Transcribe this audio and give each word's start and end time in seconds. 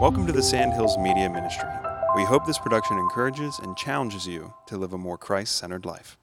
Welcome 0.00 0.28
to 0.28 0.32
the 0.32 0.44
Sandhills 0.44 0.96
Media 0.96 1.28
Ministry. 1.28 1.68
We 2.14 2.22
hope 2.22 2.46
this 2.46 2.56
production 2.56 2.98
encourages 2.98 3.58
and 3.58 3.76
challenges 3.76 4.28
you 4.28 4.54
to 4.66 4.76
live 4.76 4.92
a 4.92 4.98
more 4.98 5.18
Christ 5.18 5.56
centered 5.56 5.84
life. 5.84 6.16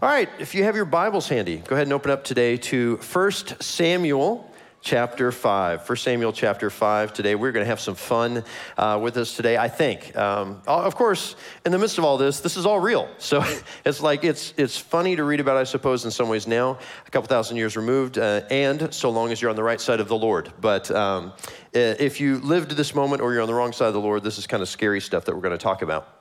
All 0.00 0.08
right, 0.08 0.28
if 0.38 0.54
you 0.54 0.62
have 0.62 0.76
your 0.76 0.84
Bibles 0.84 1.28
handy, 1.28 1.56
go 1.56 1.74
ahead 1.74 1.88
and 1.88 1.92
open 1.92 2.12
up 2.12 2.22
today 2.22 2.56
to 2.58 2.96
1 2.98 3.32
Samuel 3.60 4.49
chapter 4.82 5.30
5. 5.30 5.88
1 5.88 5.96
Samuel 5.96 6.32
chapter 6.32 6.70
5 6.70 7.12
today. 7.12 7.34
We're 7.34 7.52
going 7.52 7.64
to 7.64 7.68
have 7.68 7.80
some 7.80 7.94
fun 7.94 8.44
uh, 8.78 8.98
with 9.02 9.16
us 9.16 9.36
today, 9.36 9.56
I 9.56 9.68
think. 9.68 10.16
Um, 10.16 10.62
of 10.66 10.94
course, 10.94 11.36
in 11.66 11.72
the 11.72 11.78
midst 11.78 11.98
of 11.98 12.04
all 12.04 12.16
this, 12.16 12.40
this 12.40 12.56
is 12.56 12.66
all 12.66 12.80
real. 12.80 13.08
So 13.18 13.44
it's 13.84 14.00
like, 14.00 14.24
it's, 14.24 14.54
it's 14.56 14.76
funny 14.78 15.16
to 15.16 15.24
read 15.24 15.40
about, 15.40 15.56
I 15.56 15.64
suppose, 15.64 16.04
in 16.04 16.10
some 16.10 16.28
ways 16.28 16.46
now, 16.46 16.78
a 17.06 17.10
couple 17.10 17.28
thousand 17.28 17.56
years 17.56 17.76
removed, 17.76 18.18
uh, 18.18 18.42
and 18.50 18.92
so 18.92 19.10
long 19.10 19.32
as 19.32 19.42
you're 19.42 19.50
on 19.50 19.56
the 19.56 19.62
right 19.62 19.80
side 19.80 20.00
of 20.00 20.08
the 20.08 20.16
Lord. 20.16 20.52
But 20.60 20.90
um, 20.90 21.32
if 21.72 22.20
you 22.20 22.38
lived 22.38 22.72
this 22.72 22.94
moment 22.94 23.22
or 23.22 23.32
you're 23.32 23.42
on 23.42 23.48
the 23.48 23.54
wrong 23.54 23.72
side 23.72 23.88
of 23.88 23.94
the 23.94 24.00
Lord, 24.00 24.22
this 24.22 24.38
is 24.38 24.46
kind 24.46 24.62
of 24.62 24.68
scary 24.68 25.00
stuff 25.00 25.26
that 25.26 25.34
we're 25.34 25.42
going 25.42 25.56
to 25.56 25.58
talk 25.58 25.82
about. 25.82 26.19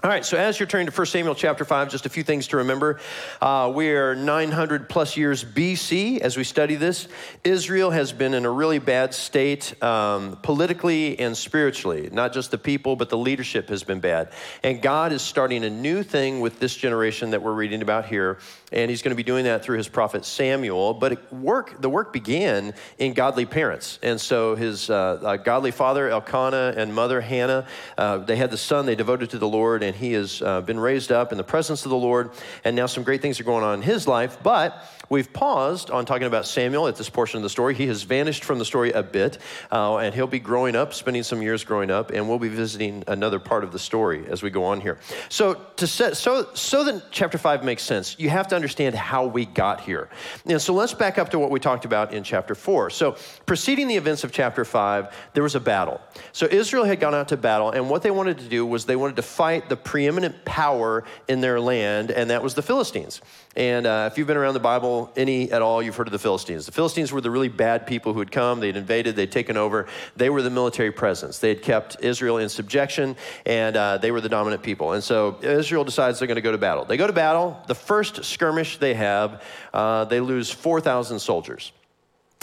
All 0.00 0.08
right, 0.08 0.24
so 0.24 0.36
as 0.36 0.60
you're 0.60 0.68
turning 0.68 0.86
to 0.86 0.92
1 0.92 1.06
Samuel 1.06 1.34
chapter 1.34 1.64
5, 1.64 1.90
just 1.90 2.06
a 2.06 2.08
few 2.08 2.22
things 2.22 2.46
to 2.48 2.58
remember. 2.58 3.00
Uh, 3.42 3.72
we 3.74 3.90
are 3.90 4.14
900 4.14 4.88
plus 4.88 5.16
years 5.16 5.42
BC 5.42 6.20
as 6.20 6.36
we 6.36 6.44
study 6.44 6.76
this. 6.76 7.08
Israel 7.42 7.90
has 7.90 8.12
been 8.12 8.32
in 8.32 8.44
a 8.44 8.50
really 8.50 8.78
bad 8.78 9.12
state 9.12 9.82
um, 9.82 10.38
politically 10.40 11.18
and 11.18 11.36
spiritually. 11.36 12.10
Not 12.12 12.32
just 12.32 12.52
the 12.52 12.58
people, 12.58 12.94
but 12.94 13.08
the 13.08 13.18
leadership 13.18 13.70
has 13.70 13.82
been 13.82 13.98
bad. 13.98 14.30
And 14.62 14.80
God 14.80 15.10
is 15.10 15.20
starting 15.20 15.64
a 15.64 15.70
new 15.70 16.04
thing 16.04 16.38
with 16.38 16.60
this 16.60 16.76
generation 16.76 17.30
that 17.30 17.42
we're 17.42 17.52
reading 17.52 17.82
about 17.82 18.06
here. 18.06 18.38
And 18.72 18.90
he's 18.90 19.02
going 19.02 19.10
to 19.10 19.16
be 19.16 19.22
doing 19.22 19.44
that 19.44 19.64
through 19.64 19.78
his 19.78 19.88
prophet 19.88 20.24
Samuel. 20.24 20.94
But 20.94 21.32
work, 21.32 21.80
the 21.80 21.88
work 21.88 22.12
began 22.12 22.74
in 22.98 23.14
godly 23.14 23.46
parents. 23.46 23.98
And 24.02 24.20
so 24.20 24.54
his 24.54 24.90
uh, 24.90 25.20
uh, 25.22 25.36
godly 25.36 25.70
father, 25.70 26.08
Elkanah, 26.08 26.74
and 26.76 26.94
mother, 26.94 27.20
Hannah, 27.20 27.66
uh, 27.96 28.18
they 28.18 28.36
had 28.36 28.50
the 28.50 28.58
son 28.58 28.86
they 28.86 28.94
devoted 28.94 29.30
to 29.30 29.38
the 29.38 29.48
Lord 29.48 29.82
and 29.82 29.96
he 29.96 30.12
has 30.12 30.42
uh, 30.42 30.60
been 30.60 30.78
raised 30.78 31.10
up 31.10 31.32
in 31.32 31.38
the 31.38 31.44
presence 31.44 31.84
of 31.84 31.90
the 31.90 31.96
Lord. 31.96 32.30
And 32.64 32.76
now 32.76 32.86
some 32.86 33.04
great 33.04 33.22
things 33.22 33.40
are 33.40 33.44
going 33.44 33.64
on 33.64 33.74
in 33.74 33.82
his 33.82 34.06
life. 34.06 34.38
But 34.42 34.84
we've 35.08 35.32
paused 35.32 35.90
on 35.90 36.04
talking 36.04 36.26
about 36.26 36.46
Samuel 36.46 36.88
at 36.88 36.96
this 36.96 37.08
portion 37.08 37.38
of 37.38 37.42
the 37.42 37.50
story. 37.50 37.74
He 37.74 37.86
has 37.86 38.02
vanished 38.02 38.44
from 38.44 38.58
the 38.58 38.64
story 38.64 38.92
a 38.92 39.02
bit, 39.02 39.38
uh, 39.72 39.96
and 39.96 40.14
he'll 40.14 40.26
be 40.26 40.38
growing 40.38 40.76
up, 40.76 40.94
spending 40.94 41.22
some 41.22 41.42
years 41.42 41.64
growing 41.64 41.90
up, 41.90 42.10
and 42.10 42.28
we'll 42.28 42.38
be 42.38 42.48
visiting 42.48 43.04
another 43.06 43.38
part 43.38 43.64
of 43.64 43.72
the 43.72 43.78
story 43.78 44.26
as 44.28 44.42
we 44.42 44.50
go 44.50 44.64
on 44.64 44.80
here. 44.80 44.98
So, 45.28 45.54
to 45.76 45.86
set, 45.86 46.16
so, 46.16 46.48
so 46.54 46.84
that 46.84 47.10
chapter 47.10 47.38
five 47.38 47.64
makes 47.64 47.82
sense, 47.82 48.16
you 48.18 48.28
have 48.30 48.48
to 48.48 48.56
understand 48.58 48.94
how 48.94 49.26
we 49.26 49.46
got 49.46 49.80
here. 49.80 50.08
And 50.44 50.60
so, 50.60 50.74
let's 50.74 50.92
back 50.92 51.18
up 51.18 51.30
to 51.30 51.38
what 51.38 51.50
we 51.50 51.60
talked 51.60 51.84
about 51.84 52.12
in 52.12 52.22
chapter 52.22 52.54
four. 52.54 52.90
So, 52.90 53.16
preceding 53.46 53.88
the 53.88 53.96
events 53.96 54.24
of 54.24 54.32
chapter 54.32 54.64
five, 54.64 55.14
there 55.32 55.42
was 55.42 55.54
a 55.54 55.60
battle. 55.60 56.00
So, 56.32 56.46
Israel 56.46 56.84
had 56.84 57.00
gone 57.00 57.14
out 57.14 57.28
to 57.28 57.36
battle, 57.36 57.70
and 57.70 57.88
what 57.88 58.02
they 58.02 58.10
wanted 58.10 58.38
to 58.38 58.48
do 58.48 58.66
was 58.66 58.84
they 58.84 58.96
wanted 58.96 59.16
to 59.16 59.22
fight 59.22 59.68
the 59.68 59.76
preeminent 59.76 60.44
power 60.44 61.04
in 61.28 61.40
their 61.40 61.60
land, 61.60 62.10
and 62.10 62.30
that 62.30 62.42
was 62.42 62.54
the 62.54 62.62
Philistines. 62.62 63.20
And 63.58 63.88
uh, 63.88 64.08
if 64.08 64.16
you've 64.16 64.28
been 64.28 64.36
around 64.36 64.54
the 64.54 64.60
Bible 64.60 65.10
any 65.16 65.50
at 65.50 65.62
all, 65.62 65.82
you've 65.82 65.96
heard 65.96 66.06
of 66.06 66.12
the 66.12 66.18
Philistines. 66.20 66.64
The 66.64 66.70
Philistines 66.70 67.10
were 67.10 67.20
the 67.20 67.30
really 67.32 67.48
bad 67.48 67.88
people 67.88 68.12
who 68.12 68.20
had 68.20 68.30
come, 68.30 68.60
they'd 68.60 68.76
invaded, 68.76 69.16
they'd 69.16 69.32
taken 69.32 69.56
over. 69.56 69.88
They 70.14 70.30
were 70.30 70.42
the 70.42 70.50
military 70.50 70.92
presence. 70.92 71.40
They 71.40 71.48
had 71.48 71.60
kept 71.60 71.96
Israel 72.00 72.38
in 72.38 72.48
subjection, 72.50 73.16
and 73.44 73.76
uh, 73.76 73.98
they 73.98 74.12
were 74.12 74.20
the 74.20 74.28
dominant 74.28 74.62
people. 74.62 74.92
And 74.92 75.02
so 75.02 75.40
Israel 75.42 75.82
decides 75.82 76.20
they're 76.20 76.28
going 76.28 76.36
to 76.36 76.40
go 76.40 76.52
to 76.52 76.58
battle. 76.58 76.84
They 76.84 76.96
go 76.96 77.08
to 77.08 77.12
battle. 77.12 77.60
The 77.66 77.74
first 77.74 78.24
skirmish 78.24 78.78
they 78.78 78.94
have, 78.94 79.42
uh, 79.74 80.04
they 80.04 80.20
lose 80.20 80.52
4,000 80.52 81.18
soldiers. 81.18 81.72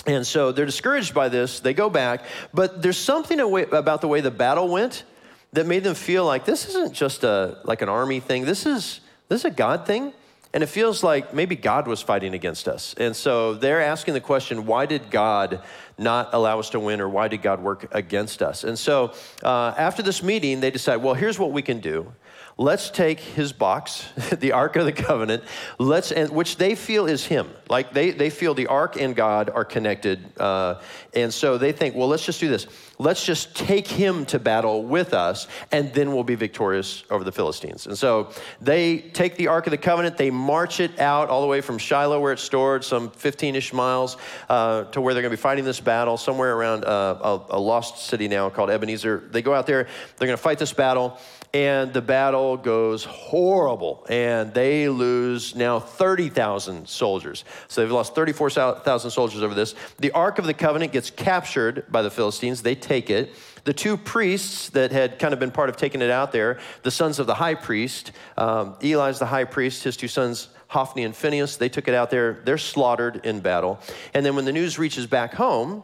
And 0.05 0.27
so 0.27 0.51
they're 0.51 0.65
discouraged 0.65 1.13
by 1.13 1.29
this. 1.29 1.61
They 1.61 1.73
go 1.73 1.89
back, 1.89 2.25
but 2.53 2.81
there's 2.81 2.97
something 2.97 3.39
about 3.39 4.01
the 4.01 4.09
way 4.09 4.19
the 4.19 4.31
battle 4.31 4.67
went 4.67 5.05
that 5.53 5.65
made 5.65 5.85
them 5.85 5.95
feel 5.95 6.25
like 6.25 6.43
this 6.43 6.67
isn't 6.67 6.93
just 6.93 7.23
a 7.23 7.59
like 7.63 7.81
an 7.81 7.87
army 7.87 8.19
thing. 8.19 8.43
This 8.43 8.65
is 8.65 8.99
this 9.29 9.41
is 9.41 9.45
a 9.45 9.51
God 9.51 9.87
thing. 9.87 10.11
And 10.55 10.63
it 10.63 10.67
feels 10.67 11.03
like 11.03 11.33
maybe 11.33 11.57
God 11.57 11.85
was 11.85 12.01
fighting 12.01 12.33
against 12.33 12.69
us. 12.69 12.95
And 12.97 13.13
so 13.13 13.55
they're 13.55 13.81
asking 13.81 14.13
the 14.13 14.21
question 14.21 14.65
why 14.65 14.85
did 14.85 15.11
God 15.11 15.61
not 15.97 16.33
allow 16.33 16.59
us 16.59 16.69
to 16.71 16.79
win, 16.79 17.01
or 17.01 17.09
why 17.09 17.27
did 17.27 17.41
God 17.41 17.61
work 17.61 17.87
against 17.91 18.41
us? 18.41 18.63
And 18.63 18.77
so 18.77 19.13
uh, 19.43 19.73
after 19.77 20.03
this 20.03 20.21
meeting, 20.21 20.59
they 20.59 20.71
decide, 20.71 20.97
well, 20.97 21.13
here's 21.13 21.39
what 21.39 21.51
we 21.51 21.61
can 21.61 21.79
do 21.79 22.11
let's 22.57 22.89
take 22.89 23.19
his 23.19 23.51
box, 23.51 24.07
the 24.39 24.53
Ark 24.53 24.75
of 24.75 24.85
the 24.85 24.91
Covenant, 24.91 25.43
let's, 25.77 26.11
and, 26.11 26.29
which 26.29 26.57
they 26.57 26.75
feel 26.75 27.05
is 27.05 27.25
him. 27.25 27.49
Like 27.69 27.93
they, 27.93 28.11
they 28.11 28.29
feel 28.29 28.53
the 28.53 28.67
Ark 28.67 28.95
and 28.95 29.15
God 29.15 29.49
are 29.49 29.65
connected. 29.65 30.39
Uh, 30.39 30.81
and 31.13 31.33
so 31.33 31.57
they 31.57 31.71
think, 31.71 31.95
well, 31.95 32.07
let's 32.07 32.25
just 32.25 32.39
do 32.39 32.47
this. 32.47 32.67
Let's 32.97 33.25
just 33.25 33.55
take 33.55 33.87
him 33.87 34.25
to 34.27 34.39
battle 34.39 34.83
with 34.83 35.13
us, 35.13 35.47
and 35.71 35.93
then 35.93 36.13
we'll 36.13 36.23
be 36.23 36.35
victorious 36.35 37.03
over 37.09 37.25
the 37.25 37.31
Philistines. 37.31 37.87
And 37.87 37.97
so 37.97 38.31
they 38.61 38.99
take 38.99 39.35
the 39.35 39.47
Ark 39.47 39.67
of 39.67 39.71
the 39.71 39.77
Covenant, 39.77 40.17
they 40.17 40.31
march 40.31 40.79
it 40.79 40.97
out 40.99 41.29
all 41.29 41.41
the 41.41 41.47
way 41.47 41.59
from 41.59 41.77
Shiloh, 41.77 42.21
where 42.21 42.31
it's 42.31 42.41
stored, 42.41 42.85
some 42.85 43.11
15 43.11 43.55
ish 43.55 43.73
miles, 43.73 44.15
uh, 44.47 44.85
to 44.85 45.01
where 45.01 45.13
they're 45.13 45.23
going 45.23 45.31
to 45.31 45.37
be 45.37 45.41
fighting 45.41 45.65
this 45.65 45.81
battle, 45.85 46.17
somewhere 46.17 46.55
around 46.55 46.83
uh, 46.83 47.39
a, 47.49 47.55
a 47.55 47.59
lost 47.59 48.05
city 48.05 48.27
now 48.27 48.49
called 48.49 48.69
Ebenezer. 48.69 49.23
They 49.31 49.41
go 49.41 49.53
out 49.53 49.67
there, 49.67 49.87
they're 50.17 50.27
going 50.27 50.37
to 50.37 50.43
fight 50.43 50.59
this 50.59 50.73
battle 50.73 51.17
and 51.55 51.93
the 51.93 52.01
battle 52.01 52.57
goes 52.57 53.05
horrible 53.05 54.05
and 54.09 54.53
they 54.53 54.89
lose 54.89 55.55
now 55.55 55.79
30,000 55.79 56.85
soldiers. 56.85 57.45
So 57.69 57.79
they've 57.79 57.91
lost 57.91 58.13
34,000 58.13 59.09
soldiers 59.09 59.41
over 59.41 59.53
this. 59.53 59.73
The 59.99 60.11
Ark 60.11 60.37
of 60.37 60.47
the 60.47 60.53
Covenant 60.53 60.91
gets 60.91 61.09
captured 61.09 61.85
by 61.89 62.01
the 62.01 62.11
Philistines. 62.11 62.61
They 62.61 62.75
take 62.75 63.09
it. 63.09 63.33
The 63.63 63.71
two 63.71 63.95
priests 63.95 64.67
that 64.71 64.91
had 64.91 65.17
kind 65.17 65.33
of 65.33 65.39
been 65.39 65.49
part 65.49 65.69
of 65.69 65.77
taking 65.77 66.01
it 66.01 66.11
out 66.11 66.33
there, 66.33 66.59
the 66.83 66.91
sons 66.91 67.19
of 67.19 67.25
the 67.25 67.35
high 67.35 67.55
priest, 67.55 68.11
um, 68.37 68.75
Eli's 68.83 69.19
the 69.19 69.25
high 69.25 69.45
priest, 69.45 69.85
his 69.85 69.95
two 69.95 70.09
sons, 70.09 70.49
Hophni 70.75 71.05
and 71.05 71.15
Phinehas, 71.15 71.55
they 71.55 71.69
took 71.69 71.87
it 71.87 71.93
out 71.93 72.09
there. 72.09 72.41
They're 72.43 72.57
slaughtered 72.57 73.25
in 73.25 73.39
battle. 73.39 73.79
And 74.13 74.25
then 74.25 74.35
when 74.35 74.43
the 74.43 74.51
news 74.51 74.77
reaches 74.77 75.07
back 75.07 75.33
home, 75.33 75.83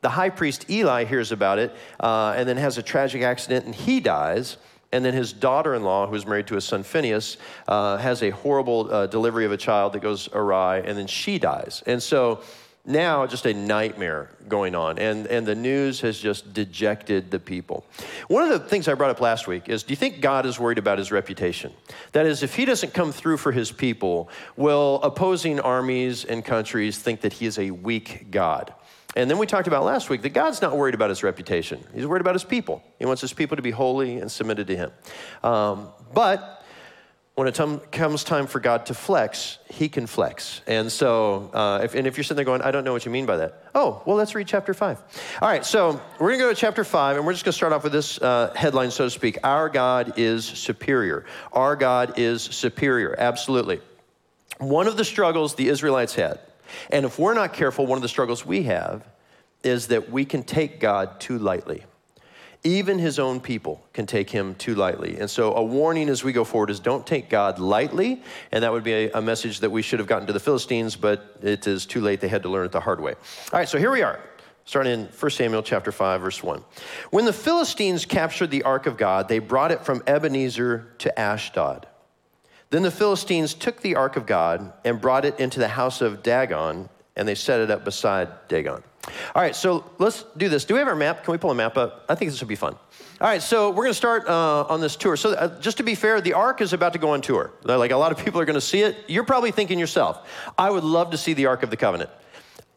the 0.00 0.10
high 0.10 0.30
priest 0.30 0.70
Eli 0.70 1.02
hears 1.04 1.32
about 1.32 1.58
it 1.58 1.74
uh, 1.98 2.34
and 2.36 2.48
then 2.48 2.56
has 2.56 2.78
a 2.78 2.82
tragic 2.82 3.22
accident 3.22 3.66
and 3.66 3.74
he 3.74 3.98
dies. 3.98 4.56
And 4.92 5.04
then 5.04 5.12
his 5.12 5.32
daughter 5.32 5.74
in 5.74 5.82
law, 5.82 6.06
who's 6.06 6.24
married 6.24 6.46
to 6.46 6.54
his 6.54 6.64
son 6.64 6.84
Phinehas, 6.84 7.36
uh, 7.66 7.96
has 7.96 8.22
a 8.22 8.30
horrible 8.30 8.88
uh, 8.94 9.08
delivery 9.08 9.44
of 9.44 9.50
a 9.50 9.56
child 9.56 9.92
that 9.94 10.02
goes 10.02 10.28
awry, 10.32 10.78
and 10.78 10.96
then 10.96 11.08
she 11.08 11.40
dies. 11.40 11.82
And 11.84 12.00
so 12.00 12.40
now 12.88 13.26
just 13.26 13.46
a 13.46 13.54
nightmare 13.54 14.30
going 14.48 14.74
on, 14.74 14.98
and, 14.98 15.26
and 15.26 15.46
the 15.46 15.54
news 15.54 16.00
has 16.00 16.18
just 16.18 16.52
dejected 16.54 17.30
the 17.30 17.38
people. 17.38 17.86
One 18.28 18.42
of 18.42 18.48
the 18.48 18.58
things 18.58 18.88
I 18.88 18.94
brought 18.94 19.10
up 19.10 19.20
last 19.20 19.46
week 19.46 19.68
is 19.68 19.82
do 19.82 19.92
you 19.92 19.96
think 19.96 20.20
God 20.20 20.46
is 20.46 20.58
worried 20.58 20.78
about 20.78 20.98
his 20.98 21.12
reputation? 21.12 21.72
That 22.12 22.26
is, 22.26 22.42
if 22.42 22.54
he 22.54 22.64
doesn't 22.64 22.94
come 22.94 23.12
through 23.12 23.36
for 23.36 23.52
his 23.52 23.70
people, 23.70 24.30
will 24.56 25.00
opposing 25.02 25.60
armies 25.60 26.24
and 26.24 26.44
countries 26.44 26.98
think 26.98 27.20
that 27.20 27.34
he 27.34 27.46
is 27.46 27.58
a 27.58 27.70
weak 27.70 28.30
God? 28.30 28.72
And 29.16 29.30
then 29.30 29.38
we 29.38 29.46
talked 29.46 29.66
about 29.66 29.84
last 29.84 30.10
week 30.10 30.22
that 30.22 30.30
God's 30.30 30.62
not 30.62 30.76
worried 30.76 30.94
about 30.94 31.10
his 31.10 31.22
reputation. 31.22 31.82
He's 31.94 32.06
worried 32.06 32.20
about 32.20 32.34
his 32.34 32.44
people. 32.44 32.82
He 32.98 33.06
wants 33.06 33.20
his 33.20 33.32
people 33.32 33.56
to 33.56 33.62
be 33.62 33.70
holy 33.70 34.18
and 34.18 34.30
submitted 34.30 34.66
to 34.68 34.76
him. 34.76 34.90
Um, 35.42 35.88
but 36.14 36.57
when 37.38 37.46
it 37.46 37.54
t- 37.54 37.78
comes 37.92 38.24
time 38.24 38.48
for 38.48 38.58
God 38.58 38.86
to 38.86 38.94
flex, 38.94 39.58
he 39.70 39.88
can 39.88 40.08
flex. 40.08 40.60
And 40.66 40.90
so, 40.90 41.50
uh, 41.54 41.80
if, 41.84 41.94
and 41.94 42.04
if 42.04 42.16
you're 42.16 42.24
sitting 42.24 42.36
there 42.36 42.44
going, 42.44 42.62
I 42.62 42.72
don't 42.72 42.82
know 42.82 42.92
what 42.92 43.06
you 43.06 43.12
mean 43.12 43.26
by 43.26 43.36
that. 43.36 43.62
Oh, 43.76 44.02
well, 44.04 44.16
let's 44.16 44.34
read 44.34 44.48
chapter 44.48 44.74
five. 44.74 45.00
All 45.40 45.48
right, 45.48 45.64
so 45.64 46.00
we're 46.18 46.30
going 46.30 46.40
to 46.40 46.44
go 46.46 46.52
to 46.52 46.60
chapter 46.60 46.82
five, 46.82 47.16
and 47.16 47.24
we're 47.24 47.32
just 47.32 47.44
going 47.44 47.52
to 47.52 47.56
start 47.56 47.72
off 47.72 47.84
with 47.84 47.92
this 47.92 48.20
uh, 48.20 48.52
headline, 48.56 48.90
so 48.90 49.04
to 49.04 49.10
speak 49.10 49.38
Our 49.44 49.68
God 49.68 50.14
is 50.16 50.44
superior. 50.44 51.26
Our 51.52 51.76
God 51.76 52.18
is 52.18 52.42
superior, 52.42 53.14
absolutely. 53.16 53.80
One 54.58 54.88
of 54.88 54.96
the 54.96 55.04
struggles 55.04 55.54
the 55.54 55.68
Israelites 55.68 56.16
had 56.16 56.40
and 56.90 57.06
if 57.06 57.18
we're 57.18 57.34
not 57.34 57.52
careful, 57.52 57.86
one 57.86 57.96
of 57.98 58.02
the 58.02 58.08
struggles 58.08 58.44
we 58.44 58.64
have 58.64 59.04
is 59.62 59.88
that 59.88 60.10
we 60.10 60.24
can 60.24 60.42
take 60.42 60.80
God 60.80 61.20
too 61.20 61.38
lightly. 61.38 61.84
Even 62.64 62.98
his 62.98 63.18
own 63.18 63.40
people 63.40 63.80
can 63.92 64.04
take 64.04 64.30
him 64.30 64.54
too 64.56 64.74
lightly. 64.74 65.18
And 65.20 65.30
so, 65.30 65.54
a 65.54 65.62
warning 65.62 66.08
as 66.08 66.24
we 66.24 66.32
go 66.32 66.42
forward 66.42 66.70
is 66.70 66.80
don't 66.80 67.06
take 67.06 67.30
God 67.30 67.60
lightly. 67.60 68.22
And 68.50 68.64
that 68.64 68.72
would 68.72 68.82
be 68.82 68.92
a, 68.92 69.12
a, 69.12 69.22
message 69.22 69.60
that 69.60 69.70
we 69.70 69.80
should 69.80 70.00
have 70.00 70.08
gotten 70.08 70.26
to 70.26 70.32
the 70.32 70.40
Philistines, 70.40 70.96
but 70.96 71.36
it 71.40 71.66
is 71.68 71.86
too 71.86 72.00
late. 72.00 72.20
They 72.20 72.28
had 72.28 72.42
to 72.42 72.48
learn 72.48 72.66
it 72.66 72.72
the 72.72 72.80
hard 72.80 73.00
way. 73.00 73.12
All 73.52 73.58
right, 73.58 73.68
so 73.68 73.78
here 73.78 73.92
we 73.92 74.02
are, 74.02 74.18
starting 74.64 74.92
in 74.92 75.06
1 75.06 75.30
Samuel 75.30 75.62
chapter 75.62 75.92
5, 75.92 76.20
verse 76.20 76.42
1. 76.42 76.64
When 77.10 77.24
the 77.24 77.32
Philistines 77.32 78.04
captured 78.04 78.50
the 78.50 78.64
ark 78.64 78.86
of 78.86 78.96
God, 78.96 79.28
they 79.28 79.38
brought 79.38 79.70
it 79.70 79.84
from 79.84 80.02
Ebenezer 80.06 80.94
to 80.98 81.18
Ashdod. 81.18 81.86
Then 82.70 82.82
the 82.82 82.90
Philistines 82.90 83.54
took 83.54 83.80
the 83.80 83.94
ark 83.94 84.16
of 84.16 84.26
God 84.26 84.72
and 84.84 85.00
brought 85.00 85.24
it 85.24 85.38
into 85.38 85.60
the 85.60 85.68
house 85.68 86.00
of 86.00 86.22
Dagon, 86.22 86.88
and 87.16 87.26
they 87.26 87.34
set 87.34 87.60
it 87.60 87.70
up 87.70 87.84
beside 87.84 88.28
Dagon. 88.48 88.82
All 89.34 89.42
right, 89.42 89.54
so 89.56 89.84
let's 89.98 90.24
do 90.36 90.48
this. 90.48 90.64
Do 90.64 90.74
we 90.74 90.80
have 90.80 90.88
our 90.88 90.96
map? 90.96 91.24
Can 91.24 91.32
we 91.32 91.38
pull 91.38 91.50
a 91.50 91.54
map 91.54 91.76
up? 91.76 92.04
I 92.08 92.14
think 92.14 92.30
this 92.30 92.40
would 92.40 92.48
be 92.48 92.56
fun. 92.56 92.74
All 93.20 93.26
right, 93.26 93.42
so 93.42 93.70
we're 93.70 93.84
going 93.84 93.90
to 93.90 93.94
start 93.94 94.28
uh, 94.28 94.64
on 94.68 94.80
this 94.80 94.96
tour. 94.96 95.16
So, 95.16 95.32
uh, 95.32 95.60
just 95.60 95.78
to 95.78 95.82
be 95.82 95.94
fair, 95.94 96.20
the 96.20 96.34
Ark 96.34 96.60
is 96.60 96.72
about 96.72 96.92
to 96.92 96.98
go 96.98 97.10
on 97.10 97.20
tour. 97.20 97.52
Like 97.64 97.90
a 97.90 97.96
lot 97.96 98.12
of 98.12 98.18
people 98.24 98.40
are 98.40 98.44
going 98.44 98.54
to 98.54 98.60
see 98.60 98.82
it. 98.82 98.96
You're 99.08 99.24
probably 99.24 99.50
thinking 99.50 99.78
yourself, 99.78 100.28
I 100.56 100.70
would 100.70 100.84
love 100.84 101.10
to 101.12 101.18
see 101.18 101.32
the 101.32 101.46
Ark 101.46 101.62
of 101.62 101.70
the 101.70 101.76
Covenant. 101.76 102.10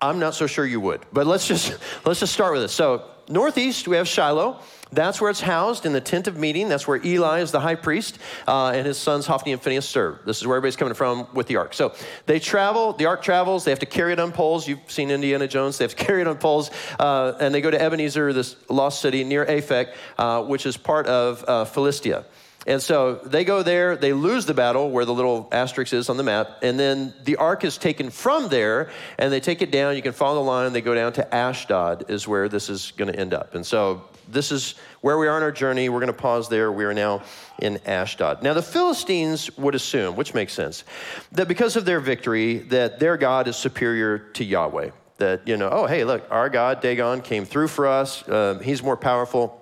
I'm 0.01 0.17
not 0.17 0.33
so 0.33 0.47
sure 0.47 0.65
you 0.65 0.79
would. 0.79 1.01
But 1.13 1.27
let's 1.27 1.47
just 1.47 1.77
let's 2.05 2.19
just 2.19 2.33
start 2.33 2.53
with 2.53 2.63
this. 2.63 2.73
So 2.73 3.03
northeast 3.29 3.87
we 3.87 3.97
have 3.97 4.07
Shiloh. 4.07 4.59
That's 4.93 5.21
where 5.21 5.29
it's 5.29 5.39
housed 5.39 5.85
in 5.85 5.93
the 5.93 6.01
tent 6.01 6.27
of 6.27 6.37
meeting. 6.37 6.67
That's 6.67 6.85
where 6.85 6.99
Eli 7.05 7.39
is 7.39 7.51
the 7.51 7.61
high 7.61 7.75
priest 7.75 8.19
uh, 8.45 8.73
and 8.75 8.85
his 8.85 8.97
sons 8.97 9.25
Hophni 9.25 9.53
and 9.53 9.61
Phinehas 9.61 9.87
serve. 9.87 10.19
This 10.25 10.41
is 10.41 10.47
where 10.47 10.57
everybody's 10.57 10.75
coming 10.75 10.95
from 10.95 11.33
with 11.33 11.47
the 11.47 11.55
ark. 11.55 11.73
So 11.73 11.93
they 12.25 12.39
travel, 12.39 12.91
the 12.91 13.05
ark 13.05 13.21
travels, 13.21 13.63
they 13.63 13.71
have 13.71 13.79
to 13.79 13.85
carry 13.85 14.11
it 14.11 14.19
on 14.19 14.33
poles. 14.33 14.67
You've 14.67 14.79
seen 14.91 15.09
Indiana 15.09 15.47
Jones, 15.47 15.77
they 15.77 15.85
have 15.85 15.95
to 15.95 16.03
carry 16.05 16.19
it 16.19 16.27
on 16.27 16.37
poles. 16.37 16.71
Uh, 16.99 17.37
and 17.39 17.55
they 17.55 17.61
go 17.61 17.71
to 17.71 17.81
Ebenezer, 17.81 18.33
this 18.33 18.57
lost 18.67 18.99
city 19.01 19.23
near 19.23 19.45
Aphek, 19.45 19.93
uh, 20.17 20.43
which 20.43 20.65
is 20.65 20.75
part 20.75 21.07
of 21.07 21.45
uh, 21.47 21.63
Philistia. 21.63 22.25
And 22.67 22.79
so 22.81 23.15
they 23.15 23.43
go 23.43 23.63
there, 23.63 23.95
they 23.95 24.13
lose 24.13 24.45
the 24.45 24.53
battle 24.53 24.91
where 24.91 25.03
the 25.03 25.13
little 25.13 25.47
asterisk 25.51 25.93
is 25.93 26.09
on 26.09 26.17
the 26.17 26.23
map, 26.23 26.59
and 26.61 26.79
then 26.79 27.13
the 27.23 27.37
ark 27.37 27.63
is 27.63 27.77
taken 27.77 28.11
from 28.11 28.49
there 28.49 28.91
and 29.17 29.33
they 29.33 29.39
take 29.39 29.63
it 29.63 29.71
down. 29.71 29.95
You 29.95 30.03
can 30.03 30.11
follow 30.11 30.35
the 30.35 30.47
line, 30.47 30.71
they 30.71 30.81
go 30.81 30.93
down 30.93 31.13
to 31.13 31.33
Ashdod, 31.33 32.09
is 32.09 32.27
where 32.27 32.47
this 32.47 32.69
is 32.69 32.91
going 32.91 33.11
to 33.11 33.19
end 33.19 33.33
up. 33.33 33.55
And 33.55 33.65
so 33.65 34.03
this 34.29 34.51
is 34.51 34.75
where 35.01 35.17
we 35.17 35.27
are 35.27 35.35
on 35.35 35.41
our 35.41 35.51
journey. 35.51 35.89
We're 35.89 35.99
going 35.99 36.13
to 36.13 36.13
pause 36.13 36.49
there. 36.49 36.71
We 36.71 36.85
are 36.85 36.93
now 36.93 37.23
in 37.59 37.79
Ashdod. 37.87 38.43
Now 38.43 38.53
the 38.53 38.61
Philistines 38.61 39.55
would 39.57 39.73
assume, 39.73 40.15
which 40.15 40.35
makes 40.35 40.53
sense, 40.53 40.83
that 41.31 41.47
because 41.47 41.75
of 41.75 41.85
their 41.85 41.99
victory, 41.99 42.59
that 42.59 42.99
their 42.99 43.17
God 43.17 43.47
is 43.47 43.55
superior 43.55 44.19
to 44.19 44.43
Yahweh. 44.43 44.91
That, 45.17 45.47
you 45.47 45.57
know, 45.57 45.69
oh, 45.69 45.85
hey, 45.85 46.03
look, 46.03 46.25
our 46.31 46.49
God, 46.49 46.81
Dagon, 46.81 47.21
came 47.21 47.45
through 47.45 47.67
for 47.67 47.87
us. 47.87 48.27
Uh, 48.27 48.59
he's 48.63 48.81
more 48.81 48.97
powerful 48.97 49.60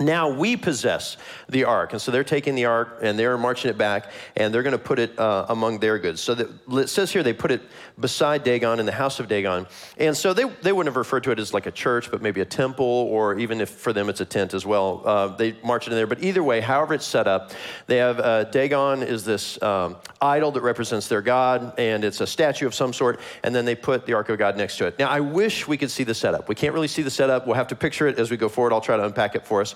now 0.00 0.28
we 0.28 0.56
possess 0.56 1.16
the 1.48 1.64
ark. 1.64 1.92
And 1.92 2.00
so 2.00 2.12
they're 2.12 2.24
taking 2.24 2.54
the 2.54 2.66
ark 2.66 2.98
and 3.02 3.18
they're 3.18 3.36
marching 3.36 3.70
it 3.70 3.78
back 3.78 4.10
and 4.36 4.52
they're 4.54 4.62
going 4.62 4.72
to 4.72 4.78
put 4.78 4.98
it 4.98 5.18
uh, 5.18 5.46
among 5.48 5.80
their 5.80 5.98
goods. 5.98 6.20
So 6.20 6.34
it 6.34 6.88
says 6.88 7.10
here 7.12 7.22
they 7.22 7.32
put 7.32 7.50
it 7.50 7.62
beside 7.98 8.44
Dagon 8.44 8.78
in 8.78 8.86
the 8.86 8.92
house 8.92 9.18
of 9.18 9.28
Dagon. 9.28 9.66
And 9.96 10.16
so 10.16 10.32
they, 10.32 10.44
they 10.62 10.72
wouldn't 10.72 10.92
have 10.92 10.96
referred 10.96 11.24
to 11.24 11.32
it 11.32 11.38
as 11.38 11.52
like 11.52 11.66
a 11.66 11.70
church, 11.72 12.10
but 12.10 12.22
maybe 12.22 12.40
a 12.40 12.44
temple, 12.44 12.84
or 12.84 13.38
even 13.38 13.60
if 13.60 13.70
for 13.70 13.92
them 13.92 14.08
it's 14.08 14.20
a 14.20 14.24
tent 14.24 14.54
as 14.54 14.64
well. 14.64 15.02
Uh, 15.04 15.28
they 15.28 15.56
march 15.64 15.86
it 15.86 15.90
in 15.90 15.96
there. 15.96 16.06
But 16.06 16.22
either 16.22 16.44
way, 16.44 16.60
however 16.60 16.94
it's 16.94 17.06
set 17.06 17.26
up, 17.26 17.50
they 17.86 17.96
have 17.96 18.20
uh, 18.20 18.44
Dagon 18.44 19.02
is 19.02 19.24
this 19.24 19.60
um, 19.62 19.96
idol 20.20 20.52
that 20.52 20.62
represents 20.62 21.08
their 21.08 21.22
God 21.22 21.74
and 21.78 22.04
it's 22.04 22.20
a 22.20 22.26
statue 22.26 22.66
of 22.66 22.74
some 22.74 22.92
sort. 22.92 23.18
And 23.42 23.54
then 23.54 23.64
they 23.64 23.74
put 23.74 24.06
the 24.06 24.12
ark 24.12 24.28
of 24.28 24.38
God 24.38 24.56
next 24.56 24.76
to 24.78 24.86
it. 24.86 24.98
Now, 24.98 25.08
I 25.08 25.20
wish 25.20 25.66
we 25.66 25.76
could 25.76 25.90
see 25.90 26.04
the 26.04 26.14
setup. 26.14 26.48
We 26.48 26.54
can't 26.54 26.72
really 26.72 26.88
see 26.88 27.02
the 27.02 27.10
setup. 27.10 27.46
We'll 27.46 27.56
have 27.56 27.68
to 27.68 27.76
picture 27.76 28.06
it 28.06 28.18
as 28.18 28.30
we 28.30 28.36
go 28.36 28.48
forward. 28.48 28.72
I'll 28.72 28.80
try 28.80 28.96
to 28.96 29.04
unpack 29.04 29.34
it 29.34 29.44
for 29.44 29.60
us. 29.60 29.74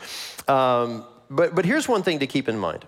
Um, 0.48 1.04
but, 1.30 1.54
but 1.54 1.64
here's 1.64 1.88
one 1.88 2.02
thing 2.02 2.18
to 2.20 2.26
keep 2.26 2.48
in 2.48 2.58
mind. 2.58 2.86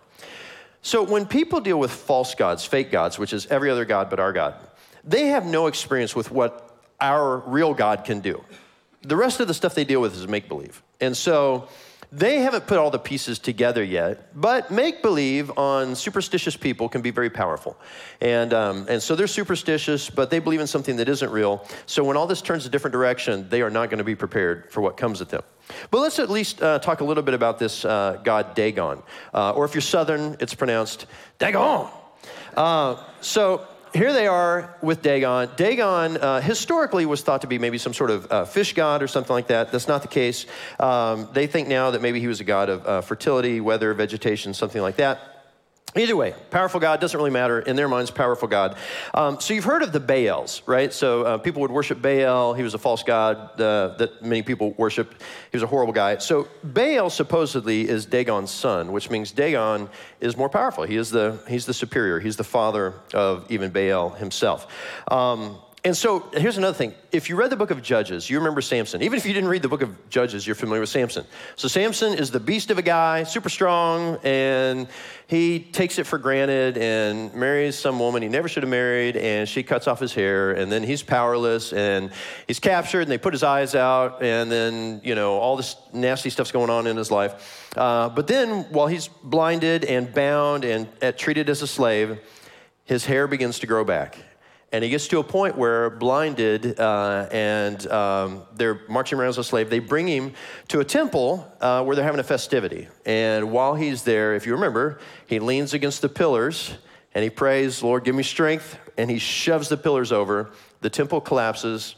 So 0.83 1.03
when 1.03 1.25
people 1.25 1.61
deal 1.61 1.79
with 1.79 1.91
false 1.91 2.35
gods, 2.35 2.65
fake 2.65 2.91
gods, 2.91 3.19
which 3.19 3.33
is 3.33 3.47
every 3.47 3.71
other 3.71 3.85
God 3.85 4.11
but 4.11 4.21
our 4.21 4.33
God, 4.33 4.55
they 5.03 5.29
have 5.29 5.47
no 5.47 5.67
experience 5.67 6.15
with 6.15 6.31
what 6.31 6.79
our 7.01 7.39
real 7.39 7.75
God 7.75 8.05
can 8.05 8.21
do. 8.21 8.43
The 9.03 9.17
rest 9.17 9.41
of 9.41 9.49
the 9.49 9.55
stuff 9.55 9.75
they 9.75 9.85
deal 9.85 10.01
with 10.01 10.15
is 10.15 10.29
make 10.29 10.49
believe. 10.49 10.83
And 11.01 11.17
so 11.17 11.69
they 12.15 12.39
haven't 12.41 12.69
put 12.69 12.79
all 12.79 12.91
the 12.91 12.99
pieces 12.99 13.41
together 13.41 13.83
yet, 13.83 14.29
but 14.41 14.71
make 14.71 15.03
believe 15.03 15.51
on 15.59 15.97
superstitious 15.97 16.57
people 16.57 16.89
can 16.89 17.03
be 17.03 17.11
very 17.11 17.29
powerful. 17.29 17.77
And, 18.21 18.55
um, 18.55 18.87
and 18.89 19.03
so 19.03 19.17
they're 19.17 19.27
superstitious, 19.27 20.11
but 20.11 20.31
they 20.31 20.39
believe 20.39 20.61
in 20.61 20.69
something 20.69 20.97
that 20.97 21.09
isn't 21.09 21.31
real. 21.33 21.67
So 21.87 22.05
when 22.05 22.17
all 22.17 22.29
this 22.29 22.41
turns 22.41 22.67
a 22.67 22.69
different 22.69 22.93
direction, 22.93 23.49
they 23.49 23.63
are 23.63 23.71
not 23.71 23.91
going 23.91 23.99
to 23.99 24.05
be 24.05 24.15
prepared 24.15 24.71
for 24.71 24.81
what 24.81 24.97
comes 24.97 25.21
at 25.21 25.29
them. 25.29 25.43
But 25.91 25.99
let's 25.99 26.21
at 26.21 26.31
least 26.31 26.63
uh, 26.63 26.79
talk 26.79 27.01
a 27.01 27.05
little 27.05 27.23
bit 27.23 27.35
about 27.35 27.59
this 27.59 27.85
uh, 27.85 28.21
god 28.23 28.55
Dagon. 28.55 29.03
Uh, 29.33 29.53
or 29.53 29.65
if 29.65 29.75
you're 29.75 29.81
Southern, 29.83 30.37
it's 30.39 30.55
pronounced 30.55 31.07
Dagon. 31.39 31.89
Uh, 32.57 33.03
so 33.23 33.67
here 33.95 34.13
they 34.13 34.27
are 34.27 34.75
with 34.83 35.03
Dagon. 35.03 35.49
Dagon 35.57 36.17
uh, 36.17 36.41
historically 36.41 37.07
was 37.07 37.23
thought 37.23 37.43
to 37.43 37.47
be 37.47 37.59
maybe 37.59 37.79
some 37.79 37.95
sort 37.95 38.11
of 38.11 38.31
uh, 38.31 38.45
fish 38.45 38.75
god 38.75 39.03
or 39.03 39.07
something 39.07 39.33
like 39.33 39.47
that. 39.47 39.71
That's 39.71 39.87
not 39.87 40.03
the 40.03 40.09
case. 40.09 40.47
Um, 40.81 41.29
they 41.33 41.47
think 41.47 41.69
now 41.69 41.93
that 41.93 42.03
maybe 42.03 42.19
he 42.19 42.27
was 42.27 42.41
a 42.41 42.45
god 42.45 42.69
of 42.69 42.87
uh, 42.87 43.01
fertility, 43.03 43.61
weather, 43.61 43.95
vegetation, 43.95 44.53
something 44.53 44.83
like 44.83 44.97
that. 44.97 45.34
Either 45.97 46.17
way, 46.17 46.35
powerful 46.51 46.81
God 46.81 47.01
doesn't 47.01 47.17
really 47.17 47.31
matter. 47.31 47.61
In 47.61 47.77
their 47.77 47.87
minds, 47.87 48.11
powerful 48.11 48.49
God. 48.49 48.77
Um, 49.13 49.41
so 49.41 49.55
you've 49.55 49.65
heard 49.65 49.85
of 49.85 49.93
the 49.93 50.01
Baals, 50.01 50.63
right? 50.67 50.93
So 50.93 51.23
uh, 51.23 51.39
people 51.39 51.63
would 51.63 51.71
worship 51.71 52.03
Baal. 52.03 52.53
He 52.53 52.65
was 52.65 52.75
a 52.75 52.79
false 52.79 53.05
god 53.05 53.61
uh, 53.61 53.95
that 53.99 54.21
many 54.21 54.43
people 54.43 54.73
worshiped. 54.73 55.23
He 55.53 55.57
was 55.57 55.63
a 55.63 55.69
horrible 55.69 55.93
guy. 55.93 56.19
So 56.19 56.49
Baal 56.65 57.11
supposedly 57.11 57.89
is 57.89 58.07
Dagon's 58.07 58.51
son, 58.51 58.91
which 58.91 59.09
means 59.09 59.31
Dagon 59.31 59.89
is 60.21 60.37
more 60.37 60.49
powerful. 60.49 60.83
He 60.83 60.97
is 60.97 61.11
the 61.11 61.39
he's 61.49 61.65
the 61.65 61.75
superior. 61.75 62.19
He's 62.19 62.37
the 62.37 62.45
father 62.45 62.95
of 63.13 63.49
even 63.49 63.71
Baal 63.71 64.11
himself. 64.11 64.67
Um, 65.09 65.59
and 65.87 65.95
so 65.95 66.31
here's 66.33 66.57
another 66.57 66.77
thing. 66.77 66.95
If 67.13 67.29
you 67.29 67.37
read 67.37 67.51
the 67.51 67.57
book 67.57 67.71
of 67.71 67.83
Judges, 67.83 68.31
you 68.31 68.39
remember 68.39 68.63
Samson. 68.63 69.03
Even 69.03 69.19
if 69.19 69.27
you 69.27 69.35
didn't 69.35 69.51
read 69.51 69.61
the 69.61 69.69
book 69.69 69.83
of 69.83 70.09
Judges, 70.09 70.47
you're 70.47 70.57
familiar 70.57 70.81
with 70.81 70.89
Samson. 70.89 71.27
So 71.57 71.69
Samson 71.69 72.15
is 72.15 72.31
the 72.31 72.41
beast 72.41 72.71
of 72.71 72.79
a 72.79 72.83
guy, 72.83 73.25
super 73.25 73.51
strong, 73.51 74.19
and 74.25 74.89
he 75.27 75.59
takes 75.61 75.99
it 75.99 76.07
for 76.07 76.17
granted 76.17 76.79
and 76.79 77.35
marries 77.35 77.79
some 77.79 77.99
woman 77.99 78.23
he 78.23 78.31
never 78.31 78.49
should 78.49 78.63
have 78.63 78.71
married, 78.71 79.19
and 79.19 79.47
she 79.47 79.63
cuts 79.63 79.87
off 79.87 80.01
his 80.01 80.15
hair, 80.15 80.53
and 80.53 80.73
then 80.73 80.83
he's 80.83 81.03
powerless, 81.03 81.75
and 81.75 82.11
he's 82.47 82.61
captured, 82.61 83.03
and 83.03 83.11
they 83.11 83.19
put 83.19 83.35
his 83.35 83.43
eyes 83.43 83.75
out, 83.75 84.23
and 84.23 84.51
then, 84.51 85.03
you 85.05 85.15
know, 85.15 85.35
all 85.35 85.55
this 85.55 85.77
nasty 85.93 86.31
stuff's 86.31 86.51
going 86.51 86.71
on 86.71 86.87
in 86.87 86.97
his 86.97 87.11
life. 87.11 87.71
Uh, 87.77 88.09
but 88.09 88.27
then, 88.27 88.63
while 88.71 88.87
he's 88.87 89.09
blinded 89.09 89.85
and 89.85 90.15
bound 90.15 90.65
and 90.65 90.89
treated 91.19 91.51
as 91.51 91.61
a 91.61 91.67
slave, 91.67 92.19
his 92.87 93.05
hair 93.05 93.27
begins 93.27 93.59
to 93.59 93.67
grow 93.67 93.85
back 93.85 94.17
and 94.75 94.83
he 94.83 94.91
gets 94.91 95.07
to 95.07 95.21
a 95.21 95.23
point 95.23 95.57
where, 95.57 95.89
blinded 95.89 96.81
uh, 96.81 97.29
and 97.31 97.87
um, 97.93 98.43
they're 98.57 98.81
marching 98.89 99.17
around 99.17 99.29
as 99.29 99.39
a 99.39 99.45
slave, 99.45 99.71
they 99.71 99.79
bring 99.79 100.09
him 100.09 100.33
to 100.67 100.81
a 100.81 100.85
temple 100.85 101.49
uh, 101.61 101.85
where 101.85 101.95
they're 101.95 102.05
having 102.05 102.19
a 102.19 102.25
festivity. 102.25 102.89
And 103.07 103.53
while 103.53 103.77
he's 103.77 104.03
there, 104.03 104.35
if 104.35 104.47
you 104.47 104.53
remember, 104.55 104.99
he 105.29 105.39
leans 105.39 105.75
against 105.75 106.03
the 106.03 106.09
pillars 106.09 106.75
and 107.15 107.23
he 107.23 107.31
prays, 107.31 107.85
Lord, 107.85 108.03
give 108.03 108.17
me 108.17 108.25
strength. 108.25 108.77
And 108.99 109.09
he 109.09 109.21
shoves 109.21 109.69
the 109.69 109.77
pillars 109.77 110.11
over. 110.11 110.51
The 110.81 110.91
temple 110.91 111.21
collapses, 111.21 111.95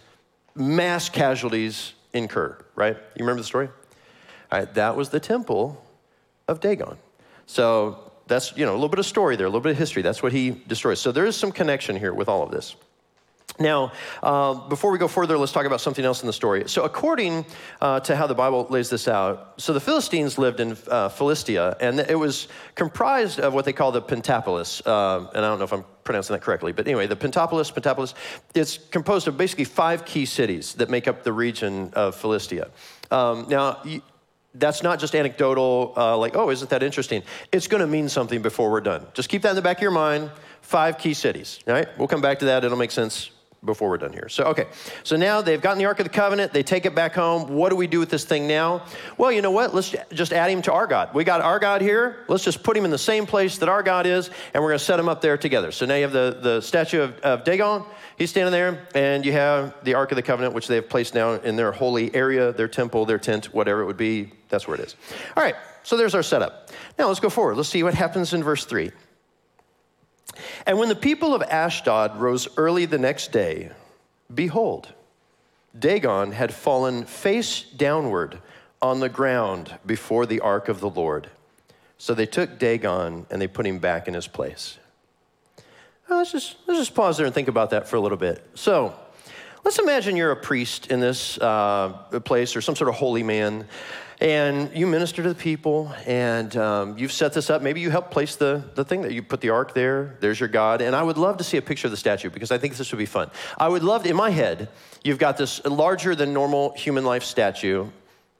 mass 0.54 1.08
casualties 1.08 1.94
incur, 2.12 2.58
right? 2.74 2.94
You 2.94 3.24
remember 3.24 3.40
the 3.40 3.46
story? 3.48 3.70
All 4.52 4.58
right, 4.58 4.74
that 4.74 4.96
was 4.96 5.08
the 5.08 5.20
temple 5.20 5.82
of 6.46 6.60
Dagon. 6.60 6.98
So 7.46 8.05
that's, 8.26 8.56
you 8.56 8.66
know, 8.66 8.72
a 8.72 8.78
little 8.78 8.88
bit 8.88 8.98
of 8.98 9.06
story 9.06 9.36
there, 9.36 9.46
a 9.46 9.48
little 9.48 9.60
bit 9.60 9.72
of 9.72 9.78
history. 9.78 10.02
That's 10.02 10.22
what 10.22 10.32
he 10.32 10.50
destroys. 10.50 11.00
So 11.00 11.12
there 11.12 11.26
is 11.26 11.36
some 11.36 11.52
connection 11.52 11.96
here 11.96 12.12
with 12.12 12.28
all 12.28 12.42
of 12.42 12.50
this. 12.50 12.76
Now, 13.58 13.92
uh, 14.22 14.68
before 14.68 14.90
we 14.90 14.98
go 14.98 15.08
further, 15.08 15.38
let's 15.38 15.52
talk 15.52 15.64
about 15.64 15.80
something 15.80 16.04
else 16.04 16.20
in 16.20 16.26
the 16.26 16.32
story. 16.32 16.64
So, 16.66 16.84
according 16.84 17.46
uh, 17.80 18.00
to 18.00 18.14
how 18.14 18.26
the 18.26 18.34
Bible 18.34 18.66
lays 18.68 18.90
this 18.90 19.08
out, 19.08 19.54
so 19.56 19.72
the 19.72 19.80
Philistines 19.80 20.36
lived 20.36 20.60
in 20.60 20.76
uh, 20.88 21.08
Philistia, 21.08 21.76
and 21.80 22.00
it 22.00 22.18
was 22.18 22.48
comprised 22.74 23.40
of 23.40 23.54
what 23.54 23.64
they 23.64 23.72
call 23.72 23.92
the 23.92 24.02
Pentapolis. 24.02 24.82
Uh, 24.84 25.30
and 25.34 25.44
I 25.44 25.48
don't 25.48 25.58
know 25.58 25.64
if 25.64 25.72
I'm 25.72 25.84
pronouncing 26.04 26.34
that 26.34 26.42
correctly, 26.42 26.72
but 26.72 26.86
anyway, 26.86 27.06
the 27.06 27.16
Pentapolis, 27.16 27.70
Pentapolis, 27.70 28.14
it's 28.54 28.76
composed 28.76 29.26
of 29.26 29.38
basically 29.38 29.64
five 29.64 30.04
key 30.04 30.26
cities 30.26 30.74
that 30.74 30.90
make 30.90 31.08
up 31.08 31.24
the 31.24 31.32
region 31.32 31.90
of 31.94 32.14
Philistia. 32.14 32.70
Um, 33.10 33.46
now, 33.48 33.82
that's 34.58 34.82
not 34.82 34.98
just 34.98 35.14
anecdotal, 35.14 35.92
uh, 35.96 36.16
like, 36.16 36.36
oh, 36.36 36.50
isn't 36.50 36.70
that 36.70 36.82
interesting? 36.82 37.22
It's 37.52 37.68
going 37.68 37.80
to 37.80 37.86
mean 37.86 38.08
something 38.08 38.42
before 38.42 38.70
we're 38.70 38.80
done. 38.80 39.06
Just 39.14 39.28
keep 39.28 39.42
that 39.42 39.50
in 39.50 39.56
the 39.56 39.62
back 39.62 39.78
of 39.78 39.82
your 39.82 39.90
mind. 39.90 40.30
Five 40.62 40.98
key 40.98 41.14
cities, 41.14 41.60
all 41.66 41.74
right? 41.74 41.86
We'll 41.96 42.08
come 42.08 42.20
back 42.20 42.40
to 42.40 42.46
that. 42.46 42.64
It'll 42.64 42.76
make 42.76 42.90
sense 42.90 43.30
before 43.64 43.88
we're 43.88 43.98
done 43.98 44.12
here. 44.12 44.28
So, 44.28 44.44
okay. 44.44 44.66
So 45.02 45.16
now 45.16 45.40
they've 45.40 45.60
gotten 45.60 45.78
the 45.78 45.84
Ark 45.84 45.98
of 46.00 46.04
the 46.04 46.10
Covenant. 46.10 46.52
They 46.52 46.62
take 46.62 46.86
it 46.86 46.94
back 46.94 47.14
home. 47.14 47.54
What 47.54 47.70
do 47.70 47.76
we 47.76 47.86
do 47.86 47.98
with 47.98 48.10
this 48.10 48.24
thing 48.24 48.46
now? 48.46 48.82
Well, 49.18 49.32
you 49.32 49.42
know 49.42 49.50
what? 49.50 49.74
Let's 49.74 49.94
just 50.12 50.32
add 50.32 50.50
him 50.50 50.62
to 50.62 50.72
our 50.72 50.86
God. 50.86 51.14
We 51.14 51.24
got 51.24 51.40
our 51.40 51.58
God 51.58 51.82
here. 51.82 52.24
Let's 52.28 52.44
just 52.44 52.62
put 52.62 52.76
him 52.76 52.84
in 52.84 52.90
the 52.90 52.98
same 52.98 53.26
place 53.26 53.58
that 53.58 53.68
our 53.68 53.82
God 53.82 54.06
is, 54.06 54.30
and 54.54 54.62
we're 54.62 54.70
going 54.70 54.78
to 54.78 54.84
set 54.84 54.98
him 54.98 55.08
up 55.08 55.20
there 55.20 55.36
together. 55.36 55.72
So 55.72 55.86
now 55.86 55.96
you 55.96 56.02
have 56.02 56.12
the, 56.12 56.38
the 56.40 56.60
statue 56.60 57.02
of, 57.02 57.18
of 57.20 57.44
Dagon. 57.44 57.84
He's 58.16 58.30
standing 58.30 58.52
there, 58.52 58.86
and 58.94 59.26
you 59.26 59.32
have 59.32 59.74
the 59.84 59.94
Ark 59.94 60.12
of 60.12 60.16
the 60.16 60.22
Covenant, 60.22 60.54
which 60.54 60.68
they 60.68 60.76
have 60.76 60.88
placed 60.88 61.14
now 61.14 61.32
in 61.32 61.56
their 61.56 61.72
holy 61.72 62.14
area, 62.14 62.52
their 62.52 62.68
temple, 62.68 63.04
their 63.04 63.18
tent, 63.18 63.52
whatever 63.52 63.82
it 63.82 63.86
would 63.86 63.96
be. 63.96 64.32
That's 64.48 64.68
where 64.68 64.76
it 64.76 64.80
is. 64.80 64.96
All 65.36 65.42
right, 65.42 65.56
so 65.82 65.96
there's 65.96 66.14
our 66.14 66.22
setup. 66.22 66.70
Now 66.98 67.08
let's 67.08 67.20
go 67.20 67.30
forward. 67.30 67.56
Let's 67.56 67.68
see 67.68 67.82
what 67.82 67.94
happens 67.94 68.32
in 68.32 68.42
verse 68.42 68.64
3. 68.64 68.90
And 70.66 70.78
when 70.78 70.88
the 70.88 70.96
people 70.96 71.34
of 71.34 71.42
Ashdod 71.42 72.18
rose 72.18 72.48
early 72.56 72.84
the 72.86 72.98
next 72.98 73.32
day, 73.32 73.70
behold, 74.32 74.92
Dagon 75.78 76.32
had 76.32 76.52
fallen 76.52 77.04
face 77.04 77.62
downward 77.62 78.38
on 78.82 79.00
the 79.00 79.08
ground 79.08 79.74
before 79.84 80.26
the 80.26 80.40
ark 80.40 80.68
of 80.68 80.80
the 80.80 80.90
Lord. 80.90 81.30
So 81.98 82.14
they 82.14 82.26
took 82.26 82.58
Dagon 82.58 83.26
and 83.30 83.40
they 83.40 83.46
put 83.46 83.66
him 83.66 83.78
back 83.78 84.06
in 84.08 84.14
his 84.14 84.26
place. 84.26 84.78
let's 86.08 86.32
just, 86.32 86.56
let's 86.66 86.80
just 86.80 86.94
pause 86.94 87.16
there 87.16 87.26
and 87.26 87.34
think 87.34 87.48
about 87.48 87.70
that 87.70 87.88
for 87.88 87.96
a 87.96 88.00
little 88.00 88.18
bit. 88.18 88.46
So, 88.54 88.94
let's 89.64 89.78
imagine 89.78 90.16
you're 90.16 90.30
a 90.30 90.36
priest 90.36 90.88
in 90.88 91.00
this 91.00 91.38
uh, 91.38 92.20
place 92.24 92.54
or 92.54 92.60
some 92.60 92.76
sort 92.76 92.88
of 92.88 92.94
holy 92.96 93.22
man, 93.22 93.66
and 94.20 94.70
you 94.74 94.86
minister 94.86 95.22
to 95.22 95.28
the 95.28 95.34
people, 95.34 95.92
and 96.06 96.56
um, 96.56 96.96
you've 96.96 97.12
set 97.12 97.34
this 97.34 97.50
up. 97.50 97.60
Maybe 97.60 97.80
you 97.80 97.90
help 97.90 98.10
place 98.10 98.36
the, 98.36 98.64
the 98.74 98.84
thing 98.84 99.02
that 99.02 99.12
you 99.12 99.22
put 99.22 99.40
the 99.40 99.50
ark 99.50 99.74
there. 99.74 100.16
There's 100.20 100.40
your 100.40 100.48
God. 100.48 100.80
And 100.80 100.96
I 100.96 101.02
would 101.02 101.18
love 101.18 101.36
to 101.38 101.44
see 101.44 101.56
a 101.58 101.62
picture 101.62 101.86
of 101.86 101.90
the 101.90 101.96
statue 101.96 102.30
because 102.30 102.50
I 102.50 102.58
think 102.58 102.76
this 102.76 102.90
would 102.92 102.98
be 102.98 103.06
fun. 103.06 103.30
I 103.58 103.68
would 103.68 103.82
love, 103.82 104.04
to, 104.04 104.10
in 104.10 104.16
my 104.16 104.30
head, 104.30 104.70
you've 105.04 105.18
got 105.18 105.36
this 105.36 105.64
larger 105.64 106.14
than 106.14 106.32
normal 106.32 106.72
human 106.74 107.04
life 107.04 107.24
statue 107.24 107.88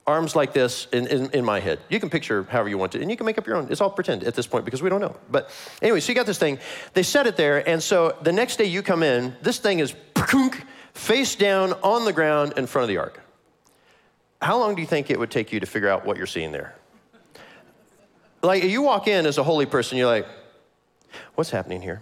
arms 0.07 0.35
like 0.35 0.53
this 0.53 0.87
in, 0.93 1.05
in, 1.07 1.29
in, 1.31 1.43
my 1.43 1.59
head. 1.59 1.79
You 1.89 1.99
can 1.99 2.09
picture 2.09 2.43
however 2.43 2.69
you 2.69 2.77
want 2.77 2.93
to, 2.93 3.01
and 3.01 3.11
you 3.11 3.17
can 3.17 3.25
make 3.25 3.37
up 3.37 3.45
your 3.45 3.57
own. 3.57 3.67
It's 3.69 3.81
all 3.81 3.89
pretend 3.89 4.23
at 4.23 4.33
this 4.33 4.47
point 4.47 4.63
because 4.63 4.81
we 4.81 4.89
don't 4.89 5.01
know. 5.01 5.17
But 5.29 5.51
anyway, 5.81 5.99
so 5.99 6.09
you 6.09 6.15
got 6.15 6.25
this 6.25 6.37
thing. 6.37 6.59
They 6.93 7.03
set 7.03 7.27
it 7.27 7.35
there, 7.35 7.67
and 7.67 7.83
so 7.83 8.17
the 8.21 8.31
next 8.31 8.55
day 8.55 8.65
you 8.65 8.81
come 8.81 9.03
in, 9.03 9.35
this 9.41 9.59
thing 9.59 9.79
is 9.79 9.93
face 10.93 11.35
down 11.35 11.73
on 11.83 12.05
the 12.05 12.13
ground 12.13 12.53
in 12.55 12.67
front 12.67 12.83
of 12.83 12.87
the 12.87 12.97
ark. 12.97 13.19
How 14.41 14.57
long 14.59 14.75
do 14.75 14.81
you 14.81 14.87
think 14.87 15.09
it 15.09 15.19
would 15.19 15.31
take 15.31 15.51
you 15.51 15.59
to 15.59 15.65
figure 15.65 15.89
out 15.89 16.05
what 16.05 16.17
you're 16.17 16.27
seeing 16.27 16.51
there? 16.51 16.75
Like, 18.43 18.63
you 18.63 18.81
walk 18.83 19.07
in 19.07 19.25
as 19.25 19.37
a 19.37 19.43
holy 19.43 19.65
person, 19.65 19.97
you're 19.97 20.07
like, 20.07 20.27
what's 21.35 21.49
happening 21.49 21.81
here? 21.81 22.01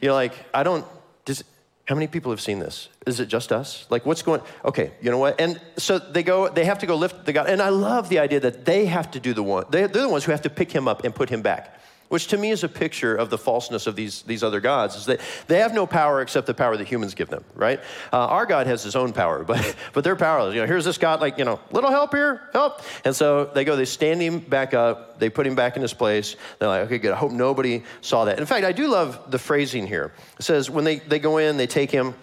You're 0.00 0.12
like, 0.12 0.32
I 0.52 0.64
don't, 0.64 0.84
does, 1.24 1.44
how 1.86 1.94
many 1.94 2.08
people 2.08 2.32
have 2.32 2.40
seen 2.40 2.58
this? 2.58 2.88
Is 3.06 3.20
it 3.20 3.26
just 3.26 3.52
us? 3.52 3.86
Like, 3.88 4.04
what's 4.04 4.22
going? 4.22 4.40
Okay, 4.64 4.92
you 5.00 5.10
know 5.10 5.18
what? 5.18 5.40
And 5.40 5.60
so 5.76 5.98
they 5.98 6.22
go. 6.22 6.48
They 6.48 6.64
have 6.64 6.80
to 6.80 6.86
go 6.86 6.96
lift 6.96 7.24
the 7.24 7.32
God. 7.32 7.48
And 7.48 7.62
I 7.62 7.70
love 7.70 8.08
the 8.08 8.18
idea 8.18 8.40
that 8.40 8.64
they 8.64 8.86
have 8.86 9.10
to 9.12 9.20
do 9.20 9.32
the 9.32 9.42
one. 9.42 9.64
They, 9.70 9.86
they're 9.86 10.02
the 10.02 10.08
ones 10.08 10.24
who 10.24 10.32
have 10.32 10.42
to 10.42 10.50
pick 10.50 10.70
him 10.70 10.86
up 10.86 11.04
and 11.04 11.14
put 11.14 11.30
him 11.30 11.42
back 11.42 11.77
which 12.08 12.28
to 12.28 12.36
me 12.36 12.50
is 12.50 12.64
a 12.64 12.68
picture 12.68 13.14
of 13.14 13.30
the 13.30 13.38
falseness 13.38 13.86
of 13.86 13.96
these, 13.96 14.22
these 14.22 14.42
other 14.42 14.60
gods, 14.60 14.96
is 14.96 15.06
that 15.06 15.20
they 15.46 15.58
have 15.58 15.74
no 15.74 15.86
power 15.86 16.20
except 16.20 16.46
the 16.46 16.54
power 16.54 16.76
that 16.76 16.88
humans 16.88 17.14
give 17.14 17.28
them, 17.28 17.44
right? 17.54 17.80
Uh, 18.12 18.26
our 18.26 18.46
God 18.46 18.66
has 18.66 18.82
his 18.82 18.96
own 18.96 19.12
power, 19.12 19.44
but, 19.48 19.76
but 19.92 20.04
they're 20.04 20.16
powerless. 20.16 20.54
You 20.54 20.60
know, 20.60 20.66
here's 20.66 20.84
this 20.84 20.98
God, 20.98 21.20
like, 21.20 21.38
you 21.38 21.44
know, 21.44 21.60
little 21.70 21.90
help 21.90 22.14
here, 22.14 22.48
help. 22.52 22.82
And 23.04 23.14
so 23.14 23.46
they 23.46 23.64
go, 23.64 23.76
they 23.76 23.84
stand 23.84 24.20
him 24.20 24.38
back 24.38 24.74
up, 24.74 25.18
they 25.18 25.28
put 25.28 25.46
him 25.46 25.54
back 25.54 25.76
in 25.76 25.82
his 25.82 25.94
place. 25.94 26.36
They're 26.58 26.68
like, 26.68 26.82
okay, 26.82 26.98
good, 26.98 27.12
I 27.12 27.16
hope 27.16 27.32
nobody 27.32 27.82
saw 28.00 28.24
that. 28.24 28.38
In 28.38 28.46
fact, 28.46 28.64
I 28.64 28.72
do 28.72 28.88
love 28.88 29.30
the 29.30 29.38
phrasing 29.38 29.86
here. 29.86 30.12
It 30.38 30.42
says, 30.42 30.70
when 30.70 30.84
they, 30.84 30.96
they 31.00 31.18
go 31.18 31.38
in, 31.38 31.56
they 31.56 31.66
take 31.66 31.90
him, 31.90 32.14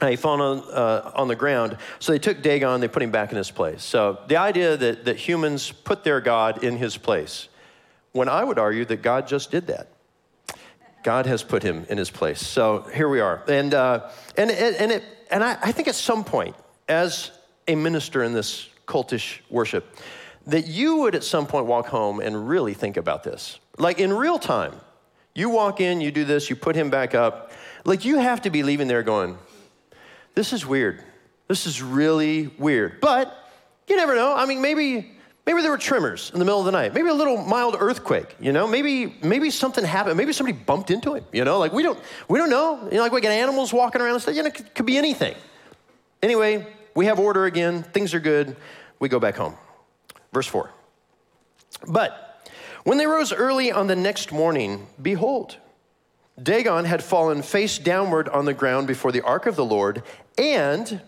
and 0.00 0.10
he 0.10 0.16
fell 0.16 0.40
on, 0.40 0.58
uh, 0.72 1.12
on 1.14 1.28
the 1.28 1.36
ground. 1.36 1.76
So 2.00 2.12
they 2.12 2.18
took 2.18 2.42
Dagon, 2.42 2.80
they 2.80 2.88
put 2.88 3.02
him 3.02 3.10
back 3.10 3.30
in 3.30 3.36
his 3.36 3.50
place. 3.50 3.82
So 3.82 4.18
the 4.26 4.36
idea 4.36 4.76
that, 4.76 5.04
that 5.04 5.16
humans 5.16 5.70
put 5.70 6.04
their 6.04 6.20
God 6.20 6.64
in 6.64 6.76
his 6.76 6.96
place, 6.96 7.48
when 8.14 8.28
I 8.28 8.42
would 8.44 8.58
argue 8.58 8.84
that 8.86 9.02
God 9.02 9.26
just 9.26 9.50
did 9.50 9.66
that. 9.66 9.88
God 11.02 11.26
has 11.26 11.42
put 11.42 11.62
him 11.62 11.84
in 11.90 11.98
his 11.98 12.10
place. 12.10 12.40
So 12.40 12.82
here 12.94 13.08
we 13.08 13.20
are. 13.20 13.42
And, 13.46 13.74
uh, 13.74 14.08
and, 14.38 14.50
and, 14.50 14.92
it, 14.92 15.04
and 15.30 15.44
I, 15.44 15.58
I 15.60 15.72
think 15.72 15.88
at 15.88 15.96
some 15.96 16.24
point, 16.24 16.56
as 16.88 17.32
a 17.68 17.74
minister 17.74 18.22
in 18.22 18.32
this 18.32 18.68
cultish 18.86 19.40
worship, 19.50 19.96
that 20.46 20.66
you 20.66 20.98
would 20.98 21.14
at 21.14 21.24
some 21.24 21.46
point 21.46 21.66
walk 21.66 21.86
home 21.86 22.20
and 22.20 22.48
really 22.48 22.72
think 22.72 22.96
about 22.96 23.24
this. 23.24 23.58
Like 23.78 23.98
in 23.98 24.12
real 24.12 24.38
time, 24.38 24.74
you 25.34 25.50
walk 25.50 25.80
in, 25.80 26.00
you 26.00 26.12
do 26.12 26.24
this, 26.24 26.48
you 26.48 26.56
put 26.56 26.76
him 26.76 26.90
back 26.90 27.14
up. 27.14 27.50
Like 27.84 28.04
you 28.04 28.18
have 28.18 28.42
to 28.42 28.50
be 28.50 28.62
leaving 28.62 28.86
there 28.86 29.02
going, 29.02 29.36
this 30.34 30.52
is 30.52 30.64
weird. 30.64 31.02
This 31.48 31.66
is 31.66 31.82
really 31.82 32.46
weird. 32.58 33.00
But 33.00 33.36
you 33.88 33.96
never 33.96 34.14
know. 34.14 34.34
I 34.34 34.46
mean, 34.46 34.62
maybe 34.62 35.14
maybe 35.46 35.62
there 35.62 35.70
were 35.70 35.78
tremors 35.78 36.30
in 36.32 36.38
the 36.38 36.44
middle 36.44 36.60
of 36.60 36.66
the 36.66 36.72
night. 36.72 36.94
Maybe 36.94 37.08
a 37.08 37.14
little 37.14 37.36
mild 37.36 37.76
earthquake. 37.78 38.36
You 38.40 38.52
know, 38.52 38.66
maybe 38.66 39.16
maybe 39.22 39.50
something 39.50 39.84
happened. 39.84 40.16
Maybe 40.16 40.32
somebody 40.32 40.58
bumped 40.58 40.90
into 40.90 41.14
him. 41.14 41.24
You 41.32 41.44
know, 41.44 41.58
like 41.58 41.72
we 41.72 41.82
don't 41.82 41.98
we 42.28 42.38
don't 42.38 42.50
know. 42.50 42.84
You 42.84 42.96
know, 42.96 43.02
like 43.02 43.12
we 43.12 43.20
got 43.20 43.32
animals 43.32 43.72
walking 43.72 44.00
around 44.00 44.14
and 44.14 44.22
stuff. 44.22 44.34
You 44.34 44.42
know, 44.42 44.48
it 44.48 44.54
could, 44.54 44.74
could 44.74 44.86
be 44.86 44.96
anything. 44.96 45.34
Anyway, 46.22 46.66
we 46.94 47.06
have 47.06 47.18
order 47.18 47.44
again. 47.44 47.82
Things 47.82 48.14
are 48.14 48.20
good. 48.20 48.56
We 48.98 49.08
go 49.08 49.18
back 49.18 49.36
home. 49.36 49.54
Verse 50.32 50.46
four. 50.46 50.70
But 51.86 52.50
when 52.84 52.98
they 52.98 53.06
rose 53.06 53.32
early 53.32 53.72
on 53.72 53.86
the 53.86 53.96
next 53.96 54.32
morning, 54.32 54.86
behold. 55.00 55.56
Dagon 56.42 56.84
had 56.84 57.00
fallen 57.00 57.42
face 57.42 57.78
downward 57.78 58.28
on 58.28 58.44
the 58.44 58.54
ground 58.54 58.88
before 58.88 59.12
the 59.12 59.20
ark 59.20 59.46
of 59.46 59.54
the 59.54 59.64
Lord, 59.64 60.02
and 60.36 61.00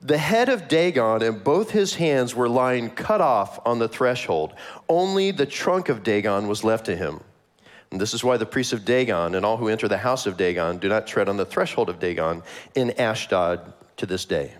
the 0.00 0.18
head 0.18 0.48
of 0.48 0.68
Dagon 0.68 1.22
and 1.22 1.44
both 1.44 1.70
his 1.70 1.94
hands 1.94 2.34
were 2.34 2.48
lying 2.48 2.90
cut 2.90 3.20
off 3.20 3.60
on 3.66 3.78
the 3.78 3.88
threshold. 3.88 4.54
Only 4.88 5.30
the 5.30 5.46
trunk 5.46 5.88
of 5.88 6.02
Dagon 6.02 6.48
was 6.48 6.64
left 6.64 6.86
to 6.86 6.96
him. 6.96 7.20
And 7.90 8.00
this 8.00 8.14
is 8.14 8.22
why 8.22 8.36
the 8.36 8.46
priests 8.46 8.72
of 8.72 8.84
Dagon 8.84 9.34
and 9.34 9.44
all 9.44 9.56
who 9.56 9.68
enter 9.68 9.88
the 9.88 9.98
house 9.98 10.26
of 10.26 10.36
Dagon 10.36 10.78
do 10.78 10.88
not 10.88 11.06
tread 11.06 11.28
on 11.28 11.36
the 11.36 11.44
threshold 11.44 11.88
of 11.88 11.98
Dagon 11.98 12.42
in 12.74 12.92
Ashdod 12.92 13.72
to 13.96 14.06
this 14.06 14.24
day. 14.24 14.54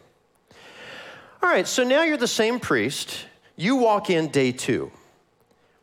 All 1.43 1.49
right, 1.49 1.67
so 1.67 1.85
now 1.85 2.03
you're 2.03 2.17
the 2.17 2.29
same 2.29 2.61
priest. 2.61 3.25
You 3.57 3.77
walk 3.77 4.11
in 4.11 4.29
day 4.29 4.53
two. 4.53 4.91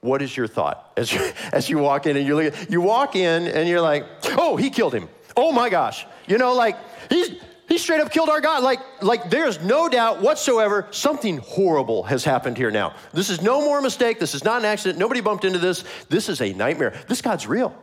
What 0.02 0.22
is 0.22 0.36
your 0.38 0.48
thought 0.48 0.92
as 0.98 1.12
you, 1.12 1.32
as 1.52 1.70
you 1.70 1.80
walk 1.80 2.06
in 2.06 2.16
and 2.18 2.28
you 2.28 2.52
you 2.70 2.82
walk 2.82 3.16
in 3.16 3.48
and 3.48 3.68
you're 3.68 3.82
like, 3.82 4.06
oh, 4.38 4.56
he 4.56 4.70
killed 4.70 4.94
him. 4.94 5.10
Oh 5.36 5.52
my 5.52 5.70
gosh. 5.70 6.06
You 6.28 6.38
know, 6.38 6.54
like 6.54 6.78
he's 7.10 7.32
he 7.68 7.78
straight 7.78 8.00
up 8.00 8.12
killed 8.12 8.30
our 8.30 8.40
God. 8.40 8.64
Like, 8.64 8.80
like 9.02 9.30
there's 9.30 9.62
no 9.62 9.90
doubt 9.90 10.22
whatsoever 10.22 10.88
something 10.92 11.38
horrible 11.38 12.04
has 12.04 12.24
happened 12.24 12.58
here 12.58 12.72
now. 12.72 12.96
This 13.14 13.30
is 13.30 13.42
no 13.42 13.62
more 13.62 13.82
mistake. 13.82 14.20
This 14.20 14.34
is 14.34 14.44
not 14.44 14.60
an 14.60 14.66
accident. 14.66 15.00
Nobody 15.00 15.20
bumped 15.20 15.44
into 15.44 15.60
this. 15.60 15.84
This 16.10 16.30
is 16.30 16.42
a 16.42 16.54
nightmare. 16.54 16.94
This 17.08 17.22
God's 17.22 17.46
real. 17.46 17.76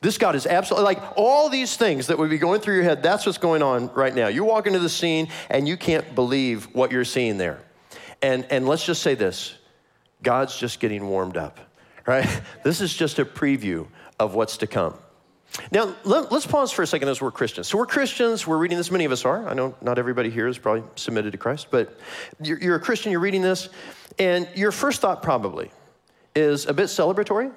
This 0.00 0.16
God 0.16 0.34
is 0.34 0.46
absolutely 0.46 0.84
like 0.84 1.02
all 1.16 1.50
these 1.50 1.76
things 1.76 2.06
that 2.06 2.18
would 2.18 2.30
be 2.30 2.38
going 2.38 2.62
through 2.62 2.76
your 2.76 2.84
head. 2.84 3.02
That's 3.02 3.26
what's 3.26 3.36
going 3.36 3.62
on 3.62 3.92
right 3.92 4.14
now. 4.14 4.28
You 4.28 4.44
walk 4.44 4.66
into 4.66 4.78
the 4.78 4.88
scene 4.88 5.28
and 5.50 5.68
you 5.68 5.76
can't 5.76 6.14
believe 6.14 6.64
what 6.72 6.90
you're 6.90 7.04
seeing 7.04 7.36
there. 7.36 7.60
And, 8.22 8.46
and 8.50 8.66
let's 8.66 8.84
just 8.84 9.02
say 9.02 9.14
this 9.14 9.54
God's 10.22 10.56
just 10.56 10.80
getting 10.80 11.06
warmed 11.06 11.36
up, 11.36 11.60
right? 12.06 12.26
This 12.64 12.80
is 12.80 12.94
just 12.94 13.18
a 13.18 13.26
preview 13.26 13.86
of 14.18 14.34
what's 14.34 14.58
to 14.58 14.66
come. 14.66 14.94
Now, 15.72 15.94
let, 16.04 16.32
us 16.32 16.46
pause 16.46 16.70
for 16.70 16.82
a 16.82 16.86
second 16.86 17.08
as 17.08 17.20
we're 17.20 17.30
Christians. 17.30 17.68
So, 17.68 17.78
we're 17.78 17.86
Christians, 17.86 18.46
we're 18.46 18.58
reading 18.58 18.78
this, 18.78 18.90
many 18.90 19.04
of 19.04 19.12
us 19.12 19.24
are. 19.24 19.48
I 19.48 19.54
know 19.54 19.74
not 19.80 19.98
everybody 19.98 20.30
here 20.30 20.46
is 20.46 20.58
probably 20.58 20.84
submitted 20.94 21.32
to 21.32 21.38
Christ, 21.38 21.68
but 21.70 21.98
you're, 22.40 22.58
you're 22.58 22.76
a 22.76 22.80
Christian, 22.80 23.10
you're 23.10 23.20
reading 23.20 23.42
this, 23.42 23.68
and 24.18 24.48
your 24.54 24.70
first 24.72 25.00
thought 25.00 25.22
probably 25.22 25.70
is 26.34 26.66
a 26.66 26.72
bit 26.72 26.86
celebratory. 26.86 27.52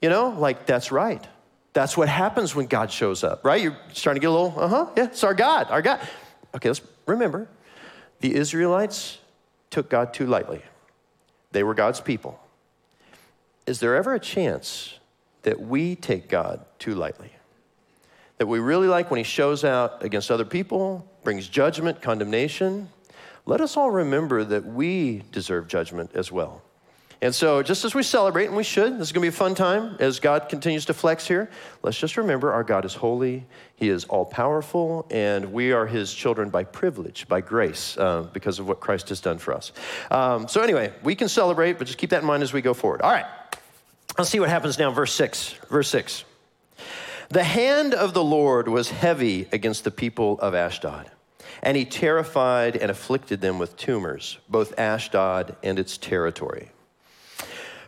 You 0.00 0.10
know, 0.10 0.28
like, 0.28 0.66
that's 0.66 0.92
right. 0.92 1.26
That's 1.72 1.96
what 1.96 2.08
happens 2.08 2.54
when 2.54 2.66
God 2.66 2.90
shows 2.90 3.24
up, 3.24 3.44
right? 3.44 3.60
You're 3.60 3.76
starting 3.92 4.20
to 4.20 4.24
get 4.24 4.30
a 4.30 4.32
little, 4.32 4.54
uh 4.56 4.68
huh, 4.68 4.86
yeah, 4.96 5.04
it's 5.04 5.24
our 5.24 5.34
God, 5.34 5.70
our 5.70 5.82
God. 5.82 6.00
Okay, 6.54 6.68
let's 6.68 6.82
remember 7.06 7.48
the 8.20 8.34
Israelites 8.34 9.18
took 9.70 9.90
God 9.90 10.14
too 10.14 10.26
lightly, 10.26 10.62
they 11.50 11.64
were 11.64 11.74
God's 11.74 12.00
people. 12.00 12.38
Is 13.66 13.80
there 13.80 13.96
ever 13.96 14.14
a 14.14 14.20
chance 14.20 14.98
that 15.44 15.60
we 15.60 15.96
take 15.96 16.28
God 16.28 16.64
too 16.78 16.94
lightly. 16.94 17.30
That 18.38 18.46
we 18.46 18.58
really 18.58 18.88
like 18.88 19.10
when 19.10 19.18
he 19.18 19.24
shows 19.24 19.64
out 19.64 20.02
against 20.02 20.30
other 20.30 20.44
people, 20.44 21.08
brings 21.22 21.48
judgment, 21.48 22.02
condemnation. 22.02 22.88
Let 23.46 23.60
us 23.60 23.76
all 23.76 23.90
remember 23.90 24.42
that 24.44 24.64
we 24.66 25.22
deserve 25.30 25.68
judgment 25.68 26.10
as 26.14 26.32
well. 26.32 26.62
And 27.24 27.34
so, 27.34 27.62
just 27.62 27.86
as 27.86 27.94
we 27.94 28.02
celebrate, 28.02 28.46
and 28.48 28.56
we 28.56 28.64
should, 28.64 28.98
this 28.98 29.08
is 29.08 29.12
going 29.12 29.22
to 29.22 29.30
be 29.30 29.34
a 29.34 29.38
fun 29.38 29.54
time 29.54 29.96
as 29.98 30.20
God 30.20 30.50
continues 30.50 30.84
to 30.86 30.92
flex 30.94 31.26
here. 31.26 31.48
Let's 31.82 31.98
just 31.98 32.18
remember 32.18 32.52
our 32.52 32.62
God 32.62 32.84
is 32.84 32.92
holy, 32.92 33.46
He 33.76 33.88
is 33.88 34.04
all 34.04 34.26
powerful, 34.26 35.06
and 35.10 35.50
we 35.50 35.72
are 35.72 35.86
His 35.86 36.12
children 36.12 36.50
by 36.50 36.64
privilege, 36.64 37.26
by 37.26 37.40
grace, 37.40 37.96
uh, 37.96 38.28
because 38.34 38.58
of 38.58 38.68
what 38.68 38.80
Christ 38.80 39.08
has 39.08 39.20
done 39.22 39.38
for 39.38 39.54
us. 39.54 39.72
Um, 40.10 40.48
so, 40.48 40.60
anyway, 40.60 40.92
we 41.02 41.14
can 41.14 41.30
celebrate, 41.30 41.78
but 41.78 41.86
just 41.86 41.98
keep 41.98 42.10
that 42.10 42.20
in 42.20 42.26
mind 42.26 42.42
as 42.42 42.52
we 42.52 42.60
go 42.60 42.74
forward. 42.74 43.00
All 43.00 43.12
right. 43.12 43.24
Let's 44.16 44.30
see 44.30 44.38
what 44.38 44.48
happens 44.48 44.78
now, 44.78 44.90
verse 44.92 45.12
6. 45.12 45.54
Verse 45.68 45.88
6. 45.88 46.24
The 47.30 47.42
hand 47.42 47.94
of 47.94 48.14
the 48.14 48.22
Lord 48.22 48.68
was 48.68 48.90
heavy 48.90 49.48
against 49.50 49.82
the 49.82 49.90
people 49.90 50.38
of 50.38 50.54
Ashdod, 50.54 51.10
and 51.62 51.76
he 51.76 51.84
terrified 51.84 52.76
and 52.76 52.92
afflicted 52.92 53.40
them 53.40 53.58
with 53.58 53.76
tumors, 53.76 54.38
both 54.48 54.78
Ashdod 54.78 55.56
and 55.64 55.80
its 55.80 55.98
territory. 55.98 56.70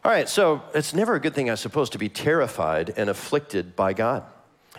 All 0.04 0.10
right, 0.10 0.28
so 0.28 0.62
it's 0.74 0.94
never 0.94 1.14
a 1.14 1.20
good 1.20 1.34
thing, 1.34 1.48
I 1.48 1.54
suppose, 1.54 1.90
to 1.90 1.98
be 1.98 2.08
terrified 2.08 2.94
and 2.96 3.08
afflicted 3.08 3.76
by 3.76 3.92
God. 3.92 4.24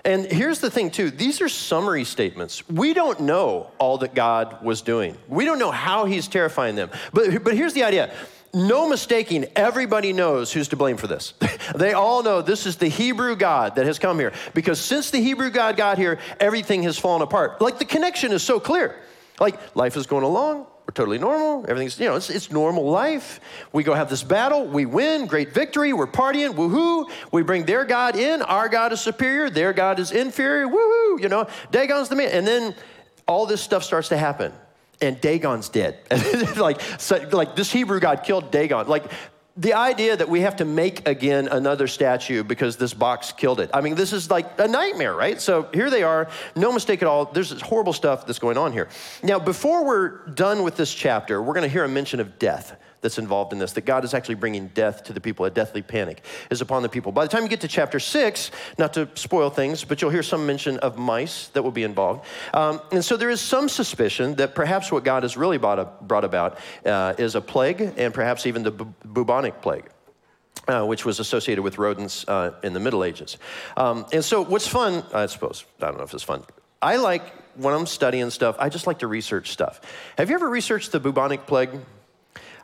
And 0.04 0.26
here's 0.26 0.60
the 0.60 0.70
thing, 0.70 0.92
too 0.92 1.12
these 1.12 1.42
are 1.42 1.50
summary 1.50 2.04
statements. 2.04 2.68
We 2.70 2.94
don't 2.94 3.22
know 3.22 3.72
all 3.78 3.98
that 4.00 4.14
God 4.14 4.64
was 4.64 4.82
doing, 4.82 5.18
we 5.28 5.46
don't 5.46 5.60
know 5.60 5.72
how 5.72 6.06
he's 6.06 6.28
terrifying 6.28 6.76
them. 6.76 6.90
But, 7.14 7.44
but 7.44 7.56
here's 7.56 7.74
the 7.74 7.84
idea 7.84 8.14
no 8.58 8.90
mistaking, 8.90 9.46
everybody 9.56 10.14
knows 10.14 10.52
who's 10.52 10.70
to 10.70 10.76
blame 10.76 10.98
for 10.98 11.08
this. 11.08 11.34
they 11.76 11.94
all 11.94 12.24
know 12.24 12.42
this 12.42 12.66
is 12.66 12.78
the 12.78 12.88
Hebrew 12.88 13.36
God 13.36 13.76
that 13.76 13.86
has 13.86 14.00
come 14.00 14.20
here. 14.20 14.34
Because 14.54 14.80
since 14.80 15.12
the 15.12 15.20
Hebrew 15.20 15.50
God 15.50 15.78
got 15.78 15.98
here, 15.98 16.20
everything 16.40 16.84
has 16.84 16.98
fallen 16.98 17.22
apart. 17.22 17.62
Like 17.62 17.80
the 17.80 17.86
connection 17.86 18.32
is 18.32 18.44
so 18.44 18.60
clear. 18.60 18.96
Like 19.40 19.76
life 19.76 19.96
is 19.98 20.08
going 20.08 20.24
along, 20.24 20.66
we're 20.88 20.94
totally 20.94 21.20
normal. 21.20 21.66
Everything's, 21.68 22.00
you 22.00 22.08
know, 22.08 22.16
it's, 22.16 22.30
it's 22.30 22.50
normal 22.50 22.90
life. 22.90 23.42
We 23.74 23.84
go 23.84 23.94
have 23.94 24.10
this 24.10 24.24
battle, 24.24 24.66
we 24.66 24.86
win, 24.86 25.28
great 25.28 25.54
victory, 25.54 25.92
we're 25.92 26.08
partying, 26.08 26.56
woohoo. 26.56 27.10
We 27.32 27.44
bring 27.44 27.66
their 27.66 27.84
God 27.84 28.16
in, 28.16 28.42
our 28.42 28.70
God 28.70 28.94
is 28.94 29.02
superior, 29.02 29.50
their 29.50 29.74
God 29.74 30.00
is 30.00 30.12
inferior, 30.12 30.66
woohoo. 30.66 31.22
You 31.22 31.28
know, 31.28 31.48
Dagon's 31.72 32.08
the 32.08 32.16
man. 32.16 32.30
And 32.30 32.48
then 32.48 32.74
all 33.28 33.46
this 33.46 33.62
stuff 33.62 33.84
starts 33.84 34.10
to 34.10 34.18
happen. 34.18 34.54
And 35.00 35.22
Dagon's 35.22 35.70
dead. 35.70 36.00
like, 36.58 36.82
so, 36.98 37.18
like 37.32 37.56
this 37.56 37.72
Hebrew 37.72 38.00
god 38.00 38.24
killed 38.24 38.52
Dagon. 38.52 38.88
Like 38.88 39.12
the 39.58 39.74
idea 39.74 40.16
that 40.16 40.30
we 40.30 40.42
have 40.42 40.58
to 40.58 40.66
make 40.66 41.08
again 41.08 41.48
another 41.48 41.88
statue 41.88 42.44
because 42.44 42.78
this 42.78 42.94
box 42.94 43.32
killed 43.32 43.60
it. 43.60 43.72
I 43.74 43.82
mean, 43.82 43.96
this 43.96 44.14
is 44.14 44.30
like 44.30 44.60
a 44.60 44.68
nightmare, 44.68 45.16
right? 45.16 45.42
So 45.42 45.68
here 45.74 45.90
they 45.90 46.04
are, 46.04 46.30
no 46.56 46.72
mistake 46.72 47.02
at 47.02 47.08
all. 47.08 47.26
There's 47.26 47.50
this 47.50 47.62
horrible 47.62 47.94
stuff 47.94 48.28
that's 48.28 48.40
going 48.40 48.58
on 48.58 48.72
here. 48.72 48.88
Now, 49.24 49.40
before 49.40 49.84
we're 49.84 50.28
done 50.28 50.64
with 50.64 50.78
this 50.78 50.94
chapter, 50.94 51.42
we're 51.42 51.56
going 51.56 51.64
to 51.64 51.74
hear 51.74 51.84
a 51.84 51.90
mention 51.90 52.20
of 52.20 52.38
death 52.38 52.78
that's 53.02 53.18
involved 53.18 53.54
in 53.54 53.60
this, 53.60 53.74
that 53.74 53.86
God 53.86 54.04
is 54.04 54.14
actually 54.14 54.36
bringing 54.36 54.68
death 54.70 55.04
to 55.06 55.14
the 55.14 55.22
people. 55.22 55.46
A 55.46 55.50
deathly 55.50 55.82
panic 55.82 56.24
is 56.50 56.62
upon 56.62 56.84
the 56.84 56.90
people. 56.90 57.12
By 57.12 57.26
the 57.26 57.30
time 57.30 57.44
you 57.44 57.50
get 57.50 57.62
to 57.62 57.68
chapter 57.68 58.00
six, 58.00 58.52
not 58.78 58.94
to 58.94 59.10
spoil 59.16 59.50
things, 59.50 59.84
but 59.84 60.02
you'll 60.02 60.12
hear 60.12 60.24
some 60.24 60.46
mention 60.46 60.78
of 60.80 60.98
mice 60.98 61.48
that 61.50 61.64
will 61.64 61.72
be 61.72 61.84
involved. 61.84 62.26
Um, 62.54 62.82
and 62.92 63.04
so 63.04 63.18
there 63.18 63.30
is 63.30 63.42
some 63.42 63.70
suspicion 63.70 64.36
that 64.36 64.56
perhaps 64.56 64.92
what 64.92 65.04
God 65.04 65.24
has 65.24 65.38
really 65.38 65.58
brought, 65.58 66.08
brought 66.08 66.26
about 66.26 66.60
uh, 66.86 67.14
is 67.18 67.36
a 67.36 67.42
plague 67.42 67.82
and 67.98 68.14
perhaps 68.14 68.46
even 68.46 68.64
the 68.64 68.72
bu- 68.72 68.94
bubonic 69.06 69.62
plague. 69.62 69.90
Uh, 70.68 70.84
which 70.84 71.06
was 71.06 71.22
associated 71.22 71.62
with 71.62 71.78
rodents 71.78 72.28
uh, 72.28 72.52
in 72.62 72.74
the 72.74 72.80
Middle 72.80 73.06
Ages. 73.06 73.38
Um, 73.78 74.06
and 74.12 74.26
so, 74.26 74.44
what's 74.44 74.68
fun, 74.68 75.02
I 75.14 75.28
suppose, 75.28 75.64
I 75.80 75.86
don't 75.86 75.98
know 75.98 76.04
if 76.04 76.14
it's 76.14 76.24
fun. 76.24 76.44
I 76.82 76.98
like, 76.98 77.24
when 77.56 77.74
I'm 77.74 77.86
studying 77.86 78.30
stuff, 78.32 78.58
I 78.60 78.68
just 78.68 78.86
like 78.86 79.00
to 79.00 79.08
research 79.08 79.52
stuff. 79.52 79.80
Have 80.18 80.30
you 80.30 80.36
ever 80.36 80.50
researched 80.50 80.92
the 80.92 81.00
bubonic 81.00 81.46
plague? 81.48 81.70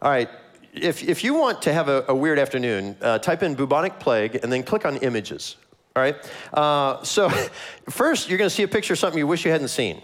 All 0.04 0.10
right, 0.10 0.30
if, 0.74 1.02
if 1.02 1.24
you 1.24 1.34
want 1.34 1.62
to 1.62 1.72
have 1.72 1.88
a, 1.88 2.04
a 2.10 2.14
weird 2.14 2.38
afternoon, 2.38 2.98
uh, 3.02 3.20
type 3.20 3.42
in 3.42 3.56
bubonic 3.56 4.00
plague 4.00 4.38
and 4.44 4.52
then 4.52 4.62
click 4.62 4.86
on 4.86 4.98
images. 4.98 5.56
All 5.96 6.04
right? 6.04 6.18
Uh, 6.54 7.02
so, 7.04 7.30
first, 7.90 8.28
you're 8.28 8.38
going 8.38 8.50
to 8.50 8.54
see 8.54 8.64
a 8.64 8.68
picture 8.68 8.96
of 8.96 9.00
something 9.00 9.18
you 9.18 9.26
wish 9.26 9.46
you 9.46 9.52
hadn't 9.52 9.70
seen. 9.70 10.02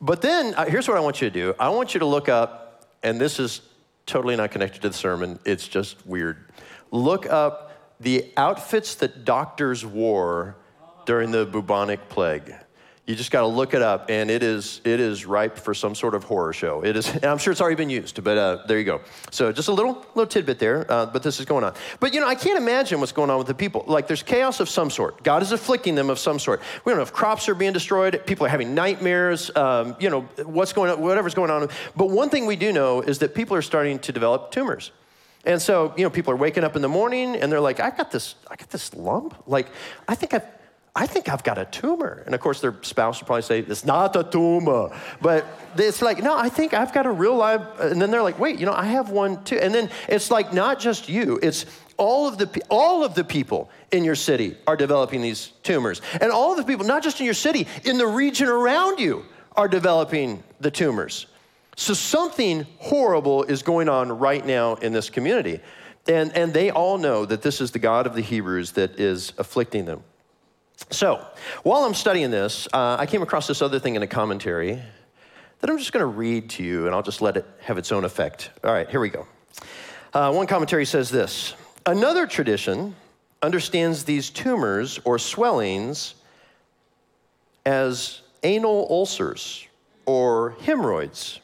But 0.00 0.22
then, 0.22 0.54
uh, 0.54 0.64
here's 0.64 0.88
what 0.88 0.96
I 0.96 1.00
want 1.00 1.22
you 1.22 1.30
to 1.30 1.32
do 1.32 1.54
I 1.56 1.68
want 1.68 1.94
you 1.94 2.00
to 2.00 2.06
look 2.06 2.28
up, 2.28 2.88
and 3.04 3.20
this 3.20 3.38
is 3.38 3.60
totally 4.06 4.34
not 4.34 4.50
connected 4.50 4.82
to 4.82 4.88
the 4.88 4.94
sermon, 4.94 5.38
it's 5.44 5.68
just 5.68 6.04
weird. 6.04 6.52
Look 6.90 7.24
up 7.26 7.94
the 8.00 8.32
outfits 8.36 8.96
that 8.96 9.24
doctors 9.24 9.86
wore 9.86 10.56
during 11.06 11.30
the 11.30 11.46
bubonic 11.46 12.08
plague. 12.08 12.56
You 13.08 13.14
just 13.14 13.30
got 13.30 13.40
to 13.40 13.46
look 13.46 13.72
it 13.72 13.80
up, 13.80 14.10
and 14.10 14.30
it 14.30 14.42
is 14.42 14.82
it 14.84 15.00
is 15.00 15.24
ripe 15.24 15.56
for 15.56 15.72
some 15.72 15.94
sort 15.94 16.14
of 16.14 16.24
horror 16.24 16.52
show. 16.52 16.84
It 16.84 16.94
is, 16.94 17.08
and 17.14 17.24
I'm 17.24 17.38
sure 17.38 17.52
it's 17.52 17.60
already 17.62 17.74
been 17.74 17.88
used, 17.88 18.22
but 18.22 18.36
uh, 18.36 18.58
there 18.66 18.78
you 18.78 18.84
go. 18.84 19.00
So 19.30 19.50
just 19.50 19.68
a 19.68 19.72
little 19.72 20.04
little 20.14 20.26
tidbit 20.26 20.58
there, 20.58 20.84
uh, 20.92 21.06
but 21.06 21.22
this 21.22 21.40
is 21.40 21.46
going 21.46 21.64
on. 21.64 21.72
But 22.00 22.12
you 22.12 22.20
know, 22.20 22.28
I 22.28 22.34
can't 22.34 22.58
imagine 22.58 23.00
what's 23.00 23.12
going 23.12 23.30
on 23.30 23.38
with 23.38 23.46
the 23.46 23.54
people. 23.54 23.82
Like 23.86 24.08
there's 24.08 24.22
chaos 24.22 24.60
of 24.60 24.68
some 24.68 24.90
sort. 24.90 25.22
God 25.24 25.40
is 25.40 25.52
afflicting 25.52 25.94
them 25.94 26.10
of 26.10 26.18
some 26.18 26.38
sort. 26.38 26.60
We 26.84 26.90
don't 26.90 26.98
know 26.98 27.02
if 27.02 27.14
crops 27.14 27.48
are 27.48 27.54
being 27.54 27.72
destroyed. 27.72 28.26
People 28.26 28.44
are 28.44 28.50
having 28.50 28.74
nightmares. 28.74 29.50
Um, 29.56 29.96
you 29.98 30.10
know 30.10 30.20
what's 30.44 30.74
going 30.74 30.90
on, 30.90 31.00
whatever's 31.00 31.34
going 31.34 31.50
on. 31.50 31.70
But 31.96 32.10
one 32.10 32.28
thing 32.28 32.44
we 32.44 32.56
do 32.56 32.74
know 32.74 33.00
is 33.00 33.20
that 33.20 33.34
people 33.34 33.56
are 33.56 33.62
starting 33.62 34.00
to 34.00 34.12
develop 34.12 34.50
tumors. 34.50 34.92
And 35.46 35.62
so, 35.62 35.94
you 35.96 36.04
know, 36.04 36.10
people 36.10 36.34
are 36.34 36.36
waking 36.36 36.62
up 36.62 36.76
in 36.76 36.82
the 36.82 36.90
morning 36.90 37.36
and 37.36 37.50
they're 37.50 37.58
like, 37.58 37.80
I 37.80 37.88
got 37.88 38.10
this, 38.10 38.34
I 38.50 38.56
got 38.56 38.68
this 38.68 38.92
lump. 38.92 39.34
Like, 39.46 39.68
I 40.06 40.14
think 40.14 40.34
I've 40.34 40.57
I 40.98 41.06
think 41.06 41.28
I've 41.28 41.44
got 41.44 41.58
a 41.58 41.64
tumor. 41.64 42.24
And 42.26 42.34
of 42.34 42.40
course, 42.40 42.60
their 42.60 42.74
spouse 42.82 43.20
would 43.20 43.26
probably 43.26 43.42
say, 43.42 43.60
It's 43.60 43.84
not 43.84 44.16
a 44.16 44.24
tumor. 44.24 44.90
But 45.22 45.46
it's 45.76 46.02
like, 46.02 46.20
No, 46.20 46.36
I 46.36 46.48
think 46.48 46.74
I've 46.74 46.92
got 46.92 47.06
a 47.06 47.10
real 47.10 47.36
live. 47.36 47.62
And 47.78 48.02
then 48.02 48.10
they're 48.10 48.22
like, 48.22 48.40
Wait, 48.40 48.58
you 48.58 48.66
know, 48.66 48.72
I 48.72 48.86
have 48.86 49.10
one 49.10 49.44
too. 49.44 49.58
And 49.58 49.72
then 49.72 49.90
it's 50.08 50.32
like, 50.32 50.52
not 50.52 50.80
just 50.80 51.08
you, 51.08 51.38
it's 51.40 51.66
all 51.98 52.26
of 52.26 52.36
the, 52.36 52.62
all 52.68 53.04
of 53.04 53.14
the 53.14 53.22
people 53.22 53.70
in 53.92 54.02
your 54.02 54.16
city 54.16 54.56
are 54.66 54.76
developing 54.76 55.22
these 55.22 55.52
tumors. 55.62 56.02
And 56.20 56.32
all 56.32 56.50
of 56.50 56.56
the 56.56 56.64
people, 56.64 56.84
not 56.84 57.04
just 57.04 57.20
in 57.20 57.26
your 57.26 57.34
city, 57.34 57.68
in 57.84 57.96
the 57.96 58.06
region 58.06 58.48
around 58.48 58.98
you, 58.98 59.24
are 59.54 59.68
developing 59.68 60.42
the 60.58 60.70
tumors. 60.72 61.26
So 61.76 61.94
something 61.94 62.66
horrible 62.78 63.44
is 63.44 63.62
going 63.62 63.88
on 63.88 64.18
right 64.18 64.44
now 64.44 64.74
in 64.74 64.92
this 64.92 65.10
community. 65.10 65.60
And, 66.08 66.36
and 66.36 66.52
they 66.52 66.70
all 66.72 66.98
know 66.98 67.24
that 67.24 67.42
this 67.42 67.60
is 67.60 67.70
the 67.70 67.78
God 67.78 68.08
of 68.08 68.14
the 68.16 68.20
Hebrews 68.20 68.72
that 68.72 68.98
is 68.98 69.32
afflicting 69.38 69.84
them. 69.84 70.02
So, 70.90 71.26
while 71.64 71.84
I'm 71.84 71.94
studying 71.94 72.30
this, 72.30 72.66
uh, 72.72 72.96
I 72.98 73.06
came 73.06 73.22
across 73.22 73.46
this 73.46 73.60
other 73.60 73.78
thing 73.78 73.96
in 73.96 74.02
a 74.02 74.06
commentary 74.06 74.80
that 75.60 75.68
I'm 75.68 75.76
just 75.76 75.92
going 75.92 76.02
to 76.02 76.06
read 76.06 76.50
to 76.50 76.62
you, 76.62 76.86
and 76.86 76.94
I'll 76.94 77.02
just 77.02 77.20
let 77.20 77.36
it 77.36 77.46
have 77.60 77.78
its 77.78 77.92
own 77.92 78.04
effect. 78.04 78.50
All 78.64 78.72
right, 78.72 78.88
here 78.88 79.00
we 79.00 79.10
go. 79.10 79.26
Uh, 80.14 80.32
one 80.32 80.46
commentary 80.46 80.86
says 80.86 81.10
this 81.10 81.54
Another 81.84 82.26
tradition 82.26 82.94
understands 83.42 84.04
these 84.04 84.30
tumors 84.30 84.98
or 85.04 85.18
swellings 85.18 86.14
as 87.66 88.22
anal 88.42 88.86
ulcers 88.90 89.66
or 90.06 90.56
hemorrhoids. 90.62 91.40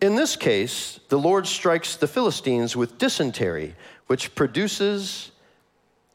In 0.00 0.14
this 0.14 0.36
case, 0.36 1.00
the 1.08 1.18
Lord 1.18 1.46
strikes 1.46 1.96
the 1.96 2.06
Philistines 2.06 2.76
with 2.76 2.98
dysentery, 2.98 3.74
which 4.06 4.34
produces 4.36 5.32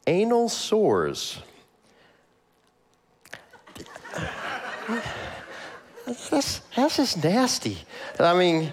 anal 0.06 0.48
sores. 0.48 1.38
That's, 6.06 6.60
that's 6.76 6.96
just 6.96 7.24
nasty. 7.24 7.78
I 8.18 8.36
mean, 8.36 8.70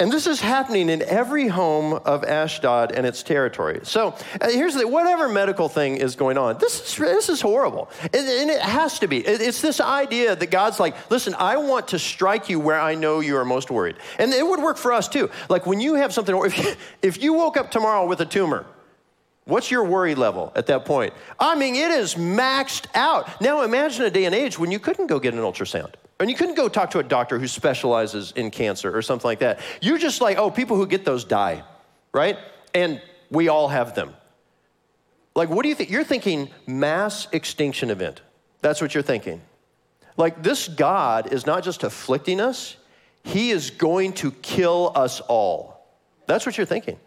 and 0.00 0.10
this 0.10 0.26
is 0.26 0.40
happening 0.40 0.88
in 0.88 1.02
every 1.02 1.46
home 1.46 1.92
of 1.92 2.24
Ashdod 2.24 2.92
and 2.92 3.06
its 3.06 3.22
territory. 3.22 3.80
So 3.82 4.16
uh, 4.40 4.48
here's 4.48 4.74
the 4.74 4.88
whatever 4.88 5.28
medical 5.28 5.68
thing 5.68 5.98
is 5.98 6.16
going 6.16 6.38
on, 6.38 6.56
this 6.58 6.80
is, 6.80 6.96
this 6.96 7.28
is 7.28 7.42
horrible. 7.42 7.90
And, 8.02 8.14
and 8.14 8.50
it 8.50 8.62
has 8.62 8.98
to 9.00 9.08
be. 9.08 9.18
It, 9.18 9.42
it's 9.42 9.60
this 9.60 9.78
idea 9.78 10.34
that 10.34 10.50
God's 10.50 10.80
like, 10.80 10.96
listen, 11.10 11.34
I 11.38 11.58
want 11.58 11.88
to 11.88 11.98
strike 11.98 12.48
you 12.48 12.58
where 12.58 12.80
I 12.80 12.94
know 12.94 13.20
you 13.20 13.36
are 13.36 13.44
most 13.44 13.70
worried. 13.70 13.96
And 14.18 14.32
it 14.32 14.46
would 14.46 14.60
work 14.62 14.78
for 14.78 14.90
us 14.94 15.06
too. 15.06 15.30
Like 15.50 15.66
when 15.66 15.80
you 15.80 15.96
have 15.96 16.14
something, 16.14 16.34
if 16.46 16.78
if 17.02 17.22
you 17.22 17.34
woke 17.34 17.58
up 17.58 17.70
tomorrow 17.70 18.06
with 18.06 18.22
a 18.22 18.26
tumor, 18.26 18.64
What's 19.44 19.70
your 19.70 19.84
worry 19.84 20.14
level 20.14 20.52
at 20.54 20.66
that 20.66 20.84
point? 20.84 21.12
I 21.38 21.54
mean, 21.54 21.74
it 21.74 21.90
is 21.90 22.14
maxed 22.14 22.86
out. 22.94 23.40
Now 23.40 23.62
imagine 23.62 24.04
a 24.04 24.10
day 24.10 24.24
and 24.24 24.34
age 24.34 24.58
when 24.58 24.70
you 24.70 24.78
couldn't 24.78 25.06
go 25.06 25.18
get 25.18 25.34
an 25.34 25.40
ultrasound. 25.40 25.94
And 26.20 26.28
you 26.28 26.36
couldn't 26.36 26.54
go 26.54 26.68
talk 26.68 26.90
to 26.90 26.98
a 26.98 27.02
doctor 27.02 27.38
who 27.38 27.48
specializes 27.48 28.32
in 28.32 28.50
cancer 28.50 28.94
or 28.94 29.00
something 29.00 29.26
like 29.26 29.38
that. 29.38 29.58
You're 29.80 29.98
just 29.98 30.20
like, 30.20 30.36
oh, 30.36 30.50
people 30.50 30.76
who 30.76 30.86
get 30.86 31.04
those 31.04 31.24
die, 31.24 31.64
right? 32.12 32.36
And 32.74 33.00
we 33.30 33.48
all 33.48 33.68
have 33.68 33.94
them. 33.94 34.14
Like, 35.34 35.48
what 35.48 35.62
do 35.62 35.70
you 35.70 35.74
think? 35.74 35.90
You're 35.90 36.04
thinking 36.04 36.50
mass 36.66 37.26
extinction 37.32 37.90
event. 37.90 38.20
That's 38.60 38.82
what 38.82 38.94
you're 38.94 39.02
thinking. 39.02 39.40
Like, 40.16 40.42
this 40.42 40.68
God 40.68 41.32
is 41.32 41.46
not 41.46 41.64
just 41.64 41.82
afflicting 41.82 42.40
us, 42.40 42.76
He 43.24 43.50
is 43.50 43.70
going 43.70 44.12
to 44.14 44.30
kill 44.30 44.92
us 44.94 45.20
all. 45.20 45.86
That's 46.26 46.44
what 46.44 46.58
you're 46.58 46.66
thinking. 46.66 46.98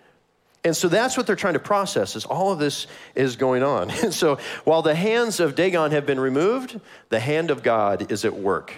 And 0.66 0.76
so 0.76 0.88
that's 0.88 1.18
what 1.18 1.28
they're 1.28 1.36
trying 1.36 1.56
to 1.56 1.60
process 1.60 2.16
is 2.16 2.24
all 2.24 2.52
of 2.52 2.60
this 2.60 2.88
is 3.16 3.36
going 3.36 3.64
on. 3.64 3.90
And 4.04 4.14
so 4.14 4.38
while 4.64 4.82
the 4.82 4.96
hands 4.96 5.40
of 5.40 5.56
Dagon 5.56 5.92
have 5.92 6.06
been 6.06 6.20
removed, 6.20 6.80
the 7.10 7.20
hand 7.20 7.52
of 7.52 7.64
God 7.64 8.12
is 8.12 8.26
at 8.26 8.34
work. 8.34 8.74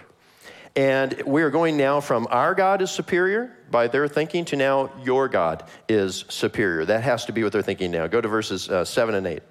And 0.76 1.22
we 1.26 1.42
are 1.42 1.50
going 1.50 1.78
now 1.78 2.02
from 2.02 2.28
our 2.30 2.54
God 2.54 2.82
is 2.82 2.92
superior 2.92 3.56
by 3.72 3.88
their 3.88 4.08
thinking 4.08 4.46
to 4.46 4.56
now 4.56 4.92
your 5.04 5.30
God 5.30 5.64
is 5.88 6.26
superior. 6.28 6.86
That 6.86 7.04
has 7.04 7.26
to 7.26 7.32
be 7.32 7.44
what 7.44 7.54
they're 7.54 7.62
thinking 7.62 7.92
now. 7.92 8.08
Go 8.08 8.20
to 8.20 8.28
verses 8.28 8.70
uh, 8.70 8.84
7 8.84 9.16
and 9.16 9.26
8. 9.26 9.42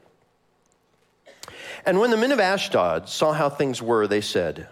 And 1.87 1.99
when 1.99 2.11
the 2.11 2.17
men 2.17 2.33
of 2.33 2.41
Ashdod 2.41 3.09
saw 3.09 3.33
how 3.33 3.49
things 3.49 3.81
were, 3.81 4.07
they 4.07 4.21
said, 4.21 4.69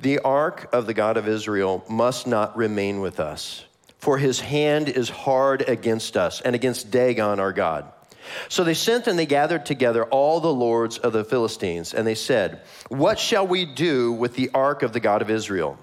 The 0.00 0.20
ark 0.20 0.68
of 0.72 0.86
the 0.86 0.94
God 0.94 1.16
of 1.16 1.28
Israel 1.28 1.84
must 1.88 2.26
not 2.26 2.56
remain 2.56 3.00
with 3.00 3.20
us 3.20 3.64
for 3.98 4.18
his 4.18 4.40
hand 4.40 4.88
is 4.88 5.10
hard 5.10 5.68
against 5.68 6.16
us 6.16 6.40
and 6.40 6.54
against 6.54 6.90
Dagon 6.90 7.40
our 7.40 7.52
God. 7.52 7.92
So 8.48 8.64
they 8.64 8.74
sent 8.74 9.06
and 9.06 9.18
they 9.18 9.26
gathered 9.26 9.66
together 9.66 10.04
all 10.04 10.40
the 10.40 10.52
lords 10.52 10.98
of 10.98 11.12
the 11.12 11.24
Philistines, 11.24 11.94
and 11.94 12.06
they 12.06 12.14
said, 12.14 12.60
What 12.88 13.18
shall 13.18 13.46
we 13.46 13.64
do 13.64 14.12
with 14.12 14.34
the 14.34 14.50
ark 14.54 14.82
of 14.82 14.92
the 14.92 15.00
God 15.00 15.22
of 15.22 15.30
Israel? 15.30 15.78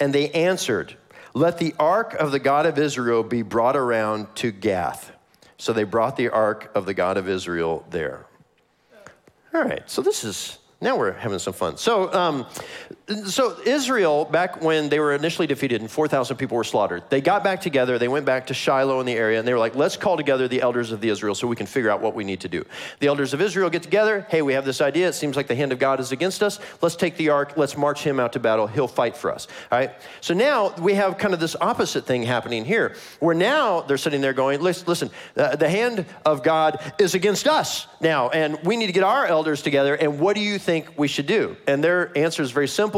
And 0.00 0.12
they 0.12 0.30
answered, 0.30 0.96
Let 1.34 1.58
the 1.58 1.74
ark 1.78 2.14
of 2.14 2.32
the 2.32 2.38
God 2.38 2.66
of 2.66 2.78
Israel 2.78 3.22
be 3.22 3.42
brought 3.42 3.76
around 3.76 4.34
to 4.36 4.50
Gath. 4.50 5.12
So 5.58 5.72
they 5.72 5.84
brought 5.84 6.16
the 6.16 6.30
ark 6.30 6.70
of 6.74 6.86
the 6.86 6.94
God 6.94 7.16
of 7.16 7.28
Israel 7.28 7.86
there. 7.90 8.26
All 9.54 9.62
right, 9.62 9.88
so 9.88 10.00
this 10.00 10.24
is 10.24 10.58
now 10.82 10.96
we're 10.96 11.12
having 11.12 11.38
some 11.38 11.52
fun. 11.52 11.76
So, 11.76 12.12
um, 12.12 12.44
so 13.26 13.56
Israel, 13.64 14.24
back 14.24 14.62
when 14.62 14.88
they 14.88 14.98
were 14.98 15.14
initially 15.14 15.46
defeated 15.46 15.80
and 15.80 15.90
4,000 15.90 16.36
people 16.36 16.56
were 16.56 16.64
slaughtered, 16.64 17.04
they 17.08 17.20
got 17.20 17.44
back 17.44 17.60
together. 17.60 17.98
They 17.98 18.08
went 18.08 18.26
back 18.26 18.48
to 18.48 18.54
Shiloh 18.54 18.98
in 19.00 19.06
the 19.06 19.14
area, 19.14 19.38
and 19.38 19.46
they 19.46 19.52
were 19.52 19.58
like, 19.58 19.76
"Let's 19.76 19.96
call 19.96 20.16
together 20.16 20.48
the 20.48 20.60
elders 20.60 20.90
of 20.90 21.00
the 21.00 21.08
Israel 21.08 21.36
so 21.36 21.46
we 21.46 21.56
can 21.56 21.66
figure 21.66 21.90
out 21.90 22.00
what 22.00 22.14
we 22.14 22.24
need 22.24 22.40
to 22.40 22.48
do." 22.48 22.64
The 22.98 23.06
elders 23.06 23.32
of 23.32 23.40
Israel 23.40 23.70
get 23.70 23.82
together. 23.82 24.26
Hey, 24.28 24.42
we 24.42 24.54
have 24.54 24.64
this 24.64 24.80
idea. 24.80 25.08
It 25.08 25.14
seems 25.14 25.36
like 25.36 25.46
the 25.46 25.54
hand 25.54 25.72
of 25.72 25.78
God 25.78 26.00
is 26.00 26.10
against 26.10 26.42
us. 26.42 26.58
Let's 26.80 26.96
take 26.96 27.16
the 27.16 27.30
ark. 27.30 27.52
Let's 27.56 27.76
march 27.76 28.02
him 28.02 28.18
out 28.18 28.32
to 28.32 28.40
battle. 28.40 28.66
He'll 28.66 28.88
fight 28.88 29.16
for 29.16 29.32
us. 29.32 29.46
All 29.70 29.78
right. 29.78 29.92
So 30.20 30.34
now 30.34 30.74
we 30.80 30.94
have 30.94 31.18
kind 31.18 31.32
of 31.32 31.40
this 31.40 31.54
opposite 31.60 32.06
thing 32.06 32.24
happening 32.24 32.64
here, 32.64 32.96
where 33.20 33.34
now 33.34 33.82
they're 33.82 33.98
sitting 33.98 34.20
there 34.20 34.32
going, 34.32 34.60
"Listen, 34.60 35.10
uh, 35.36 35.56
the 35.56 35.68
hand 35.68 36.06
of 36.26 36.42
God 36.42 36.80
is 36.98 37.14
against 37.14 37.46
us 37.46 37.86
now, 38.00 38.30
and 38.30 38.58
we 38.64 38.76
need 38.76 38.86
to 38.88 38.92
get 38.92 39.04
our 39.04 39.26
elders 39.26 39.62
together. 39.62 39.94
And 39.94 40.18
what 40.18 40.34
do 40.34 40.42
you 40.42 40.58
think?" 40.58 40.72
think 40.72 40.98
we 40.98 41.08
should 41.08 41.26
do? 41.26 41.56
And 41.66 41.84
their 41.84 42.16
answer 42.16 42.42
is 42.42 42.50
very 42.50 42.68
simple 42.68 42.91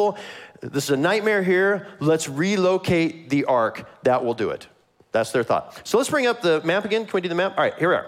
This 0.61 0.85
is 0.85 0.91
a 0.91 0.97
nightmare 0.97 1.43
here. 1.43 1.87
Let's 2.01 2.29
relocate 2.29 3.31
the 3.31 3.45
ark. 3.45 3.89
That 4.05 4.25
will 4.25 4.35
do 4.35 4.51
it. 4.51 4.67
That's 5.13 5.31
their 5.31 5.45
thought. 5.45 5.81
So 5.87 5.99
let's 5.99 6.11
bring 6.11 6.27
up 6.27 6.43
the 6.43 6.61
map 6.63 6.85
again. 6.85 7.05
Can 7.05 7.13
we 7.13 7.21
do 7.21 7.29
the 7.29 7.35
map? 7.35 7.53
All 7.57 7.65
right, 7.65 7.79
here 7.79 7.91
we 7.91 7.95
are. 7.95 8.07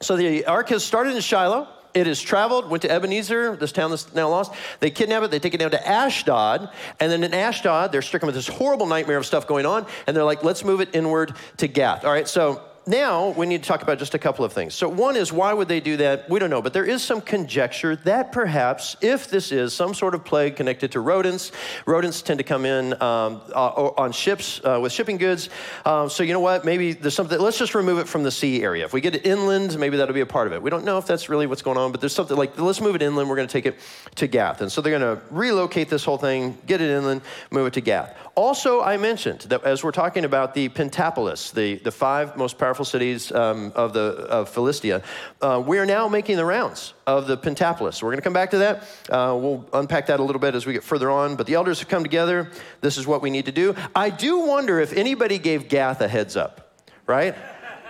So 0.00 0.16
the 0.16 0.46
ark 0.46 0.68
has 0.70 0.84
started 0.84 1.14
in 1.14 1.20
Shiloh. 1.20 1.68
It 1.94 2.08
has 2.08 2.20
traveled, 2.20 2.68
went 2.68 2.82
to 2.82 2.90
Ebenezer, 2.90 3.54
this 3.54 3.70
town 3.70 3.90
that's 3.90 4.12
now 4.14 4.28
lost. 4.28 4.52
They 4.80 4.90
kidnap 4.90 5.22
it, 5.22 5.30
they 5.30 5.38
take 5.38 5.54
it 5.54 5.58
down 5.58 5.70
to 5.70 5.88
Ashdod, 5.88 6.70
and 6.98 7.12
then 7.12 7.22
in 7.22 7.32
Ashdod, 7.32 7.92
they're 7.92 8.02
stricken 8.02 8.26
with 8.26 8.34
this 8.34 8.48
horrible 8.48 8.86
nightmare 8.86 9.16
of 9.16 9.24
stuff 9.24 9.46
going 9.46 9.64
on, 9.64 9.86
and 10.08 10.16
they're 10.16 10.24
like, 10.24 10.42
let's 10.42 10.64
move 10.64 10.80
it 10.80 10.88
inward 10.92 11.34
to 11.58 11.68
Gath. 11.68 12.04
All 12.04 12.10
right, 12.10 12.26
so 12.26 12.62
now 12.86 13.30
we 13.30 13.46
need 13.46 13.62
to 13.62 13.68
talk 13.68 13.82
about 13.82 13.98
just 13.98 14.14
a 14.14 14.18
couple 14.18 14.44
of 14.44 14.52
things. 14.52 14.74
So, 14.74 14.88
one 14.88 15.16
is 15.16 15.32
why 15.32 15.52
would 15.52 15.68
they 15.68 15.80
do 15.80 15.96
that? 15.98 16.28
We 16.28 16.38
don't 16.38 16.50
know, 16.50 16.60
but 16.60 16.72
there 16.72 16.84
is 16.84 17.02
some 17.02 17.20
conjecture 17.20 17.96
that 17.96 18.32
perhaps 18.32 18.96
if 19.00 19.28
this 19.28 19.52
is 19.52 19.72
some 19.72 19.94
sort 19.94 20.14
of 20.14 20.24
plague 20.24 20.56
connected 20.56 20.92
to 20.92 21.00
rodents, 21.00 21.52
rodents 21.86 22.22
tend 22.22 22.38
to 22.38 22.44
come 22.44 22.64
in 22.64 22.92
um, 23.02 23.40
uh, 23.54 23.90
on 23.96 24.12
ships 24.12 24.60
uh, 24.64 24.78
with 24.82 24.92
shipping 24.92 25.16
goods. 25.16 25.48
Um, 25.84 26.10
so, 26.10 26.22
you 26.22 26.32
know 26.32 26.40
what? 26.40 26.64
Maybe 26.64 26.92
there's 26.92 27.14
something, 27.14 27.38
let's 27.38 27.58
just 27.58 27.74
remove 27.74 27.98
it 27.98 28.08
from 28.08 28.22
the 28.22 28.30
sea 28.30 28.62
area. 28.62 28.84
If 28.84 28.92
we 28.92 29.00
get 29.00 29.14
it 29.14 29.24
inland, 29.24 29.78
maybe 29.78 29.96
that'll 29.96 30.14
be 30.14 30.20
a 30.20 30.26
part 30.26 30.46
of 30.46 30.52
it. 30.52 30.62
We 30.62 30.70
don't 30.70 30.84
know 30.84 30.98
if 30.98 31.06
that's 31.06 31.28
really 31.28 31.46
what's 31.46 31.62
going 31.62 31.78
on, 31.78 31.90
but 31.90 32.00
there's 32.00 32.14
something 32.14 32.36
like, 32.36 32.58
let's 32.58 32.80
move 32.80 32.94
it 32.94 33.02
inland. 33.02 33.28
We're 33.28 33.36
going 33.36 33.48
to 33.48 33.52
take 33.52 33.66
it 33.66 33.78
to 34.16 34.26
Gath. 34.26 34.60
And 34.60 34.70
so 34.70 34.80
they're 34.80 34.98
going 34.98 35.16
to 35.16 35.22
relocate 35.30 35.88
this 35.88 36.04
whole 36.04 36.18
thing, 36.18 36.58
get 36.66 36.80
it 36.80 36.90
inland, 36.90 37.22
move 37.50 37.66
it 37.66 37.72
to 37.74 37.80
Gath. 37.80 38.14
Also, 38.36 38.82
I 38.82 38.96
mentioned 38.96 39.40
that 39.42 39.62
as 39.62 39.84
we're 39.84 39.92
talking 39.92 40.24
about 40.24 40.54
the 40.54 40.68
Pentapolis, 40.68 41.52
the, 41.52 41.76
the 41.76 41.92
five 41.92 42.36
most 42.36 42.58
powerful 42.58 42.84
cities 42.84 43.30
um, 43.30 43.72
of, 43.76 43.92
the, 43.92 44.00
of 44.00 44.48
Philistia, 44.48 45.02
uh, 45.40 45.62
we 45.64 45.78
are 45.78 45.86
now 45.86 46.08
making 46.08 46.36
the 46.36 46.44
rounds 46.44 46.94
of 47.06 47.28
the 47.28 47.36
Pentapolis. 47.36 48.02
We're 48.02 48.10
going 48.10 48.18
to 48.18 48.22
come 48.22 48.32
back 48.32 48.50
to 48.50 48.58
that. 48.58 48.82
Uh, 49.08 49.38
we'll 49.38 49.64
unpack 49.72 50.06
that 50.06 50.18
a 50.18 50.22
little 50.22 50.40
bit 50.40 50.56
as 50.56 50.66
we 50.66 50.72
get 50.72 50.82
further 50.82 51.10
on. 51.10 51.36
But 51.36 51.46
the 51.46 51.54
elders 51.54 51.78
have 51.78 51.88
come 51.88 52.02
together. 52.02 52.50
This 52.80 52.98
is 52.98 53.06
what 53.06 53.22
we 53.22 53.30
need 53.30 53.46
to 53.46 53.52
do. 53.52 53.76
I 53.94 54.10
do 54.10 54.40
wonder 54.40 54.80
if 54.80 54.92
anybody 54.92 55.38
gave 55.38 55.68
Gath 55.68 56.00
a 56.00 56.08
heads 56.08 56.36
up, 56.36 56.74
right? 57.06 57.36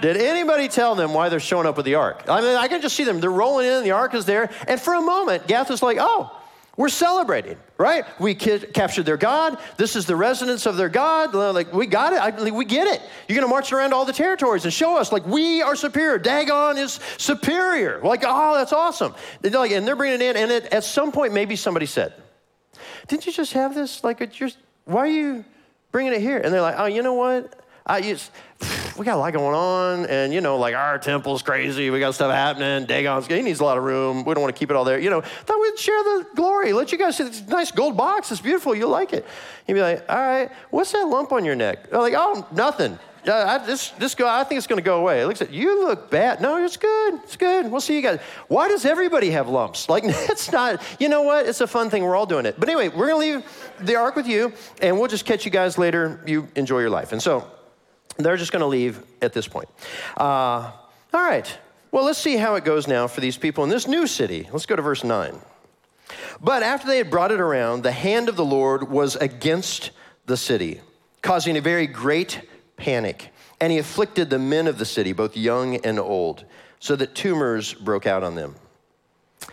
Did 0.02 0.18
anybody 0.18 0.68
tell 0.68 0.94
them 0.94 1.14
why 1.14 1.30
they're 1.30 1.40
showing 1.40 1.66
up 1.66 1.76
with 1.76 1.86
the 1.86 1.94
ark? 1.94 2.24
I 2.28 2.42
mean, 2.42 2.56
I 2.56 2.68
can 2.68 2.82
just 2.82 2.96
see 2.96 3.04
them. 3.04 3.20
They're 3.20 3.30
rolling 3.30 3.66
in, 3.66 3.84
the 3.84 3.92
ark 3.92 4.12
is 4.12 4.26
there. 4.26 4.50
And 4.68 4.78
for 4.80 4.92
a 4.94 5.00
moment, 5.00 5.46
Gath 5.46 5.70
is 5.70 5.82
like, 5.82 5.96
oh, 6.00 6.36
we're 6.76 6.88
celebrating, 6.88 7.56
right? 7.76 8.04
We 8.20 8.34
captured 8.34 9.04
their 9.04 9.16
God. 9.16 9.58
This 9.76 9.96
is 9.96 10.06
the 10.06 10.14
residence 10.14 10.66
of 10.66 10.76
their 10.76 10.88
God. 10.88 11.34
Like, 11.34 11.72
we 11.72 11.86
got 11.86 12.12
it. 12.12 12.20
I, 12.20 12.50
we 12.50 12.64
get 12.64 12.86
it. 12.86 13.02
You're 13.28 13.36
going 13.36 13.46
to 13.46 13.50
march 13.50 13.72
around 13.72 13.92
all 13.92 14.04
the 14.04 14.12
territories 14.12 14.64
and 14.64 14.72
show 14.72 14.96
us, 14.96 15.10
like, 15.10 15.26
we 15.26 15.60
are 15.62 15.74
superior. 15.74 16.18
Dagon 16.18 16.78
is 16.78 17.00
superior. 17.18 18.00
Like, 18.02 18.22
oh, 18.24 18.54
that's 18.54 18.72
awesome. 18.72 19.14
And, 19.42 19.52
like, 19.54 19.72
and 19.72 19.86
they're 19.86 19.96
bringing 19.96 20.20
it 20.20 20.36
in. 20.36 20.36
And 20.36 20.52
it, 20.52 20.72
at 20.72 20.84
some 20.84 21.10
point, 21.10 21.32
maybe 21.32 21.56
somebody 21.56 21.86
said, 21.86 22.14
Didn't 23.08 23.26
you 23.26 23.32
just 23.32 23.52
have 23.54 23.74
this? 23.74 24.04
Like, 24.04 24.30
just, 24.30 24.58
why 24.84 25.00
are 25.00 25.06
you 25.06 25.44
bringing 25.90 26.12
it 26.12 26.20
here? 26.20 26.38
And 26.38 26.54
they're 26.54 26.62
like, 26.62 26.76
Oh, 26.78 26.86
you 26.86 27.02
know 27.02 27.14
what? 27.14 27.63
I 27.86 28.00
just, 28.00 28.30
we 28.96 29.04
got 29.04 29.16
a 29.16 29.20
lot 29.20 29.32
going 29.34 29.54
on, 29.54 30.06
and 30.06 30.32
you 30.32 30.40
know, 30.40 30.56
like 30.56 30.74
our 30.74 30.98
temple's 30.98 31.42
crazy. 31.42 31.90
We 31.90 32.00
got 32.00 32.14
stuff 32.14 32.32
happening. 32.32 32.86
Dagon's 32.86 33.26
he 33.26 33.42
needs 33.42 33.60
a 33.60 33.64
lot 33.64 33.76
of 33.76 33.84
room. 33.84 34.24
We 34.24 34.32
don't 34.32 34.42
want 34.42 34.54
to 34.54 34.58
keep 34.58 34.70
it 34.70 34.76
all 34.76 34.84
there. 34.84 34.98
You 34.98 35.10
know, 35.10 35.20
thought 35.20 35.60
we'd 35.60 35.78
share 35.78 36.02
the 36.02 36.26
glory. 36.34 36.72
Let 36.72 36.92
you 36.92 36.98
guys 36.98 37.18
see 37.18 37.24
this 37.24 37.46
nice 37.46 37.70
gold 37.70 37.94
box. 37.94 38.32
It's 38.32 38.40
beautiful. 38.40 38.74
You'll 38.74 38.90
like 38.90 39.12
it. 39.12 39.26
You'd 39.68 39.74
be 39.74 39.82
like, 39.82 40.02
all 40.08 40.16
right, 40.16 40.50
what's 40.70 40.92
that 40.92 41.06
lump 41.06 41.32
on 41.32 41.44
your 41.44 41.56
neck? 41.56 41.90
They're 41.90 42.00
like, 42.00 42.14
oh, 42.16 42.46
nothing. 42.52 42.98
Uh, 43.26 43.32
I, 43.60 43.66
this, 43.66 43.90
this 43.90 44.14
go, 44.14 44.28
I 44.28 44.44
think 44.44 44.58
it's 44.58 44.66
going 44.66 44.78
to 44.78 44.84
go 44.84 45.00
away. 45.00 45.22
It 45.22 45.26
looks 45.26 45.40
at 45.40 45.50
you 45.50 45.86
look 45.86 46.10
bad. 46.10 46.42
No, 46.42 46.62
it's 46.62 46.76
good. 46.76 47.14
It's 47.22 47.36
good. 47.36 47.70
We'll 47.70 47.80
see 47.80 47.96
you 47.96 48.02
guys. 48.02 48.20
Why 48.48 48.68
does 48.68 48.84
everybody 48.84 49.30
have 49.30 49.48
lumps? 49.48 49.88
Like 49.94 50.04
it's 50.04 50.50
not. 50.50 50.82
You 50.98 51.08
know 51.08 51.22
what? 51.22 51.46
It's 51.46 51.60
a 51.60 51.66
fun 51.66 51.88
thing. 51.88 52.02
We're 52.02 52.16
all 52.16 52.26
doing 52.26 52.46
it. 52.46 52.58
But 52.58 52.68
anyway, 52.68 52.88
we're 52.88 53.08
going 53.08 53.30
to 53.30 53.36
leave 53.36 53.68
the 53.80 53.94
ark 53.96 54.16
with 54.16 54.26
you, 54.26 54.52
and 54.82 54.98
we'll 54.98 55.08
just 55.08 55.24
catch 55.24 55.44
you 55.44 55.52
guys 55.52 55.78
later. 55.78 56.20
You 56.26 56.48
enjoy 56.56 56.80
your 56.80 56.90
life. 56.90 57.12
And 57.12 57.22
so 57.22 57.48
they're 58.18 58.36
just 58.36 58.52
going 58.52 58.60
to 58.60 58.66
leave 58.66 59.02
at 59.22 59.32
this 59.32 59.48
point. 59.48 59.68
Uh, 60.16 60.72
all 61.12 61.24
right. 61.24 61.58
Well, 61.90 62.04
let's 62.04 62.18
see 62.18 62.36
how 62.36 62.56
it 62.56 62.64
goes 62.64 62.88
now 62.88 63.06
for 63.06 63.20
these 63.20 63.36
people 63.36 63.62
in 63.64 63.70
this 63.70 63.86
new 63.86 64.06
city. 64.06 64.48
Let's 64.52 64.66
go 64.66 64.76
to 64.76 64.82
verse 64.82 65.04
9. 65.04 65.38
But 66.40 66.62
after 66.62 66.88
they 66.88 66.98
had 66.98 67.10
brought 67.10 67.30
it 67.30 67.40
around, 67.40 67.82
the 67.82 67.92
hand 67.92 68.28
of 68.28 68.36
the 68.36 68.44
Lord 68.44 68.90
was 68.90 69.16
against 69.16 69.92
the 70.26 70.36
city, 70.36 70.80
causing 71.22 71.56
a 71.56 71.60
very 71.60 71.86
great 71.86 72.40
panic. 72.76 73.30
And 73.60 73.72
he 73.72 73.78
afflicted 73.78 74.30
the 74.30 74.38
men 74.38 74.66
of 74.66 74.78
the 74.78 74.84
city, 74.84 75.12
both 75.12 75.36
young 75.36 75.76
and 75.76 75.98
old, 75.98 76.44
so 76.80 76.96
that 76.96 77.14
tumors 77.14 77.72
broke 77.72 78.06
out 78.06 78.22
on 78.22 78.34
them. 78.34 78.56
All 79.42 79.50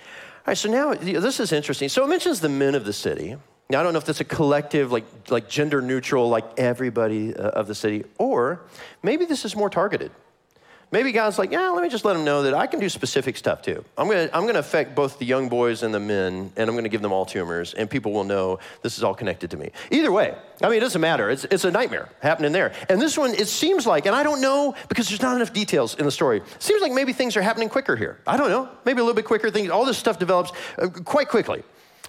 right, 0.48 0.58
so 0.58 0.70
now 0.70 0.94
this 0.96 1.40
is 1.40 1.52
interesting. 1.52 1.88
So 1.90 2.04
it 2.04 2.08
mentions 2.08 2.40
the 2.40 2.50
men 2.50 2.74
of 2.74 2.84
the 2.84 2.94
city. 2.94 3.38
Now, 3.72 3.80
I 3.80 3.84
don't 3.84 3.94
know 3.94 4.00
if 4.00 4.06
that's 4.06 4.20
a 4.20 4.26
collective, 4.26 4.92
like, 4.92 5.06
like 5.30 5.48
gender 5.48 5.82
neutral, 5.82 6.28
like 6.28 6.60
everybody 6.60 7.34
uh, 7.34 7.52
of 7.52 7.68
the 7.68 7.74
city, 7.74 8.04
or 8.18 8.60
maybe 9.02 9.24
this 9.24 9.46
is 9.46 9.56
more 9.56 9.70
targeted. 9.70 10.12
Maybe 10.92 11.14
God's 11.14 11.40
like, 11.40 11.54
yeah, 11.54 11.70
let 11.70 11.82
me 11.82 11.88
just 11.88 12.04
let 12.04 12.16
them 12.16 12.26
know 12.26 12.44
that 12.44 12.54
I 12.54 12.68
can 12.68 12.82
do 12.82 12.90
specific 12.90 13.38
stuff 13.38 13.62
too. 13.62 13.86
I'm 13.98 14.10
gonna, 14.10 14.30
I'm 14.34 14.46
gonna 14.46 14.60
affect 14.60 14.94
both 14.94 15.20
the 15.20 15.26
young 15.26 15.48
boys 15.48 15.84
and 15.84 15.94
the 15.94 16.02
men, 16.02 16.52
and 16.58 16.70
I'm 16.70 16.76
gonna 16.76 16.90
give 16.90 17.02
them 17.02 17.14
all 17.14 17.26
tumors, 17.26 17.74
and 17.74 17.90
people 17.90 18.12
will 18.12 18.26
know 18.26 18.60
this 18.82 18.98
is 18.98 19.06
all 19.06 19.14
connected 19.14 19.52
to 19.52 19.58
me. 19.58 19.72
Either 19.90 20.12
way, 20.12 20.36
I 20.62 20.68
mean, 20.68 20.76
it 20.80 20.82
doesn't 20.82 21.00
matter. 21.00 21.30
It's, 21.30 21.46
it's 21.46 21.64
a 21.64 21.72
nightmare 21.72 22.10
happening 22.20 22.52
there. 22.52 22.74
And 22.90 23.02
this 23.02 23.18
one, 23.18 23.34
it 23.34 23.48
seems 23.48 23.88
like, 23.88 24.06
and 24.06 24.14
I 24.14 24.22
don't 24.22 24.42
know 24.42 24.76
because 24.90 25.08
there's 25.08 25.22
not 25.22 25.38
enough 25.38 25.54
details 25.54 25.96
in 25.96 26.04
the 26.04 26.12
story, 26.12 26.42
seems 26.60 26.82
like 26.82 26.92
maybe 26.92 27.14
things 27.14 27.38
are 27.38 27.42
happening 27.42 27.70
quicker 27.70 27.96
here. 27.96 28.20
I 28.28 28.36
don't 28.36 28.50
know. 28.50 28.68
Maybe 28.84 29.00
a 29.00 29.04
little 29.04 29.16
bit 29.16 29.24
quicker. 29.24 29.50
Things, 29.50 29.70
all 29.70 29.86
this 29.86 29.98
stuff 29.98 30.20
develops 30.20 30.52
uh, 30.78 30.90
quite 30.90 31.30
quickly. 31.30 31.64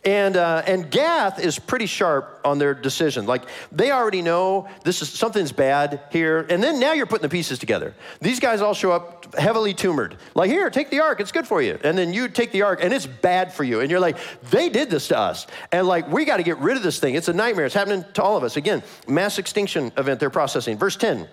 And, 0.05 0.37
uh, 0.37 0.63
and 0.67 0.91
Gath 0.91 1.39
is 1.39 1.61
pretty 1.61 1.87
sharp 1.87 2.41
on 2.45 2.59
their 2.59 2.75
decision. 2.75 3.25
Like 3.25 3.45
they 3.71 3.93
already 3.93 4.21
know 4.21 4.69
this 4.83 5.01
is 5.01 5.09
something's 5.09 5.53
bad 5.53 6.01
here. 6.11 6.45
And 6.51 6.61
then 6.61 6.81
now 6.81 6.93
you're 6.93 7.07
putting 7.07 7.23
the 7.23 7.29
pieces 7.29 7.61
together. 7.61 7.95
These 8.21 8.41
guys 8.41 8.61
all 8.61 8.75
show 8.75 8.91
up 8.91 9.35
heavily 9.37 9.75
tumored. 9.75 10.17
Like, 10.35 10.51
here, 10.51 10.69
take 10.71 10.91
the 10.91 11.01
ark, 11.01 11.21
it's 11.21 11.31
good 11.31 11.47
for 11.47 11.63
you. 11.63 11.79
And 11.85 11.97
then 11.97 12.13
you 12.13 12.29
take 12.29 12.51
the 12.51 12.63
ark 12.63 12.81
and 12.83 12.93
it's 12.93 13.07
bad 13.07 13.53
for 13.53 13.63
you. 13.63 13.81
And 13.81 13.91
you're 13.91 14.01
like, 14.01 14.19
they 14.51 14.69
did 14.69 14.91
this 14.91 15.09
to 15.09 15.19
us. 15.19 15.47
And 15.71 15.87
like, 15.87 16.11
we 16.11 16.25
got 16.25 16.39
to 16.39 16.43
get 16.43 16.59
rid 16.59 16.77
of 16.77 16.83
this 16.83 16.99
thing. 16.99 17.15
It's 17.15 17.29
a 17.29 17.33
nightmare. 17.33 17.67
It's 17.67 17.75
happening 17.75 18.05
to 18.15 18.23
all 18.23 18.37
of 18.37 18.43
us. 18.43 18.57
Again, 18.57 18.83
mass 19.07 19.39
extinction 19.39 19.93
event 19.97 20.19
they're 20.19 20.31
processing. 20.31 20.79
Verse 20.79 20.97
10. 20.97 21.29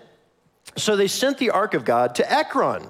So 0.76 0.94
they 0.94 1.08
sent 1.08 1.38
the 1.38 1.50
ark 1.50 1.74
of 1.74 1.84
God 1.84 2.14
to 2.16 2.32
Ekron. 2.32 2.88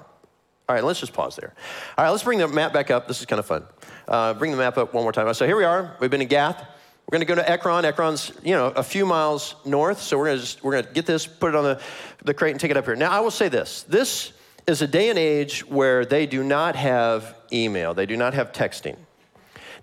All 0.69 0.75
right, 0.75 0.83
let's 0.83 0.99
just 0.99 1.13
pause 1.13 1.35
there. 1.35 1.53
All 1.97 2.05
right, 2.05 2.11
let's 2.11 2.23
bring 2.23 2.39
the 2.39 2.47
map 2.47 2.71
back 2.71 2.91
up. 2.91 3.07
This 3.07 3.19
is 3.19 3.25
kind 3.25 3.39
of 3.39 3.45
fun. 3.45 3.63
Uh, 4.07 4.33
bring 4.33 4.51
the 4.51 4.57
map 4.57 4.77
up 4.77 4.93
one 4.93 5.03
more 5.03 5.11
time. 5.11 5.33
So 5.33 5.45
here 5.45 5.57
we 5.57 5.63
are. 5.63 5.95
We've 5.99 6.11
been 6.11 6.21
in 6.21 6.27
Gath. 6.27 6.59
We're 6.59 7.17
going 7.17 7.27
to 7.27 7.35
go 7.35 7.35
to 7.35 7.49
Ekron. 7.49 7.83
Ekron's, 7.83 8.31
you 8.43 8.53
know, 8.53 8.67
a 8.67 8.83
few 8.83 9.05
miles 9.05 9.55
north. 9.65 10.01
So 10.01 10.17
we're 10.17 10.27
going 10.27 10.37
to 10.37 10.43
just, 10.43 10.63
we're 10.63 10.71
going 10.73 10.85
to 10.85 10.93
get 10.93 11.05
this, 11.05 11.27
put 11.27 11.49
it 11.49 11.55
on 11.55 11.63
the, 11.65 11.81
the 12.23 12.33
crate, 12.33 12.51
and 12.51 12.59
take 12.59 12.71
it 12.71 12.77
up 12.77 12.85
here. 12.85 12.95
Now, 12.95 13.11
I 13.11 13.19
will 13.19 13.31
say 13.31 13.49
this. 13.49 13.83
This 13.83 14.31
is 14.67 14.81
a 14.81 14.87
day 14.87 15.09
and 15.09 15.19
age 15.19 15.67
where 15.67 16.05
they 16.05 16.25
do 16.25 16.43
not 16.43 16.77
have 16.77 17.35
email. 17.51 17.93
They 17.93 18.05
do 18.05 18.15
not 18.15 18.33
have 18.33 18.53
texting. 18.53 18.95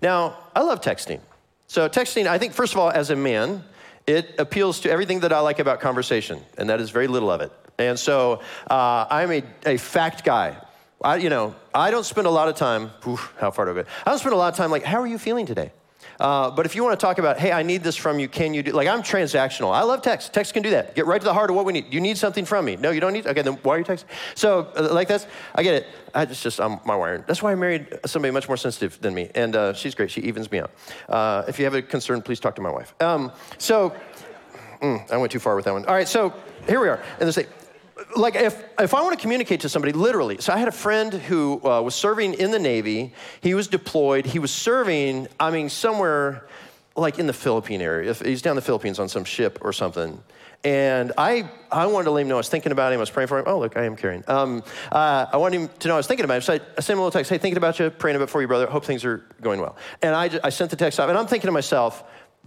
Now, 0.01 0.37
I 0.55 0.61
love 0.61 0.81
texting. 0.81 1.19
So 1.67 1.87
texting, 1.87 2.25
I 2.25 2.39
think, 2.39 2.53
first 2.53 2.73
of 2.73 2.79
all, 2.79 2.89
as 2.89 3.11
a 3.11 3.15
man, 3.15 3.63
it 4.07 4.39
appeals 4.39 4.79
to 4.81 4.91
everything 4.91 5.19
that 5.19 5.31
I 5.31 5.39
like 5.41 5.59
about 5.59 5.81
conversation, 5.81 6.41
and 6.57 6.67
that 6.69 6.81
is 6.81 6.89
very 6.89 7.05
little 7.05 7.29
of 7.29 7.41
it. 7.41 7.51
And 7.77 7.99
so 7.99 8.41
uh, 8.71 9.05
I'm 9.07 9.31
a, 9.31 9.43
a 9.67 9.77
fact 9.77 10.23
guy. 10.23 10.57
I, 11.01 11.15
you 11.17 11.29
know, 11.29 11.55
I 11.73 11.91
don't 11.91 12.05
spend 12.05 12.27
a 12.27 12.29
lot 12.29 12.49
of 12.49 12.55
time, 12.55 12.91
how 13.37 13.51
far 13.51 13.65
do 13.65 13.71
I 13.71 13.73
go? 13.75 13.89
I 14.05 14.09
don't 14.09 14.19
spend 14.19 14.33
a 14.33 14.37
lot 14.37 14.51
of 14.51 14.57
time 14.57 14.71
like, 14.71 14.83
how 14.83 15.01
are 15.01 15.07
you 15.07 15.17
feeling 15.17 15.45
today? 15.45 15.71
Uh, 16.19 16.51
but 16.51 16.65
if 16.65 16.75
you 16.75 16.83
want 16.83 16.99
to 16.99 17.01
talk 17.01 17.17
about, 17.17 17.39
hey, 17.39 17.53
I 17.53 17.63
need 17.63 17.81
this 17.81 17.95
from 17.95 18.19
you, 18.19 18.27
can 18.27 18.53
you 18.53 18.61
do, 18.61 18.71
like 18.73 18.89
I'm 18.89 19.01
transactional. 19.01 19.73
I 19.73 19.83
love 19.83 20.01
text. 20.01 20.33
Text 20.33 20.53
can 20.53 20.61
do 20.63 20.71
that. 20.71 20.93
Get 20.93 21.05
right 21.05 21.21
to 21.21 21.25
the 21.25 21.33
heart 21.33 21.49
of 21.49 21.55
what 21.55 21.63
we 21.63 21.71
need. 21.71 21.93
You 21.93 22.01
need 22.01 22.17
something 22.17 22.43
from 22.43 22.65
me. 22.65 22.75
No, 22.75 22.91
you 22.91 22.99
don't 22.99 23.13
need, 23.13 23.25
okay, 23.25 23.41
then 23.41 23.53
why 23.63 23.75
are 23.75 23.77
you 23.79 23.85
texting? 23.85 24.05
So 24.35 24.67
uh, 24.75 24.89
like 24.91 25.07
this, 25.07 25.25
I 25.55 25.63
get 25.63 25.75
it. 25.75 25.87
I 26.13 26.25
just, 26.25 26.43
just 26.43 26.59
I'm 26.59 26.79
my 26.85 26.95
wiring. 26.95 27.23
That's 27.25 27.41
why 27.41 27.53
I 27.53 27.55
married 27.55 27.99
somebody 28.05 28.33
much 28.33 28.49
more 28.49 28.57
sensitive 28.57 28.99
than 28.99 29.13
me. 29.13 29.29
And 29.33 29.55
uh, 29.55 29.73
she's 29.73 29.95
great. 29.95 30.11
She 30.11 30.19
evens 30.21 30.51
me 30.51 30.59
out. 30.59 30.71
Uh, 31.07 31.43
if 31.47 31.57
you 31.57 31.63
have 31.63 31.73
a 31.73 31.81
concern, 31.81 32.21
please 32.21 32.41
talk 32.41 32.55
to 32.55 32.61
my 32.61 32.71
wife. 32.71 32.93
Um, 33.01 33.31
so, 33.57 33.95
mm, 34.81 35.09
I 35.09 35.15
went 35.15 35.31
too 35.31 35.39
far 35.39 35.55
with 35.55 35.65
that 35.65 35.73
one. 35.73 35.85
All 35.85 35.93
right, 35.93 36.07
so 36.07 36.33
here 36.67 36.81
we 36.81 36.89
are. 36.89 37.01
And 37.19 37.29
they 37.29 37.31
say, 37.31 37.47
like 38.15 38.35
if, 38.35 38.63
if 38.79 38.93
I 38.93 39.01
want 39.01 39.17
to 39.17 39.21
communicate 39.21 39.61
to 39.61 39.69
somebody, 39.69 39.93
literally, 39.93 40.37
so 40.39 40.53
I 40.53 40.57
had 40.57 40.67
a 40.67 40.73
friend 40.73 41.13
who 41.13 41.61
uh, 41.63 41.81
was 41.81 41.95
serving 41.95 42.35
in 42.35 42.51
the 42.51 42.59
Navy. 42.59 43.13
He 43.41 43.53
was 43.53 43.67
deployed. 43.67 44.25
He 44.25 44.39
was 44.39 44.51
serving, 44.51 45.27
I 45.39 45.51
mean, 45.51 45.69
somewhere 45.69 46.47
like 46.95 47.19
in 47.19 47.27
the 47.27 47.33
Philippine 47.33 47.81
area. 47.81 48.13
He's 48.13 48.41
down 48.41 48.55
the 48.55 48.61
Philippines 48.61 48.99
on 48.99 49.07
some 49.07 49.23
ship 49.23 49.59
or 49.61 49.73
something. 49.73 50.21
And 50.63 51.13
I, 51.17 51.49
I 51.71 51.85
wanted 51.85 52.05
to 52.05 52.11
let 52.11 52.21
him 52.21 52.27
know 52.27 52.35
I 52.35 52.37
was 52.37 52.49
thinking 52.49 52.73
about 52.73 52.91
him. 52.91 52.99
I 52.99 53.01
was 53.01 53.09
praying 53.09 53.27
for 53.27 53.39
him. 53.39 53.45
Oh, 53.47 53.59
look, 53.59 53.77
I 53.77 53.85
am 53.85 53.95
carrying. 53.95 54.25
Um, 54.27 54.61
uh, 54.91 55.25
I 55.31 55.37
wanted 55.37 55.61
him 55.61 55.69
to 55.79 55.87
know 55.87 55.93
I 55.93 55.97
was 55.97 56.07
thinking 56.07 56.25
about 56.25 56.35
him. 56.35 56.41
So 56.41 56.53
I, 56.53 56.59
I 56.77 56.81
sent 56.81 56.89
him 56.89 56.99
a 56.99 57.01
little 57.03 57.11
text. 57.11 57.29
Hey, 57.29 57.37
thinking 57.37 57.57
about 57.57 57.79
you, 57.79 57.89
praying 57.89 58.17
about 58.17 58.29
for 58.29 58.41
you, 58.41 58.47
brother. 58.47 58.67
Hope 58.67 58.83
things 58.83 59.05
are 59.05 59.23
going 59.41 59.61
well. 59.61 59.77
And 60.01 60.13
I, 60.13 60.29
I 60.43 60.49
sent 60.49 60.69
the 60.69 60.75
text 60.75 60.99
off. 60.99 61.07
And 61.07 61.17
I'm 61.17 61.27
thinking 61.27 61.47
to 61.47 61.53
myself, 61.53 62.03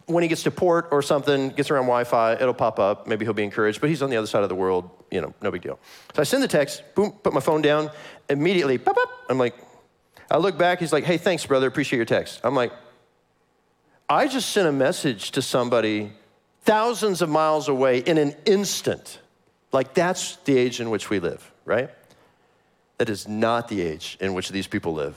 when 0.06 0.22
he 0.22 0.28
gets 0.28 0.42
to 0.44 0.50
port 0.50 0.88
or 0.90 1.02
something, 1.02 1.50
gets 1.50 1.70
around 1.70 1.84
Wi-Fi, 1.84 2.34
it'll 2.34 2.54
pop 2.54 2.78
up. 2.78 3.06
Maybe 3.06 3.24
he'll 3.24 3.34
be 3.34 3.44
encouraged, 3.44 3.80
but 3.80 3.88
he's 3.88 4.02
on 4.02 4.10
the 4.10 4.16
other 4.16 4.26
side 4.26 4.42
of 4.42 4.48
the 4.48 4.54
world. 4.54 4.90
You 5.10 5.20
know, 5.20 5.34
no 5.40 5.50
big 5.50 5.62
deal. 5.62 5.78
So 6.14 6.20
I 6.20 6.24
send 6.24 6.42
the 6.42 6.48
text, 6.48 6.82
boom, 6.94 7.12
put 7.12 7.32
my 7.32 7.40
phone 7.40 7.62
down. 7.62 7.90
Immediately, 8.28 8.78
pop 8.78 8.96
up. 8.96 9.10
I'm 9.28 9.38
like, 9.38 9.54
I 10.30 10.38
look 10.38 10.56
back. 10.56 10.80
He's 10.80 10.92
like, 10.92 11.04
"Hey, 11.04 11.18
thanks, 11.18 11.44
brother. 11.44 11.66
Appreciate 11.66 11.98
your 11.98 12.06
text." 12.06 12.40
I'm 12.42 12.54
like, 12.54 12.72
I 14.08 14.26
just 14.26 14.50
sent 14.50 14.66
a 14.66 14.72
message 14.72 15.32
to 15.32 15.42
somebody 15.42 16.12
thousands 16.62 17.22
of 17.22 17.28
miles 17.28 17.68
away 17.68 17.98
in 17.98 18.18
an 18.18 18.34
instant. 18.46 19.20
Like, 19.72 19.94
that's 19.94 20.36
the 20.36 20.56
age 20.56 20.80
in 20.80 20.90
which 20.90 21.10
we 21.10 21.18
live, 21.18 21.50
right? 21.64 21.90
That 22.98 23.08
is 23.08 23.26
not 23.26 23.68
the 23.68 23.80
age 23.82 24.16
in 24.20 24.34
which 24.34 24.50
these 24.50 24.66
people 24.66 24.94
live. 24.94 25.16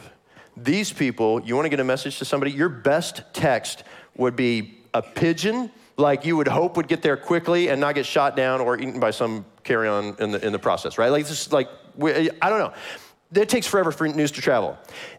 These 0.58 0.94
people, 0.94 1.42
you 1.42 1.56
want 1.56 1.66
to 1.66 1.70
get 1.70 1.80
a 1.80 1.86
message 1.86 2.20
to 2.20 2.26
somebody, 2.26 2.52
your 2.52 2.70
best 2.70 3.24
text 3.34 3.84
would 4.18 4.36
be 4.36 4.80
a 4.94 5.02
pigeon, 5.02 5.72
like 5.98 6.26
you 6.26 6.38
would 6.38 6.48
hope 6.48 6.78
would 6.78 6.88
get 6.88 7.02
there 7.02 7.18
quickly 7.18 7.70
and 7.70 7.80
not 7.80 7.96
get 7.96 8.06
shot 8.06 8.36
down 8.36 8.62
or 8.62 8.78
eaten 8.78 9.00
by 9.00 9.12
some 9.12 9.46
carrion 9.64 10.16
in 10.20 10.32
the, 10.32 10.46
in 10.46 10.52
the 10.52 10.60
process, 10.60 10.98
right? 10.98 11.10
Like, 11.10 11.26
this, 11.26 11.48
is 11.48 11.54
like, 11.54 11.70
I 12.02 12.50
don't 12.50 12.60
know. 12.60 12.74
It 13.34 13.50
takes 13.50 13.68
forever 13.68 13.92
for 13.92 14.08
news 14.08 14.32
to 14.32 14.42
travel. 14.42 14.78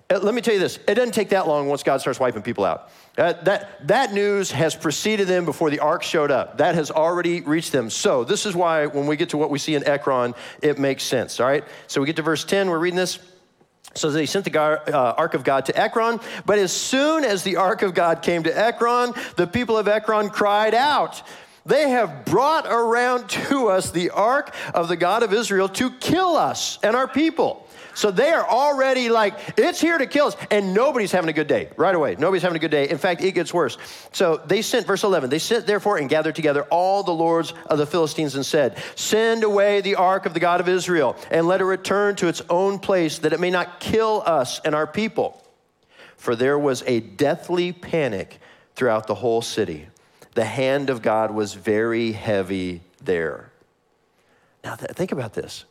Uh, 0.08 0.20
let 0.20 0.32
me 0.32 0.40
tell 0.40 0.54
you 0.54 0.60
this 0.60 0.78
it 0.88 0.94
doesn't 0.94 1.12
take 1.12 1.30
that 1.30 1.48
long 1.48 1.66
once 1.66 1.82
God 1.82 2.00
starts 2.00 2.20
wiping 2.20 2.42
people 2.42 2.64
out. 2.64 2.90
Uh, 3.18 3.32
that, 3.42 3.86
that 3.88 4.12
news 4.12 4.50
has 4.50 4.74
preceded 4.76 5.26
them 5.26 5.44
before 5.44 5.70
the 5.70 5.80
ark 5.80 6.02
showed 6.02 6.30
up. 6.30 6.58
That 6.58 6.76
has 6.76 6.90
already 6.90 7.40
reached 7.40 7.72
them. 7.72 7.90
So, 7.90 8.24
this 8.24 8.46
is 8.46 8.54
why 8.54 8.86
when 8.86 9.06
we 9.06 9.16
get 9.16 9.30
to 9.30 9.36
what 9.36 9.50
we 9.50 9.58
see 9.58 9.74
in 9.74 9.86
Ekron, 9.86 10.34
it 10.62 10.78
makes 10.78 11.02
sense, 11.02 11.40
all 11.40 11.46
right? 11.46 11.64
So, 11.88 12.00
we 12.00 12.06
get 12.06 12.16
to 12.16 12.22
verse 12.22 12.44
10, 12.44 12.70
we're 12.70 12.78
reading 12.78 12.96
this. 12.96 13.18
So 13.96 14.10
they 14.10 14.26
sent 14.26 14.44
the 14.44 14.58
uh, 14.58 15.14
ark 15.16 15.34
of 15.34 15.44
God 15.44 15.66
to 15.66 15.78
Ekron. 15.78 16.20
But 16.44 16.58
as 16.58 16.72
soon 16.72 17.24
as 17.24 17.42
the 17.42 17.56
ark 17.56 17.82
of 17.82 17.94
God 17.94 18.22
came 18.22 18.42
to 18.44 18.56
Ekron, 18.56 19.12
the 19.36 19.46
people 19.46 19.76
of 19.76 19.88
Ekron 19.88 20.30
cried 20.30 20.74
out. 20.74 21.22
They 21.64 21.90
have 21.90 22.24
brought 22.24 22.66
around 22.66 23.28
to 23.28 23.68
us 23.68 23.90
the 23.90 24.10
ark 24.10 24.54
of 24.72 24.86
the 24.88 24.96
God 24.96 25.24
of 25.24 25.32
Israel 25.32 25.68
to 25.70 25.90
kill 25.90 26.36
us 26.36 26.78
and 26.82 26.94
our 26.94 27.08
people. 27.08 27.65
So 27.96 28.10
they 28.10 28.30
are 28.30 28.46
already 28.46 29.08
like, 29.08 29.54
it's 29.56 29.80
here 29.80 29.96
to 29.96 30.06
kill 30.06 30.26
us. 30.26 30.36
And 30.50 30.74
nobody's 30.74 31.12
having 31.12 31.30
a 31.30 31.32
good 31.32 31.46
day 31.46 31.70
right 31.78 31.94
away. 31.94 32.14
Nobody's 32.18 32.42
having 32.42 32.56
a 32.56 32.58
good 32.58 32.70
day. 32.70 32.90
In 32.90 32.98
fact, 32.98 33.22
it 33.22 33.32
gets 33.32 33.54
worse. 33.54 33.78
So 34.12 34.36
they 34.36 34.60
sent, 34.60 34.86
verse 34.86 35.02
11, 35.02 35.30
they 35.30 35.38
sent 35.38 35.66
therefore 35.66 35.96
and 35.96 36.06
gathered 36.06 36.34
together 36.34 36.64
all 36.64 37.02
the 37.02 37.14
lords 37.14 37.54
of 37.64 37.78
the 37.78 37.86
Philistines 37.86 38.34
and 38.34 38.44
said, 38.44 38.76
Send 38.96 39.44
away 39.44 39.80
the 39.80 39.94
ark 39.94 40.26
of 40.26 40.34
the 40.34 40.40
God 40.40 40.60
of 40.60 40.68
Israel 40.68 41.16
and 41.30 41.46
let 41.46 41.62
it 41.62 41.64
return 41.64 42.16
to 42.16 42.28
its 42.28 42.42
own 42.50 42.78
place 42.80 43.20
that 43.20 43.32
it 43.32 43.40
may 43.40 43.48
not 43.48 43.80
kill 43.80 44.22
us 44.26 44.60
and 44.60 44.74
our 44.74 44.86
people. 44.86 45.42
For 46.18 46.36
there 46.36 46.58
was 46.58 46.82
a 46.86 47.00
deathly 47.00 47.72
panic 47.72 48.40
throughout 48.74 49.06
the 49.06 49.14
whole 49.14 49.40
city. 49.40 49.86
The 50.34 50.44
hand 50.44 50.90
of 50.90 51.00
God 51.00 51.30
was 51.30 51.54
very 51.54 52.12
heavy 52.12 52.82
there. 53.02 53.52
Now, 54.62 54.74
th- 54.74 54.90
think 54.90 55.12
about 55.12 55.32
this 55.32 55.64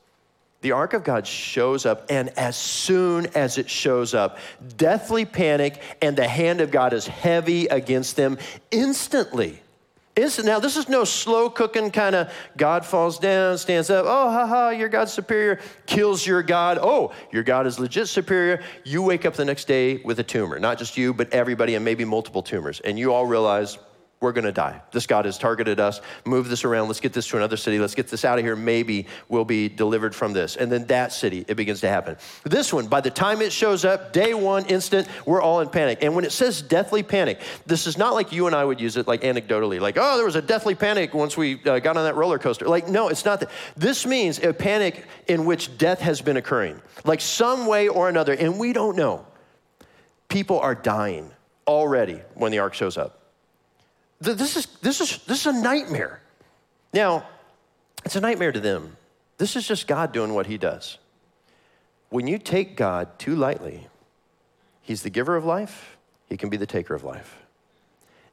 the 0.65 0.71
ark 0.71 0.95
of 0.95 1.04
God 1.04 1.28
shows 1.28 1.86
up, 1.86 2.08
and 2.10 2.30
as 2.30 2.58
soon 2.58 3.28
as 3.36 3.60
it 3.60 3.69
shows 3.69 4.15
up, 4.15 4.39
deathly 4.78 5.23
panic, 5.23 5.80
and 6.01 6.17
the 6.17 6.28
hand 6.28 6.60
of 6.60 6.71
God 6.71 6.91
is 6.91 7.06
heavy 7.06 7.67
against 7.67 8.15
them 8.15 8.39
instantly. 8.71 9.62
Instant. 10.15 10.47
Now, 10.47 10.58
this 10.58 10.75
is 10.75 10.89
no 10.89 11.04
slow 11.04 11.51
cooking 11.51 11.91
kind 11.91 12.15
of 12.15 12.34
God 12.58 12.84
falls 12.84 13.19
down, 13.19 13.60
stands 13.60 13.91
up, 13.91 14.06
oh, 14.08 14.32
ha 14.32 14.47
ha, 14.47 14.69
your 14.69 14.89
God's 14.89 15.13
superior, 15.13 15.60
kills 15.86 16.25
your 16.25 16.41
God. 16.41 16.80
Oh, 16.82 17.13
your 17.32 17.43
God 17.43 17.67
is 17.67 17.80
legit 17.80 18.08
superior. 18.08 18.63
You 18.84 19.04
wake 19.04 19.23
up 19.23 19.36
the 19.36 19.45
next 19.45 19.67
day 19.67 19.97
with 19.97 20.19
a 20.19 20.23
tumor. 20.23 20.58
Not 20.58 20.80
just 20.80 20.97
you, 20.97 21.13
but 21.13 21.32
everybody, 21.32 21.75
and 21.75 21.86
maybe 21.86 22.06
multiple 22.06 22.41
tumors. 22.41 22.80
And 22.80 22.97
you 22.97 23.13
all 23.13 23.28
realize, 23.28 23.78
we're 24.21 24.32
going 24.32 24.45
to 24.45 24.51
die. 24.51 24.82
This 24.91 25.06
God 25.06 25.25
has 25.25 25.38
targeted 25.38 25.80
us. 25.80 26.01
Move 26.25 26.47
this 26.47 26.63
around. 26.63 26.88
Let's 26.88 27.01
get 27.01 27.13
this 27.13 27.28
to 27.28 27.38
another 27.38 27.58
city. 27.58 27.80
Let's 27.80 27.95
get 27.95 28.08
this 28.08 28.23
out 28.23 28.39
of 28.39 28.45
here. 28.45 28.56
Maybe 28.56 29.08
we'll 29.28 29.45
be 29.45 29.67
delivered 29.67 30.15
from 30.15 30.34
this. 30.34 30.56
And 30.56 30.71
then 30.71 30.86
that 30.88 31.12
city, 31.12 31.45
it 31.47 31.56
begins 31.56 31.82
to 31.82 31.89
happen. 31.89 32.15
This 32.43 32.73
one, 32.73 32.88
by 32.88 33.01
the 33.01 33.12
time 33.12 33.41
it 33.41 33.51
shows 33.51 33.84
up, 33.84 34.13
day 34.13 34.34
one, 34.34 34.65
instant, 34.67 35.08
we're 35.25 35.41
all 35.41 35.60
in 35.60 35.69
panic. 35.69 35.99
And 36.01 36.15
when 36.15 36.23
it 36.23 36.32
says 36.32 36.62
deathly 36.62 37.04
panic, 37.04 37.41
this 37.65 37.86
is 37.88 37.97
not 37.97 38.13
like 38.13 38.32
you 38.32 38.47
and 38.47 38.56
I 38.56 38.63
would 38.63 38.80
use 38.80 38.95
it 38.95 39.06
like 39.08 39.21
anecdotally, 39.21 39.82
like, 39.82 39.97
oh, 39.99 40.15
there 40.15 40.25
was 40.25 40.38
a 40.38 40.41
deathly 40.41 40.75
panic 40.75 41.13
once 41.13 41.36
we 41.36 41.62
uh, 41.65 41.80
got 41.80 41.97
on 41.97 42.06
that 42.06 42.15
roller 42.15 42.39
coaster. 42.39 42.67
Like, 42.67 42.88
no, 42.88 43.10
it's 43.10 43.25
not 43.25 43.41
that. 43.41 43.49
This 43.75 44.06
means 44.06 44.39
a 44.39 44.54
panic 44.54 45.06
in 45.28 45.45
which 45.45 45.78
death 45.78 45.99
has 45.99 46.21
been 46.21 46.38
occurring, 46.38 46.82
like 47.04 47.19
some 47.19 47.67
way 47.67 47.89
or 47.89 48.08
another, 48.08 48.34
and 48.34 48.58
we 48.58 48.71
don't 48.71 48.95
know. 48.95 49.28
People 50.30 50.60
are 50.60 50.73
dying 50.73 51.32
already 51.67 52.21
when 52.34 52.51
the 52.51 52.60
ark 52.60 52.73
shows 52.73 52.97
up. 52.97 53.24
This 54.33 54.55
is, 54.55 54.65
this, 54.81 55.01
is, 55.01 55.17
this 55.25 55.45
is 55.45 55.55
a 55.55 55.61
nightmare. 55.61 56.19
Now, 56.93 57.27
it's 58.03 58.15
a 58.15 58.21
nightmare 58.21 58.51
to 58.51 58.59
them. 58.59 58.97
This 59.38 59.55
is 59.55 59.67
just 59.67 59.88
God 59.88 60.11
doing 60.11 60.33
what 60.33 60.47
he 60.47 60.57
does. 60.57 60.97
When 62.09 62.27
you 62.27 62.38
take 62.38 62.77
God 62.77 63.19
too 63.19 63.35
lightly, 63.35 63.88
he's 64.81 65.03
the 65.03 65.09
giver 65.09 65.35
of 65.35 65.43
life, 65.43 65.97
he 66.27 66.38
can 66.38 66.49
be 66.49 66.57
the 66.57 66.65
taker 66.65 66.95
of 66.95 67.03
life. 67.03 67.38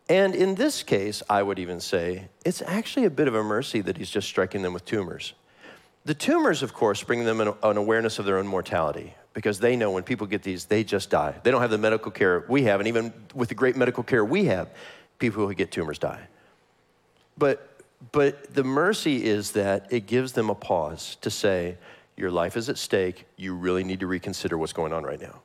And 0.09 0.35
in 0.35 0.55
this 0.57 0.83
case, 0.83 1.23
I 1.29 1.43
would 1.43 1.59
even 1.59 1.81
say 1.81 2.29
it's 2.45 2.63
actually 2.63 3.07
a 3.07 3.11
bit 3.11 3.29
of 3.29 3.35
a 3.35 3.43
mercy 3.43 3.81
that 3.81 3.97
he's 3.97 4.11
just 4.11 4.29
striking 4.29 4.63
them 4.63 4.73
with 4.73 4.85
tumors. 4.85 5.35
The 6.05 6.15
tumors, 6.15 6.63
of 6.63 6.75
course, 6.75 7.03
bring 7.03 7.25
them 7.25 7.41
an, 7.41 7.55
an 7.63 7.77
awareness 7.77 8.19
of 8.19 8.25
their 8.25 8.39
own 8.39 8.47
mortality 8.47 9.15
because 9.35 9.61
they 9.61 9.77
know 9.77 9.91
when 9.91 10.03
people 10.03 10.27
get 10.27 10.43
these, 10.43 10.67
they 10.67 10.85
just 10.85 11.11
die. 11.11 11.35
They 11.43 11.51
don't 11.51 11.61
have 11.61 11.71
the 11.71 11.79
medical 11.79 12.11
care 12.11 12.45
we 12.49 12.65
have, 12.65 12.81
and 12.81 12.89
even 12.89 13.13
with 13.35 13.49
the 13.49 13.55
great 13.55 13.77
medical 13.77 14.03
care 14.03 14.25
we 14.25 14.47
have, 14.47 14.69
people 15.23 15.47
who 15.47 15.55
get 15.55 15.71
tumors 15.71 15.99
die. 15.99 16.27
But, 17.39 17.81
but 18.11 18.53
the 18.53 18.65
mercy 18.65 19.25
is 19.25 19.53
that 19.53 19.87
it 19.91 20.07
gives 20.07 20.33
them 20.33 20.51
a 20.51 20.55
pause 20.55 21.17
to 21.23 21.31
say, 21.31 21.79
Your 22.17 22.31
life 22.31 22.57
is 22.57 22.69
at 22.69 22.77
stake. 22.77 23.27
You 23.37 23.55
really 23.55 23.85
need 23.85 24.01
to 24.01 24.07
reconsider 24.09 24.59
what's 24.59 24.73
going 24.73 24.93
on 24.93 25.05
right 25.05 25.21
now. 25.21 25.41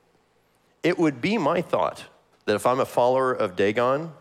It 0.82 0.98
would 0.98 1.22
be 1.22 1.38
my 1.38 1.62
thought 1.62 2.04
that 2.46 2.56
if 2.56 2.66
I'm 2.66 2.80
a 2.80 2.86
follower 2.86 3.32
of 3.32 3.56
Dagon, 3.56 4.12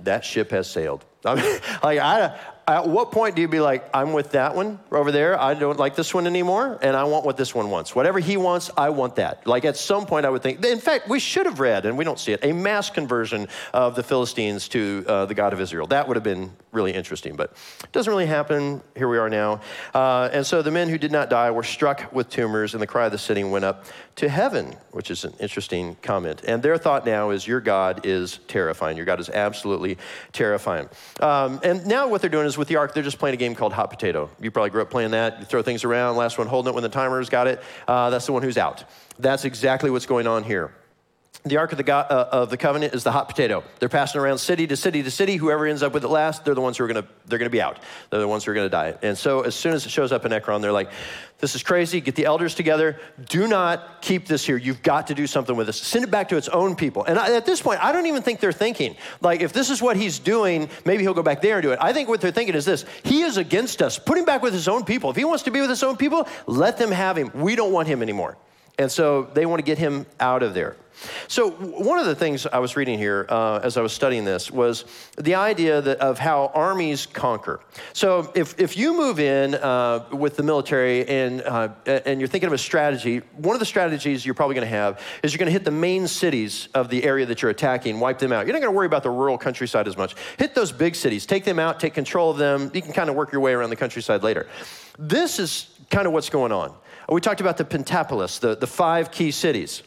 that 0.00 0.24
ship 0.24 0.50
has 0.50 0.68
sailed. 0.68 1.04
I 1.24 1.34
mean, 1.40 1.60
like 1.82 1.98
I, 1.98 2.38
at 2.66 2.88
what 2.88 3.10
point 3.10 3.34
do 3.34 3.42
you 3.42 3.48
be 3.48 3.60
like, 3.60 3.88
I'm 3.92 4.12
with 4.12 4.32
that 4.32 4.54
one 4.54 4.78
over 4.90 5.10
there. 5.10 5.40
I 5.40 5.54
don't 5.54 5.78
like 5.78 5.96
this 5.96 6.14
one 6.14 6.26
anymore, 6.26 6.78
and 6.80 6.96
I 6.96 7.04
want 7.04 7.24
what 7.24 7.36
this 7.36 7.54
one 7.54 7.70
wants. 7.70 7.94
Whatever 7.94 8.20
he 8.20 8.36
wants, 8.36 8.70
I 8.76 8.90
want 8.90 9.16
that. 9.16 9.46
Like 9.46 9.64
at 9.64 9.76
some 9.76 10.06
point, 10.06 10.26
I 10.26 10.30
would 10.30 10.42
think. 10.42 10.64
In 10.64 10.78
fact, 10.78 11.08
we 11.08 11.18
should 11.18 11.46
have 11.46 11.60
read, 11.60 11.86
and 11.86 11.98
we 11.98 12.04
don't 12.04 12.18
see 12.18 12.32
it, 12.32 12.40
a 12.44 12.52
mass 12.52 12.88
conversion 12.88 13.48
of 13.72 13.96
the 13.96 14.02
Philistines 14.02 14.68
to 14.68 15.04
uh, 15.08 15.26
the 15.26 15.34
God 15.34 15.52
of 15.52 15.60
Israel. 15.60 15.86
That 15.88 16.06
would 16.06 16.16
have 16.16 16.24
been 16.24 16.52
really 16.72 16.92
interesting, 16.92 17.36
but 17.36 17.52
it 17.84 17.92
doesn't 17.92 18.10
really 18.10 18.26
happen. 18.26 18.82
Here 18.96 19.06
we 19.06 19.18
are 19.18 19.28
now. 19.28 19.60
Uh, 19.94 20.30
and 20.32 20.44
so 20.44 20.62
the 20.62 20.70
men 20.70 20.88
who 20.88 20.96
did 20.96 21.12
not 21.12 21.28
die 21.28 21.50
were 21.50 21.62
struck 21.62 22.12
with 22.12 22.30
tumors, 22.30 22.72
and 22.72 22.82
the 22.82 22.86
cry 22.86 23.06
of 23.06 23.12
the 23.12 23.18
city 23.18 23.44
went 23.44 23.64
up 23.64 23.84
to 24.16 24.28
heaven, 24.28 24.74
which 24.90 25.10
is 25.10 25.24
an 25.24 25.34
interesting 25.38 25.96
comment. 26.02 26.42
And 26.46 26.62
their 26.62 26.78
thought 26.78 27.04
now 27.04 27.30
is, 27.30 27.46
Your 27.46 27.60
God 27.60 28.06
is 28.06 28.40
terrifying. 28.48 28.96
Your 28.96 29.06
God 29.06 29.20
is 29.20 29.28
absolutely 29.28 29.98
terrifying. 30.32 30.88
Um, 31.20 31.60
and 31.62 31.86
now 31.86 32.08
what 32.08 32.22
they're 32.22 32.30
doing 32.30 32.46
is 32.46 32.56
with 32.56 32.68
the 32.68 32.76
ark, 32.76 32.94
they're 32.94 33.02
just 33.02 33.18
playing 33.18 33.34
a 33.34 33.38
game 33.38 33.54
called 33.54 33.74
hot 33.74 33.90
potato. 33.90 34.30
You 34.40 34.50
probably 34.50 34.70
grew 34.70 34.82
up 34.82 34.90
playing 34.90 35.10
that. 35.10 35.40
You 35.40 35.44
throw 35.44 35.62
things 35.62 35.84
around, 35.84 36.16
last 36.16 36.38
one 36.38 36.46
holding 36.46 36.72
it 36.72 36.74
when 36.74 36.82
the 36.82 36.88
timer's 36.88 37.28
got 37.28 37.46
it. 37.46 37.62
Uh, 37.86 38.08
that's 38.10 38.26
the 38.26 38.32
one 38.32 38.42
who's 38.42 38.58
out. 38.58 38.84
That's 39.18 39.44
exactly 39.44 39.90
what's 39.90 40.06
going 40.06 40.26
on 40.26 40.42
here. 40.42 40.72
The 41.44 41.56
Ark 41.56 41.72
of 41.72 41.78
the, 41.78 41.82
God, 41.82 42.06
uh, 42.08 42.28
of 42.30 42.50
the 42.50 42.56
Covenant 42.56 42.94
is 42.94 43.02
the 43.02 43.10
hot 43.10 43.28
potato. 43.28 43.64
They're 43.80 43.88
passing 43.88 44.20
around 44.20 44.38
city 44.38 44.64
to 44.68 44.76
city 44.76 45.02
to 45.02 45.10
city. 45.10 45.34
Whoever 45.34 45.66
ends 45.66 45.82
up 45.82 45.92
with 45.92 46.04
it 46.04 46.08
last, 46.08 46.44
they're 46.44 46.54
the 46.54 46.60
ones 46.60 46.78
who 46.78 46.84
are 46.84 46.86
going 46.86 47.02
to 47.02 47.08
they're 47.26 47.38
going 47.38 47.50
to 47.50 47.52
be 47.52 47.60
out. 47.60 47.80
They're 48.10 48.20
the 48.20 48.28
ones 48.28 48.44
who 48.44 48.52
are 48.52 48.54
going 48.54 48.66
to 48.66 48.70
die. 48.70 48.94
And 49.02 49.18
so 49.18 49.40
as 49.40 49.56
soon 49.56 49.72
as 49.72 49.84
it 49.84 49.88
shows 49.88 50.12
up 50.12 50.24
in 50.24 50.32
Ekron, 50.32 50.62
they're 50.62 50.70
like, 50.70 50.92
"This 51.40 51.56
is 51.56 51.64
crazy. 51.64 52.00
Get 52.00 52.14
the 52.14 52.26
elders 52.26 52.54
together. 52.54 53.00
Do 53.28 53.48
not 53.48 54.02
keep 54.02 54.28
this 54.28 54.46
here. 54.46 54.56
You've 54.56 54.84
got 54.84 55.08
to 55.08 55.16
do 55.16 55.26
something 55.26 55.56
with 55.56 55.66
this. 55.66 55.78
Send 55.78 56.04
it 56.04 56.12
back 56.12 56.28
to 56.28 56.36
its 56.36 56.46
own 56.46 56.76
people." 56.76 57.02
And 57.02 57.18
I, 57.18 57.34
at 57.34 57.44
this 57.44 57.60
point, 57.60 57.82
I 57.82 57.90
don't 57.90 58.06
even 58.06 58.22
think 58.22 58.38
they're 58.38 58.52
thinking 58.52 58.94
like, 59.20 59.40
if 59.40 59.52
this 59.52 59.68
is 59.68 59.82
what 59.82 59.96
he's 59.96 60.20
doing, 60.20 60.68
maybe 60.84 61.02
he'll 61.02 61.12
go 61.12 61.24
back 61.24 61.42
there 61.42 61.56
and 61.56 61.62
do 61.64 61.72
it. 61.72 61.78
I 61.82 61.92
think 61.92 62.08
what 62.08 62.20
they're 62.20 62.30
thinking 62.30 62.54
is 62.54 62.64
this: 62.64 62.84
He 63.02 63.22
is 63.22 63.36
against 63.36 63.82
us. 63.82 63.98
Put 63.98 64.16
him 64.16 64.24
back 64.24 64.42
with 64.42 64.52
his 64.52 64.68
own 64.68 64.84
people. 64.84 65.10
If 65.10 65.16
he 65.16 65.24
wants 65.24 65.42
to 65.42 65.50
be 65.50 65.60
with 65.60 65.70
his 65.70 65.82
own 65.82 65.96
people, 65.96 66.28
let 66.46 66.78
them 66.78 66.92
have 66.92 67.18
him. 67.18 67.32
We 67.34 67.56
don't 67.56 67.72
want 67.72 67.88
him 67.88 68.00
anymore. 68.00 68.36
And 68.78 68.90
so 68.90 69.24
they 69.34 69.46
want 69.46 69.58
to 69.60 69.64
get 69.64 69.78
him 69.78 70.06
out 70.18 70.42
of 70.42 70.54
there. 70.54 70.76
So, 71.28 71.50
one 71.50 71.98
of 71.98 72.06
the 72.06 72.14
things 72.14 72.46
I 72.46 72.58
was 72.58 72.76
reading 72.76 72.98
here 72.98 73.26
uh, 73.28 73.60
as 73.62 73.76
I 73.76 73.82
was 73.82 73.92
studying 73.92 74.24
this 74.24 74.50
was 74.50 74.84
the 75.16 75.34
idea 75.34 75.80
that, 75.80 75.98
of 75.98 76.18
how 76.18 76.50
armies 76.54 77.06
conquer. 77.06 77.60
So, 77.92 78.30
if, 78.34 78.58
if 78.60 78.76
you 78.76 78.96
move 78.96 79.18
in 79.18 79.54
uh, 79.54 80.04
with 80.12 80.36
the 80.36 80.42
military 80.42 81.06
and, 81.08 81.42
uh, 81.42 81.70
and 81.86 82.20
you're 82.20 82.28
thinking 82.28 82.46
of 82.46 82.52
a 82.52 82.58
strategy, 82.58 83.18
one 83.36 83.54
of 83.54 83.60
the 83.60 83.66
strategies 83.66 84.24
you're 84.24 84.34
probably 84.34 84.54
going 84.54 84.66
to 84.66 84.76
have 84.76 85.00
is 85.22 85.32
you're 85.32 85.38
going 85.38 85.46
to 85.46 85.52
hit 85.52 85.64
the 85.64 85.70
main 85.70 86.06
cities 86.06 86.68
of 86.74 86.88
the 86.88 87.04
area 87.04 87.26
that 87.26 87.42
you're 87.42 87.50
attacking, 87.50 87.98
wipe 87.98 88.18
them 88.18 88.32
out. 88.32 88.46
You're 88.46 88.54
not 88.54 88.60
going 88.60 88.72
to 88.72 88.76
worry 88.76 88.86
about 88.86 89.02
the 89.02 89.10
rural 89.10 89.38
countryside 89.38 89.88
as 89.88 89.96
much. 89.96 90.14
Hit 90.38 90.54
those 90.54 90.72
big 90.72 90.94
cities, 90.94 91.26
take 91.26 91.44
them 91.44 91.58
out, 91.58 91.80
take 91.80 91.94
control 91.94 92.30
of 92.30 92.38
them. 92.38 92.70
You 92.74 92.82
can 92.82 92.92
kind 92.92 93.10
of 93.10 93.16
work 93.16 93.32
your 93.32 93.40
way 93.40 93.52
around 93.54 93.70
the 93.70 93.76
countryside 93.76 94.22
later. 94.22 94.46
This 94.98 95.38
is 95.38 95.68
kind 95.90 96.06
of 96.06 96.12
what's 96.12 96.30
going 96.30 96.52
on. 96.52 96.74
We 97.08 97.20
talked 97.20 97.40
about 97.40 97.56
the 97.56 97.64
Pentapolis, 97.64 98.38
the, 98.38 98.56
the 98.56 98.66
five 98.66 99.10
key 99.10 99.30
cities. 99.30 99.82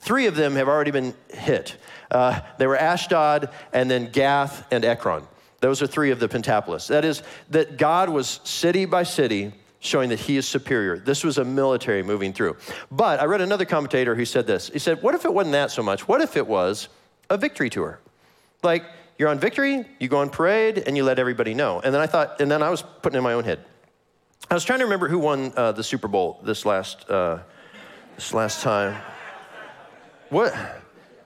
Three 0.00 0.26
of 0.26 0.34
them 0.34 0.56
have 0.56 0.68
already 0.68 0.90
been 0.90 1.14
hit. 1.32 1.76
Uh, 2.10 2.40
they 2.58 2.66
were 2.66 2.76
Ashdod, 2.76 3.50
and 3.72 3.90
then 3.90 4.10
Gath 4.10 4.66
and 4.72 4.84
Ekron. 4.84 5.26
Those 5.60 5.80
are 5.80 5.86
three 5.86 6.10
of 6.10 6.18
the 6.18 6.28
Pentapolis. 6.28 6.88
That 6.88 7.04
is, 7.04 7.22
that 7.50 7.76
God 7.78 8.08
was 8.08 8.40
city 8.42 8.84
by 8.84 9.04
city 9.04 9.52
showing 9.78 10.08
that 10.10 10.18
he 10.18 10.36
is 10.36 10.46
superior. 10.46 10.98
This 10.98 11.22
was 11.22 11.38
a 11.38 11.44
military 11.44 12.02
moving 12.02 12.32
through. 12.32 12.56
But 12.90 13.20
I 13.20 13.24
read 13.24 13.40
another 13.40 13.64
commentator 13.64 14.14
who 14.14 14.24
said 14.24 14.46
this. 14.46 14.68
He 14.68 14.80
said, 14.80 15.02
What 15.02 15.14
if 15.14 15.24
it 15.24 15.32
wasn't 15.32 15.52
that 15.52 15.70
so 15.70 15.82
much? 15.82 16.06
What 16.08 16.20
if 16.20 16.36
it 16.36 16.46
was 16.46 16.88
a 17.30 17.36
victory 17.36 17.70
tour? 17.70 18.00
Like, 18.62 18.84
you're 19.18 19.28
on 19.28 19.38
victory, 19.38 19.84
you 20.00 20.08
go 20.08 20.18
on 20.18 20.30
parade, 20.30 20.82
and 20.86 20.96
you 20.96 21.04
let 21.04 21.18
everybody 21.18 21.54
know. 21.54 21.80
And 21.80 21.94
then 21.94 22.00
I 22.00 22.06
thought, 22.06 22.40
and 22.40 22.50
then 22.50 22.62
I 22.62 22.70
was 22.70 22.82
putting 22.82 23.16
in 23.16 23.22
my 23.22 23.34
own 23.34 23.44
head. 23.44 23.64
I 24.50 24.54
was 24.54 24.64
trying 24.64 24.80
to 24.80 24.84
remember 24.84 25.08
who 25.08 25.18
won 25.18 25.52
uh, 25.56 25.72
the 25.72 25.82
Super 25.82 26.08
Bowl 26.08 26.40
this 26.42 26.66
last, 26.66 27.08
uh, 27.08 27.38
this 28.16 28.34
last 28.34 28.62
time. 28.62 29.00
What? 30.28 30.54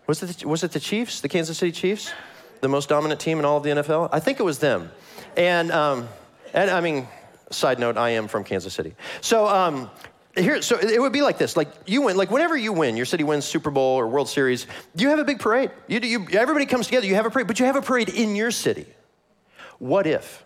Was 0.06 0.22
it, 0.22 0.38
the, 0.38 0.48
was 0.48 0.62
it 0.62 0.70
the 0.70 0.80
Chiefs, 0.80 1.20
the 1.20 1.28
Kansas 1.28 1.58
City 1.58 1.72
Chiefs? 1.72 2.12
The 2.60 2.68
most 2.68 2.88
dominant 2.88 3.20
team 3.20 3.38
in 3.38 3.44
all 3.44 3.56
of 3.56 3.62
the 3.64 3.70
NFL? 3.70 4.10
I 4.12 4.20
think 4.20 4.38
it 4.38 4.44
was 4.44 4.58
them. 4.58 4.90
And, 5.36 5.72
um, 5.72 6.08
and 6.54 6.70
I 6.70 6.80
mean, 6.80 7.08
side 7.50 7.78
note, 7.78 7.96
I 7.96 8.10
am 8.10 8.28
from 8.28 8.44
Kansas 8.44 8.72
City. 8.72 8.94
So, 9.20 9.46
um, 9.46 9.90
here, 10.36 10.60
so 10.60 10.78
it 10.78 11.00
would 11.00 11.12
be 11.12 11.22
like 11.22 11.38
this: 11.38 11.56
like 11.56 11.68
you 11.86 12.02
win, 12.02 12.16
like 12.16 12.30
whenever 12.30 12.56
you 12.56 12.72
win, 12.72 12.96
your 12.96 13.06
city 13.06 13.24
wins 13.24 13.46
Super 13.46 13.70
Bowl 13.70 13.98
or 13.98 14.06
World 14.06 14.28
Series, 14.28 14.66
you 14.94 15.08
have 15.08 15.18
a 15.18 15.24
big 15.24 15.38
parade. 15.38 15.70
You, 15.88 16.00
you, 16.00 16.26
everybody 16.32 16.66
comes 16.66 16.86
together. 16.86 17.06
You 17.06 17.14
have 17.14 17.24
a 17.26 17.30
parade, 17.30 17.46
but 17.46 17.58
you 17.58 17.64
have 17.66 17.76
a 17.76 17.82
parade 17.82 18.10
in 18.10 18.36
your 18.36 18.50
city. 18.50 18.86
What 19.78 20.06
if, 20.06 20.44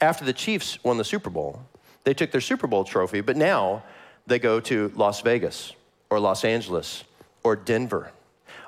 after 0.00 0.24
the 0.24 0.32
Chiefs 0.32 0.82
won 0.82 0.98
the 0.98 1.04
Super 1.04 1.30
Bowl, 1.30 1.62
they 2.08 2.14
took 2.14 2.30
their 2.30 2.40
Super 2.40 2.66
Bowl 2.66 2.84
trophy, 2.84 3.20
but 3.20 3.36
now 3.36 3.82
they 4.26 4.38
go 4.38 4.60
to 4.60 4.90
Las 4.96 5.20
Vegas 5.20 5.74
or 6.08 6.18
Los 6.18 6.42
Angeles 6.42 7.04
or 7.44 7.54
Denver, 7.54 8.10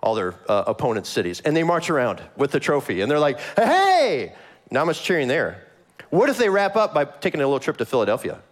all 0.03 0.15
their 0.15 0.35
uh, 0.47 0.65
opponents' 0.67 1.09
cities, 1.09 1.41
and 1.41 1.57
they 1.57 1.63
march 1.63 1.89
around 1.89 2.21
with 2.37 2.51
the 2.51 2.61
trophy, 2.61 3.01
and 3.01 3.11
they're 3.11 3.19
like, 3.19 3.41
"Hey!" 3.57 4.35
Not 4.71 4.85
much 4.85 5.03
cheering 5.03 5.27
there. 5.27 5.67
What 6.11 6.29
if 6.29 6.37
they 6.37 6.51
wrap 6.51 6.77
up 6.77 6.93
by 6.93 7.07
taking 7.07 7.41
a 7.41 7.45
little 7.47 7.61
trip 7.61 7.79
to 7.79 7.87
Philadelphia? 7.87 8.43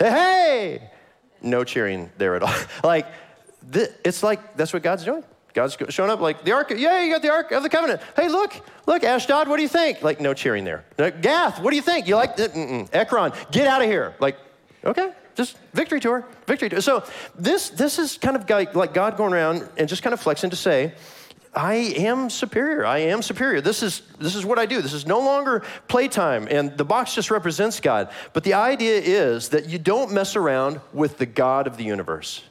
Hey! 0.00 0.10
hey! 0.10 0.90
no 1.40 1.62
cheering 1.62 2.10
there 2.18 2.34
at 2.34 2.42
all. 2.42 2.54
like, 2.82 3.06
th- 3.72 3.90
it's 4.04 4.24
like 4.24 4.56
that's 4.56 4.72
what 4.72 4.82
God's 4.82 5.04
doing. 5.04 5.22
God's 5.54 5.76
showing 5.88 6.10
up 6.10 6.20
like 6.20 6.44
the 6.44 6.52
ark. 6.52 6.72
Yeah, 6.76 7.02
you 7.02 7.12
got 7.12 7.22
the 7.22 7.30
ark 7.30 7.52
of 7.52 7.62
the 7.62 7.68
covenant. 7.68 8.00
Hey, 8.16 8.28
look, 8.28 8.60
look, 8.86 9.04
Ashdod. 9.04 9.48
What 9.48 9.56
do 9.56 9.62
you 9.62 9.68
think? 9.68 10.02
Like, 10.02 10.20
no 10.20 10.34
cheering 10.34 10.64
there. 10.64 10.84
Like, 10.98 11.22
Gath. 11.22 11.60
What 11.60 11.70
do 11.70 11.76
you 11.76 11.82
think? 11.82 12.08
You 12.08 12.16
like 12.16 12.32
uh, 12.32 12.48
the, 12.48 12.88
Ekron? 12.92 13.32
Get 13.52 13.68
out 13.68 13.80
of 13.80 13.88
here. 13.88 14.16
Like, 14.18 14.36
okay, 14.84 15.12
just 15.36 15.56
victory 15.72 16.00
tour, 16.00 16.26
victory 16.46 16.68
tour. 16.68 16.80
So 16.80 17.04
this 17.38 17.70
this 17.70 17.98
is 17.98 18.18
kind 18.18 18.36
of 18.36 18.50
like 18.74 18.92
God 18.92 19.16
going 19.16 19.32
around 19.32 19.68
and 19.76 19.88
just 19.88 20.02
kind 20.02 20.12
of 20.12 20.20
flexing 20.20 20.50
to 20.50 20.56
say, 20.56 20.92
I 21.54 21.74
am 21.74 22.30
superior. 22.30 22.84
I 22.84 22.98
am 22.98 23.22
superior. 23.22 23.60
This 23.60 23.82
is, 23.82 24.02
this 24.18 24.34
is 24.34 24.44
what 24.44 24.58
I 24.58 24.66
do. 24.66 24.82
This 24.82 24.92
is 24.92 25.06
no 25.06 25.20
longer 25.20 25.62
playtime, 25.86 26.48
and 26.50 26.76
the 26.76 26.84
box 26.84 27.14
just 27.14 27.30
represents 27.30 27.78
God. 27.78 28.10
But 28.32 28.42
the 28.42 28.54
idea 28.54 29.00
is 29.00 29.50
that 29.50 29.68
you 29.68 29.78
don't 29.78 30.12
mess 30.12 30.34
around 30.34 30.80
with 30.92 31.18
the 31.18 31.26
God 31.26 31.66
of 31.66 31.76
the 31.76 31.84
universe. 31.84 32.42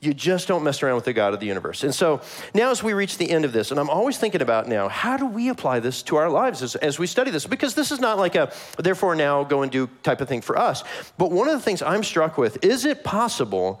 You 0.00 0.14
just 0.14 0.46
don't 0.46 0.62
mess 0.62 0.80
around 0.82 0.94
with 0.94 1.06
the 1.06 1.12
God 1.12 1.34
of 1.34 1.40
the 1.40 1.46
universe. 1.46 1.82
And 1.82 1.92
so 1.92 2.20
now, 2.54 2.70
as 2.70 2.84
we 2.84 2.92
reach 2.92 3.18
the 3.18 3.28
end 3.28 3.44
of 3.44 3.52
this, 3.52 3.72
and 3.72 3.80
I'm 3.80 3.90
always 3.90 4.16
thinking 4.16 4.42
about 4.42 4.68
now, 4.68 4.88
how 4.88 5.16
do 5.16 5.26
we 5.26 5.48
apply 5.48 5.80
this 5.80 6.02
to 6.04 6.16
our 6.16 6.30
lives 6.30 6.62
as, 6.62 6.76
as 6.76 7.00
we 7.00 7.08
study 7.08 7.32
this? 7.32 7.46
Because 7.46 7.74
this 7.74 7.90
is 7.90 7.98
not 7.98 8.16
like 8.16 8.36
a 8.36 8.52
therefore 8.78 9.16
now 9.16 9.42
go 9.42 9.62
and 9.62 9.72
do 9.72 9.88
type 10.04 10.20
of 10.20 10.28
thing 10.28 10.40
for 10.40 10.56
us. 10.56 10.84
But 11.16 11.32
one 11.32 11.48
of 11.48 11.54
the 11.54 11.60
things 11.60 11.82
I'm 11.82 12.04
struck 12.04 12.38
with 12.38 12.64
is 12.64 12.84
it 12.84 13.02
possible 13.02 13.80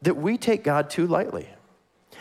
that 0.00 0.16
we 0.16 0.38
take 0.38 0.64
God 0.64 0.88
too 0.88 1.06
lightly? 1.06 1.46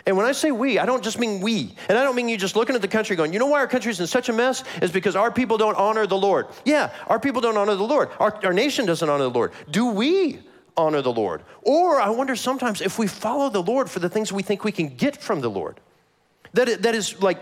And 0.06 0.18
when 0.18 0.26
I 0.26 0.34
say 0.34 0.52
we, 0.52 0.80
I 0.80 0.86
don't 0.86 1.04
just 1.04 1.18
mean 1.18 1.42
we. 1.42 1.76
And 1.88 1.98
I 1.98 2.04
don't 2.04 2.16
mean 2.16 2.28
you 2.28 2.38
just 2.38 2.58
looking 2.58 2.76
at 2.76 2.82
the 2.82 2.88
country 2.88 3.16
going, 3.16 3.32
you 3.32 3.40
know 3.40 3.48
why 3.48 3.60
our 3.60 3.68
country's 3.68 4.00
in 4.02 4.08
such 4.08 4.28
a 4.30 4.34
mess? 4.34 4.64
Is 4.82 4.92
because 4.92 5.16
our 5.16 5.32
people 5.32 5.58
don't 5.58 5.76
honor 5.76 6.08
the 6.08 6.18
Lord. 6.18 6.48
Yeah, 6.66 6.94
our 7.08 7.20
people 7.20 7.42
don't 7.42 7.58
honor 7.58 7.76
the 7.76 7.84
Lord. 7.84 8.10
Our, 8.20 8.38
our 8.46 8.54
nation 8.54 8.86
doesn't 8.86 9.08
honor 9.08 9.24
the 9.24 9.30
Lord. 9.30 9.52
Do 9.70 9.88
we 9.88 10.40
honor 10.78 11.02
the 11.02 11.12
Lord? 11.12 11.44
Or 11.64 12.00
I 12.00 12.10
wonder 12.10 12.36
sometimes 12.36 12.82
if 12.82 12.98
we 13.00 13.08
follow 13.08 13.50
the 13.50 13.62
Lord 13.62 13.90
for 13.90 14.00
the 14.00 14.10
things 14.10 14.32
we 14.32 14.44
think 14.44 14.64
we 14.64 14.72
can 14.72 14.96
get 14.96 15.18
from 15.18 15.42
the 15.42 15.50
Lord. 15.50 15.80
That, 16.54 16.84
that 16.84 16.96
is 16.96 17.22
like 17.22 17.40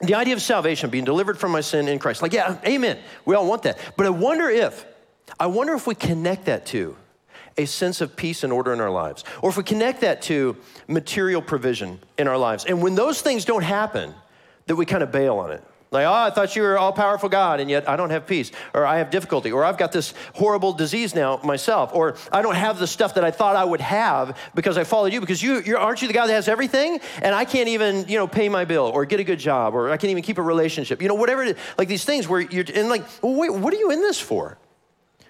the 0.00 0.14
idea 0.14 0.34
of 0.34 0.42
salvation, 0.42 0.90
being 0.90 1.04
delivered 1.04 1.38
from 1.38 1.52
my 1.52 1.60
sin 1.60 1.88
in 1.88 1.98
Christ. 1.98 2.22
Like, 2.22 2.32
yeah, 2.32 2.58
amen. 2.66 2.98
We 3.24 3.34
all 3.34 3.46
want 3.46 3.64
that. 3.64 3.78
But 3.96 4.06
I 4.06 4.10
wonder 4.10 4.48
if, 4.48 4.86
I 5.38 5.46
wonder 5.46 5.74
if 5.74 5.86
we 5.86 5.94
connect 5.94 6.46
that 6.46 6.66
to 6.66 6.96
a 7.56 7.66
sense 7.66 8.00
of 8.00 8.16
peace 8.16 8.42
and 8.42 8.52
order 8.52 8.72
in 8.72 8.80
our 8.80 8.90
lives. 8.90 9.24
Or 9.42 9.50
if 9.50 9.56
we 9.56 9.62
connect 9.62 10.00
that 10.00 10.22
to 10.22 10.56
material 10.88 11.40
provision 11.40 12.00
in 12.18 12.26
our 12.26 12.38
lives. 12.38 12.64
And 12.64 12.82
when 12.82 12.94
those 12.94 13.22
things 13.22 13.44
don't 13.44 13.62
happen, 13.62 14.14
that 14.66 14.76
we 14.76 14.86
kind 14.86 15.02
of 15.02 15.12
bail 15.12 15.38
on 15.38 15.52
it. 15.52 15.62
Like, 15.94 16.06
oh, 16.06 16.12
I 16.12 16.30
thought 16.30 16.56
you 16.56 16.62
were 16.62 16.76
all 16.76 16.92
powerful 16.92 17.28
God, 17.28 17.60
and 17.60 17.70
yet 17.70 17.88
I 17.88 17.94
don't 17.94 18.10
have 18.10 18.26
peace, 18.26 18.50
or 18.74 18.84
I 18.84 18.98
have 18.98 19.10
difficulty, 19.10 19.52
or 19.52 19.64
I've 19.64 19.78
got 19.78 19.92
this 19.92 20.12
horrible 20.34 20.72
disease 20.72 21.14
now 21.14 21.40
myself, 21.44 21.92
or 21.94 22.16
I 22.32 22.42
don't 22.42 22.56
have 22.56 22.80
the 22.80 22.86
stuff 22.86 23.14
that 23.14 23.24
I 23.24 23.30
thought 23.30 23.54
I 23.54 23.64
would 23.64 23.80
have 23.80 24.36
because 24.56 24.76
I 24.76 24.82
followed 24.82 25.12
you. 25.12 25.20
Because 25.20 25.40
you, 25.42 25.60
you 25.60 25.76
aren't 25.76 26.02
you 26.02 26.08
the 26.08 26.14
guy 26.14 26.26
that 26.26 26.32
has 26.32 26.48
everything, 26.48 27.00
and 27.22 27.34
I 27.34 27.44
can't 27.44 27.68
even, 27.68 28.08
you 28.08 28.18
know, 28.18 28.26
pay 28.26 28.48
my 28.48 28.64
bill, 28.64 28.90
or 28.92 29.06
get 29.06 29.20
a 29.20 29.24
good 29.24 29.38
job, 29.38 29.74
or 29.74 29.90
I 29.90 29.96
can't 29.96 30.10
even 30.10 30.24
keep 30.24 30.38
a 30.38 30.42
relationship. 30.42 31.00
You 31.00 31.08
know, 31.08 31.14
whatever. 31.14 31.44
It 31.44 31.56
is, 31.56 31.62
like 31.78 31.86
these 31.86 32.04
things 32.04 32.28
where 32.28 32.40
you're, 32.40 32.64
and 32.74 32.88
like, 32.88 33.04
well, 33.22 33.34
wait, 33.34 33.52
what 33.54 33.72
are 33.72 33.78
you 33.78 33.92
in 33.92 34.00
this 34.00 34.20
for? 34.20 34.58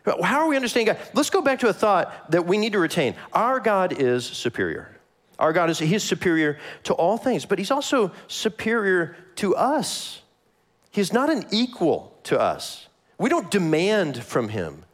How 0.07 0.41
are 0.41 0.49
we 0.49 0.57
understanding 0.57 0.95
God? 0.95 1.03
Let's 1.13 1.31
go 1.31 1.43
back 1.43 1.61
to 1.61 1.69
a 1.69 1.75
thought 1.75 2.31
that 2.31 2.47
we 2.47 2.57
need 2.57 2.73
to 2.73 2.79
retain. 2.79 3.15
Our 3.35 3.61
God 3.61 3.93
is 3.93 4.25
superior. 4.25 4.99
Our 5.39 5.53
God 5.53 5.69
is 5.69 5.79
He's 5.79 6.03
superior 6.03 6.59
to 6.85 6.95
all 6.95 7.19
things, 7.19 7.45
but 7.45 7.59
He's 7.59 7.71
also 7.71 8.13
superior 8.29 9.17
to 9.37 9.57
us. 9.57 10.23
He's 10.95 11.13
not 11.13 11.29
an 11.29 11.45
equal 11.51 12.17
to 12.23 12.41
us. 12.41 12.87
We 13.19 13.29
don't 13.29 13.51
demand 13.51 14.23
from 14.23 14.49
Him, 14.49 14.85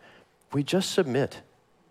we 0.50 0.62
just 0.62 0.92
submit. 0.92 1.42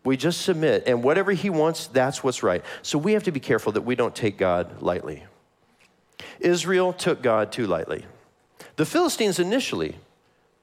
We 0.04 0.15
just 0.17 0.41
submit, 0.41 0.86
and 0.88 1.04
whatever 1.04 1.34
He 1.34 1.52
wants, 1.52 1.86
that's 1.86 2.24
what's 2.24 2.41
right. 2.41 2.63
So 2.82 2.98
we 2.98 3.13
have 3.13 3.26
to 3.26 3.32
be 3.32 3.39
careful 3.39 3.74
that 3.74 3.82
we 3.82 3.93
don't 3.95 4.15
take 4.15 4.38
God 4.38 4.82
lightly. 4.82 5.24
Israel 6.39 6.93
took 6.93 7.22
God 7.22 7.52
too 7.52 7.67
lightly. 7.67 8.06
The 8.78 8.86
Philistines 8.86 9.38
initially 9.39 9.95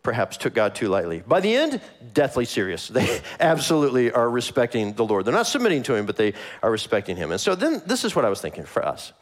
perhaps 0.02 0.36
took 0.36 0.54
God 0.54 0.74
too 0.74 0.88
lightly. 0.88 1.22
By 1.24 1.40
the 1.40 1.54
end, 1.54 1.80
deathly 2.14 2.46
serious. 2.46 2.88
They 2.96 3.20
absolutely 3.38 4.10
are 4.10 4.28
respecting 4.28 4.94
the 4.94 5.04
Lord. 5.04 5.24
They're 5.24 5.34
not 5.34 5.46
submitting 5.46 5.84
to 5.84 5.94
Him, 5.94 6.06
but 6.06 6.16
they 6.16 6.32
are 6.62 6.70
respecting 6.70 7.16
Him. 7.16 7.30
And 7.30 7.40
so 7.40 7.54
then 7.54 7.82
this 7.86 8.04
is 8.04 8.16
what 8.16 8.24
I 8.24 8.28
was 8.28 8.40
thinking 8.40 8.64
for 8.64 8.84
us. 8.84 9.12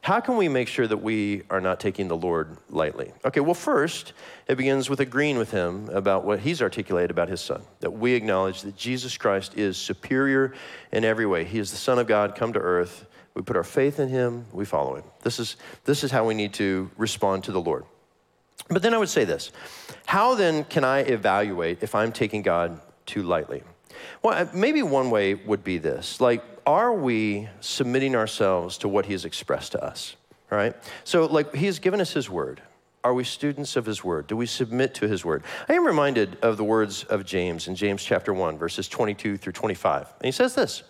How 0.00 0.20
can 0.20 0.36
we 0.36 0.48
make 0.48 0.68
sure 0.68 0.86
that 0.86 0.96
we 0.96 1.42
are 1.50 1.60
not 1.60 1.78
taking 1.78 2.08
the 2.08 2.16
Lord 2.16 2.56
lightly? 2.70 3.12
Okay, 3.24 3.40
well, 3.40 3.54
first, 3.54 4.14
it 4.48 4.56
begins 4.56 4.90
with 4.90 5.00
agreeing 5.00 5.38
with 5.38 5.50
Him 5.50 5.88
about 5.90 6.24
what 6.24 6.40
He's 6.40 6.62
articulated 6.62 7.10
about 7.10 7.28
His 7.28 7.40
Son, 7.40 7.62
that 7.80 7.90
we 7.90 8.14
acknowledge 8.14 8.62
that 8.62 8.76
Jesus 8.76 9.16
Christ 9.16 9.56
is 9.56 9.76
superior 9.76 10.54
in 10.90 11.04
every 11.04 11.26
way. 11.26 11.44
He 11.44 11.58
is 11.58 11.70
the 11.70 11.76
Son 11.76 11.98
of 11.98 12.06
God 12.06 12.34
come 12.34 12.52
to 12.54 12.58
earth. 12.58 13.06
We 13.34 13.42
put 13.42 13.56
our 13.56 13.64
faith 13.64 14.00
in 14.00 14.08
Him, 14.08 14.46
we 14.52 14.64
follow 14.64 14.96
Him. 14.96 15.04
This 15.22 15.38
is, 15.38 15.56
this 15.84 16.02
is 16.04 16.10
how 16.10 16.26
we 16.26 16.34
need 16.34 16.54
to 16.54 16.90
respond 16.96 17.44
to 17.44 17.52
the 17.52 17.60
Lord. 17.60 17.84
But 18.68 18.82
then 18.82 18.94
I 18.94 18.98
would 18.98 19.08
say 19.08 19.24
this 19.24 19.52
How 20.06 20.34
then 20.34 20.64
can 20.64 20.84
I 20.84 21.00
evaluate 21.00 21.82
if 21.82 21.94
I'm 21.94 22.12
taking 22.12 22.42
God 22.42 22.80
too 23.06 23.22
lightly? 23.22 23.62
Well, 24.22 24.48
maybe 24.54 24.82
one 24.82 25.10
way 25.10 25.34
would 25.34 25.64
be 25.64 25.78
this 25.78 26.20
like, 26.20 26.42
are 26.66 26.92
we 26.92 27.48
submitting 27.60 28.14
ourselves 28.14 28.78
to 28.78 28.88
what 28.88 29.06
He 29.06 29.12
has 29.12 29.24
expressed 29.24 29.72
to 29.72 29.84
us? 29.84 30.16
All 30.50 30.58
right? 30.58 30.74
So, 31.04 31.26
like, 31.26 31.54
He 31.54 31.66
has 31.66 31.78
given 31.78 32.00
us 32.00 32.12
His 32.12 32.28
word. 32.28 32.62
Are 33.04 33.14
we 33.14 33.24
students 33.24 33.76
of 33.76 33.86
His 33.86 34.04
word? 34.04 34.26
Do 34.26 34.36
we 34.36 34.46
submit 34.46 34.94
to 34.94 35.08
His 35.08 35.24
word? 35.24 35.42
I 35.68 35.74
am 35.74 35.86
reminded 35.86 36.38
of 36.42 36.56
the 36.56 36.64
words 36.64 37.04
of 37.04 37.24
James 37.24 37.68
in 37.68 37.74
James 37.74 38.04
chapter 38.04 38.32
1, 38.32 38.58
verses 38.58 38.88
22 38.88 39.36
through 39.36 39.52
25. 39.52 40.12
And 40.18 40.24
he 40.26 40.32
says 40.32 40.54
this 40.54 40.82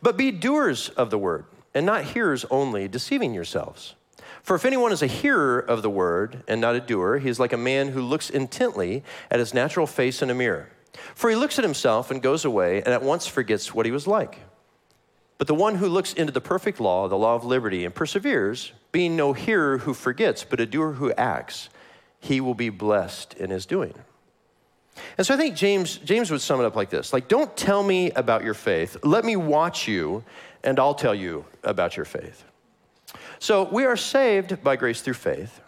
But 0.00 0.16
be 0.16 0.30
doers 0.30 0.88
of 0.90 1.10
the 1.10 1.18
word, 1.18 1.44
and 1.74 1.84
not 1.84 2.04
hearers 2.04 2.44
only, 2.50 2.88
deceiving 2.88 3.34
yourselves. 3.34 3.94
For 4.42 4.56
if 4.56 4.66
anyone 4.66 4.92
is 4.92 5.02
a 5.02 5.06
hearer 5.06 5.58
of 5.58 5.80
the 5.80 5.88
word 5.88 6.44
and 6.46 6.60
not 6.60 6.74
a 6.74 6.80
doer, 6.80 7.18
he 7.18 7.30
is 7.30 7.40
like 7.40 7.54
a 7.54 7.58
man 7.58 7.88
who 7.88 8.02
looks 8.02 8.28
intently 8.28 9.02
at 9.30 9.38
his 9.38 9.54
natural 9.54 9.86
face 9.86 10.20
in 10.20 10.28
a 10.28 10.34
mirror. 10.34 10.68
For 11.14 11.30
he 11.30 11.36
looks 11.36 11.58
at 11.58 11.64
himself 11.64 12.10
and 12.10 12.22
goes 12.22 12.44
away 12.44 12.78
and 12.82 12.88
at 12.88 13.02
once 13.02 13.26
forgets 13.26 13.74
what 13.74 13.86
he 13.86 13.92
was 13.92 14.06
like. 14.06 14.40
But 15.38 15.46
the 15.46 15.54
one 15.54 15.76
who 15.76 15.88
looks 15.88 16.12
into 16.12 16.32
the 16.32 16.40
perfect 16.40 16.80
law, 16.80 17.08
the 17.08 17.18
law 17.18 17.34
of 17.34 17.44
liberty, 17.44 17.84
and 17.84 17.94
perseveres, 17.94 18.72
being 18.92 19.16
no 19.16 19.32
hearer 19.32 19.78
who 19.78 19.94
forgets, 19.94 20.44
but 20.44 20.60
a 20.60 20.66
doer 20.66 20.92
who 20.92 21.12
acts, 21.12 21.68
he 22.20 22.40
will 22.40 22.54
be 22.54 22.70
blessed 22.70 23.34
in 23.34 23.50
his 23.50 23.66
doing. 23.66 23.94
And 25.18 25.26
so 25.26 25.34
I 25.34 25.36
think 25.36 25.56
James, 25.56 25.96
James 25.98 26.30
would 26.30 26.40
sum 26.40 26.60
it 26.60 26.64
up 26.64 26.76
like 26.76 26.90
this 26.90 27.12
like, 27.12 27.26
don't 27.28 27.56
tell 27.56 27.82
me 27.82 28.12
about 28.12 28.44
your 28.44 28.54
faith. 28.54 28.96
Let 29.02 29.24
me 29.24 29.34
watch 29.34 29.88
you, 29.88 30.24
and 30.62 30.78
I'll 30.78 30.94
tell 30.94 31.14
you 31.14 31.44
about 31.64 31.96
your 31.96 32.06
faith. 32.06 32.44
So 33.40 33.64
we 33.64 33.84
are 33.84 33.96
saved 33.96 34.62
by 34.62 34.76
grace 34.76 35.00
through 35.02 35.14
faith. 35.14 35.60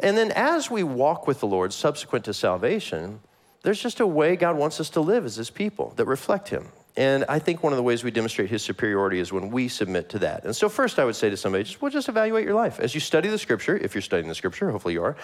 And 0.00 0.18
then 0.18 0.32
as 0.32 0.70
we 0.70 0.82
walk 0.82 1.26
with 1.26 1.40
the 1.40 1.46
Lord 1.46 1.72
subsequent 1.72 2.24
to 2.24 2.34
salvation, 2.34 3.20
there's 3.62 3.80
just 3.80 4.00
a 4.00 4.06
way 4.06 4.36
God 4.36 4.56
wants 4.56 4.80
us 4.80 4.90
to 4.90 5.00
live 5.00 5.24
as 5.24 5.36
his 5.36 5.50
people 5.50 5.92
that 5.96 6.04
reflect 6.06 6.48
him. 6.48 6.68
And 6.96 7.24
I 7.28 7.40
think 7.40 7.62
one 7.62 7.72
of 7.72 7.76
the 7.76 7.82
ways 7.82 8.04
we 8.04 8.12
demonstrate 8.12 8.48
his 8.48 8.62
superiority 8.62 9.18
is 9.18 9.32
when 9.32 9.50
we 9.50 9.66
submit 9.66 10.08
to 10.10 10.20
that. 10.20 10.44
And 10.44 10.54
so, 10.54 10.68
first, 10.68 11.00
I 11.00 11.04
would 11.04 11.16
say 11.16 11.28
to 11.28 11.36
somebody, 11.36 11.64
just, 11.64 11.82
well, 11.82 11.90
just 11.90 12.08
evaluate 12.08 12.44
your 12.44 12.54
life. 12.54 12.78
As 12.78 12.94
you 12.94 13.00
study 13.00 13.28
the 13.28 13.38
scripture, 13.38 13.76
if 13.76 13.94
you're 13.94 14.02
studying 14.02 14.28
the 14.28 14.34
scripture, 14.34 14.70
hopefully 14.70 14.94
you 14.94 15.02
are, 15.02 15.16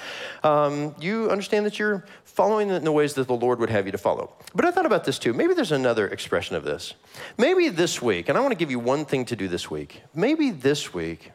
um, 0.42 0.96
you 1.00 1.30
understand 1.30 1.64
that 1.66 1.78
you're 1.78 2.04
following 2.24 2.70
in 2.70 2.82
the 2.82 2.90
ways 2.90 3.14
that 3.14 3.28
the 3.28 3.36
Lord 3.36 3.60
would 3.60 3.70
have 3.70 3.86
you 3.86 3.92
to 3.92 3.98
follow. 3.98 4.32
But 4.52 4.64
I 4.64 4.72
thought 4.72 4.86
about 4.86 5.04
this 5.04 5.18
too. 5.18 5.32
Maybe 5.32 5.54
there's 5.54 5.70
another 5.70 6.08
expression 6.08 6.56
of 6.56 6.64
this. 6.64 6.94
Maybe 7.38 7.68
this 7.68 8.02
week, 8.02 8.28
and 8.28 8.36
I 8.36 8.40
want 8.40 8.50
to 8.50 8.58
give 8.58 8.70
you 8.70 8.80
one 8.80 9.04
thing 9.04 9.24
to 9.26 9.36
do 9.36 9.46
this 9.46 9.70
week. 9.70 10.02
Maybe 10.12 10.50
this 10.50 10.92
week, 10.92 11.30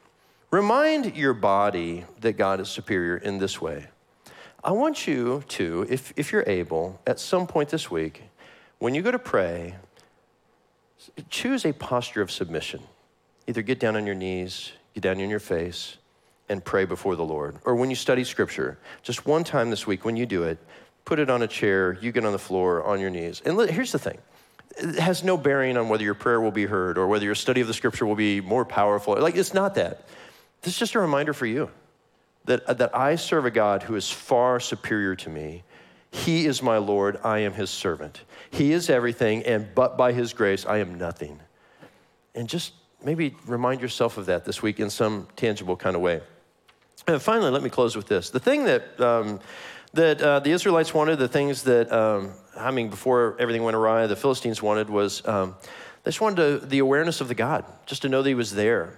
Remind 0.56 1.18
your 1.18 1.34
body 1.34 2.06
that 2.22 2.38
God 2.38 2.62
is 2.62 2.70
superior 2.70 3.18
in 3.18 3.40
this 3.40 3.60
way. 3.60 3.88
I 4.64 4.72
want 4.72 5.06
you 5.06 5.44
to, 5.50 5.86
if, 5.90 6.14
if 6.16 6.32
you're 6.32 6.46
able, 6.48 7.02
at 7.06 7.20
some 7.20 7.46
point 7.46 7.68
this 7.68 7.92
week, 7.92 8.24
when 8.80 8.96
you 8.96 9.02
go 9.02 9.12
to 9.12 9.20
pray, 9.20 9.76
choose 11.30 11.66
a 11.66 11.74
posture 11.74 12.22
of 12.22 12.32
submission. 12.32 12.82
Either 13.48 13.62
get 13.62 13.80
down 13.80 13.96
on 13.96 14.06
your 14.06 14.16
knees, 14.16 14.72
get 14.94 15.02
down 15.02 15.22
on 15.22 15.30
your 15.30 15.40
face, 15.40 15.98
and 16.50 16.64
pray 16.64 16.86
before 16.86 17.16
the 17.16 17.26
Lord. 17.26 17.58
Or 17.66 17.76
when 17.76 17.90
you 17.90 17.96
study 17.96 18.24
scripture, 18.24 18.78
just 19.04 19.26
one 19.26 19.44
time 19.44 19.70
this 19.70 19.88
week 19.88 20.06
when 20.06 20.16
you 20.16 20.26
do 20.26 20.44
it, 20.44 20.58
put 21.06 21.20
it 21.20 21.30
on 21.30 21.42
a 21.42 21.48
chair, 21.48 21.98
you 22.02 22.12
get 22.12 22.26
on 22.26 22.32
the 22.32 22.40
floor 22.40 22.84
on 22.84 23.00
your 23.00 23.10
knees. 23.10 23.42
And 23.46 23.60
here's 23.70 23.92
the 23.92 24.00
thing 24.00 24.18
it 24.78 25.00
has 25.00 25.24
no 25.24 25.38
bearing 25.38 25.78
on 25.78 25.90
whether 25.90 26.04
your 26.04 26.16
prayer 26.16 26.42
will 26.42 26.52
be 26.52 26.66
heard 26.66 26.98
or 26.98 27.08
whether 27.08 27.26
your 27.26 27.36
study 27.36 27.62
of 27.62 27.68
the 27.68 27.74
scripture 27.74 28.06
will 28.06 28.16
be 28.16 28.42
more 28.42 28.66
powerful. 28.66 29.16
Like, 29.16 29.36
it's 29.36 29.54
not 29.54 29.76
that. 29.76 30.08
This 30.62 30.74
is 30.74 30.80
just 30.80 30.96
a 30.96 31.00
reminder 31.00 31.34
for 31.34 31.46
you 31.46 31.70
that, 32.46 32.78
that 32.78 32.96
I 32.96 33.16
serve 33.16 33.46
a 33.46 33.52
God 33.52 33.84
who 33.84 33.96
is 33.96 34.10
far 34.10 34.60
superior 34.60 35.16
to 35.16 35.30
me. 35.30 35.64
He 36.16 36.46
is 36.46 36.64
my 36.64 36.78
Lord, 36.78 37.20
I 37.24 37.40
am 37.40 37.54
his 37.54 37.70
servant. 37.70 38.22
He 38.50 38.72
is 38.72 38.90
everything, 38.90 39.44
and 39.44 39.68
but 39.76 39.98
by 39.98 40.14
his 40.14 40.32
grace, 40.32 40.66
I 40.66 40.78
am 40.78 40.98
nothing. 40.98 41.42
And 42.34 42.48
just 42.48 42.74
maybe 43.04 43.36
remind 43.46 43.82
yourself 43.82 44.18
of 44.18 44.26
that 44.28 44.46
this 44.46 44.62
week 44.62 44.80
in 44.80 44.90
some 44.90 45.28
tangible 45.36 45.76
kind 45.76 45.96
of 45.96 46.02
way. 46.02 46.22
And 47.06 47.22
finally, 47.22 47.52
let 47.52 47.62
me 47.62 47.70
close 47.70 47.98
with 47.98 48.08
this. 48.08 48.30
The 48.30 48.40
thing 48.40 48.64
that, 48.64 49.00
um, 49.00 49.42
that 49.94 50.22
uh, 50.22 50.40
the 50.40 50.52
Israelites 50.52 50.94
wanted, 50.94 51.20
the 51.20 51.28
things 51.28 51.64
that, 51.64 51.92
um, 51.92 52.32
I 52.56 52.72
mean, 52.72 52.90
before 52.90 53.36
everything 53.38 53.64
went 53.64 53.76
awry, 53.76 54.08
the 54.08 54.16
Philistines 54.16 54.62
wanted 54.62 54.90
was 54.90 55.26
um, 55.28 55.56
they 56.04 56.12
just 56.12 56.22
wanted 56.22 56.62
to, 56.62 56.66
the 56.66 56.80
awareness 56.80 57.20
of 57.20 57.28
the 57.28 57.36
God, 57.36 57.66
just 57.86 58.04
to 58.04 58.10
know 58.10 58.22
that 58.22 58.30
He 58.30 58.36
was 58.36 58.56
there. 58.56 58.98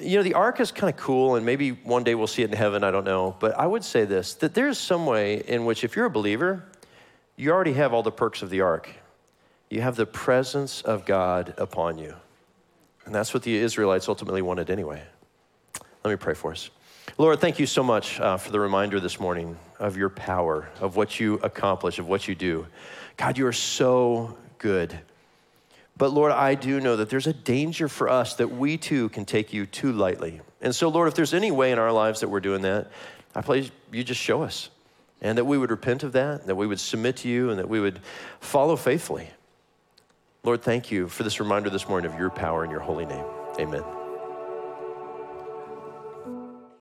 You 0.00 0.18
know, 0.18 0.22
the 0.22 0.34
ark 0.34 0.60
is 0.60 0.70
kind 0.70 0.92
of 0.92 1.00
cool, 1.00 1.36
and 1.36 1.44
maybe 1.44 1.70
one 1.70 2.04
day 2.04 2.14
we'll 2.14 2.26
see 2.26 2.42
it 2.42 2.50
in 2.50 2.56
heaven, 2.56 2.84
I 2.84 2.90
don't 2.90 3.04
know. 3.04 3.34
But 3.40 3.58
I 3.58 3.66
would 3.66 3.82
say 3.82 4.04
this 4.04 4.34
that 4.34 4.54
there's 4.54 4.78
some 4.78 5.06
way 5.06 5.42
in 5.46 5.64
which, 5.64 5.84
if 5.84 5.96
you're 5.96 6.06
a 6.06 6.10
believer, 6.10 6.64
you 7.36 7.50
already 7.50 7.72
have 7.72 7.92
all 7.92 8.02
the 8.02 8.12
perks 8.12 8.42
of 8.42 8.50
the 8.50 8.60
ark. 8.60 8.88
You 9.70 9.80
have 9.80 9.96
the 9.96 10.06
presence 10.06 10.82
of 10.82 11.06
God 11.06 11.54
upon 11.56 11.98
you. 11.98 12.14
And 13.06 13.14
that's 13.14 13.32
what 13.32 13.42
the 13.42 13.56
Israelites 13.56 14.08
ultimately 14.08 14.42
wanted 14.42 14.68
anyway. 14.68 15.02
Let 16.04 16.10
me 16.10 16.16
pray 16.16 16.34
for 16.34 16.52
us. 16.52 16.70
Lord, 17.18 17.40
thank 17.40 17.58
you 17.58 17.66
so 17.66 17.82
much 17.82 18.20
uh, 18.20 18.36
for 18.36 18.50
the 18.50 18.60
reminder 18.60 19.00
this 19.00 19.18
morning 19.18 19.56
of 19.78 19.96
your 19.96 20.08
power, 20.08 20.68
of 20.80 20.96
what 20.96 21.18
you 21.18 21.34
accomplish, 21.42 21.98
of 21.98 22.08
what 22.08 22.28
you 22.28 22.34
do. 22.34 22.66
God, 23.16 23.36
you 23.38 23.46
are 23.46 23.52
so 23.52 24.36
good. 24.58 24.98
But 26.00 26.14
Lord, 26.14 26.32
I 26.32 26.54
do 26.54 26.80
know 26.80 26.96
that 26.96 27.10
there's 27.10 27.26
a 27.26 27.34
danger 27.34 27.86
for 27.86 28.08
us 28.08 28.36
that 28.36 28.50
we 28.50 28.78
too 28.78 29.10
can 29.10 29.26
take 29.26 29.52
you 29.52 29.66
too 29.66 29.92
lightly. 29.92 30.40
And 30.62 30.74
so, 30.74 30.88
Lord, 30.88 31.08
if 31.08 31.14
there's 31.14 31.34
any 31.34 31.50
way 31.50 31.72
in 31.72 31.78
our 31.78 31.92
lives 31.92 32.20
that 32.20 32.28
we're 32.28 32.40
doing 32.40 32.62
that, 32.62 32.90
I 33.34 33.42
pray 33.42 33.70
you 33.92 34.02
just 34.02 34.18
show 34.18 34.42
us. 34.42 34.70
And 35.20 35.36
that 35.36 35.44
we 35.44 35.58
would 35.58 35.70
repent 35.70 36.02
of 36.02 36.12
that, 36.12 36.46
that 36.46 36.54
we 36.54 36.66
would 36.66 36.80
submit 36.80 37.16
to 37.18 37.28
you, 37.28 37.50
and 37.50 37.58
that 37.58 37.68
we 37.68 37.80
would 37.80 38.00
follow 38.40 38.76
faithfully. 38.76 39.28
Lord, 40.42 40.62
thank 40.62 40.90
you 40.90 41.06
for 41.06 41.22
this 41.22 41.38
reminder 41.38 41.68
this 41.68 41.86
morning 41.86 42.10
of 42.10 42.18
your 42.18 42.30
power 42.30 42.64
in 42.64 42.70
your 42.70 42.80
holy 42.80 43.04
name. 43.04 43.26
Amen. 43.58 43.99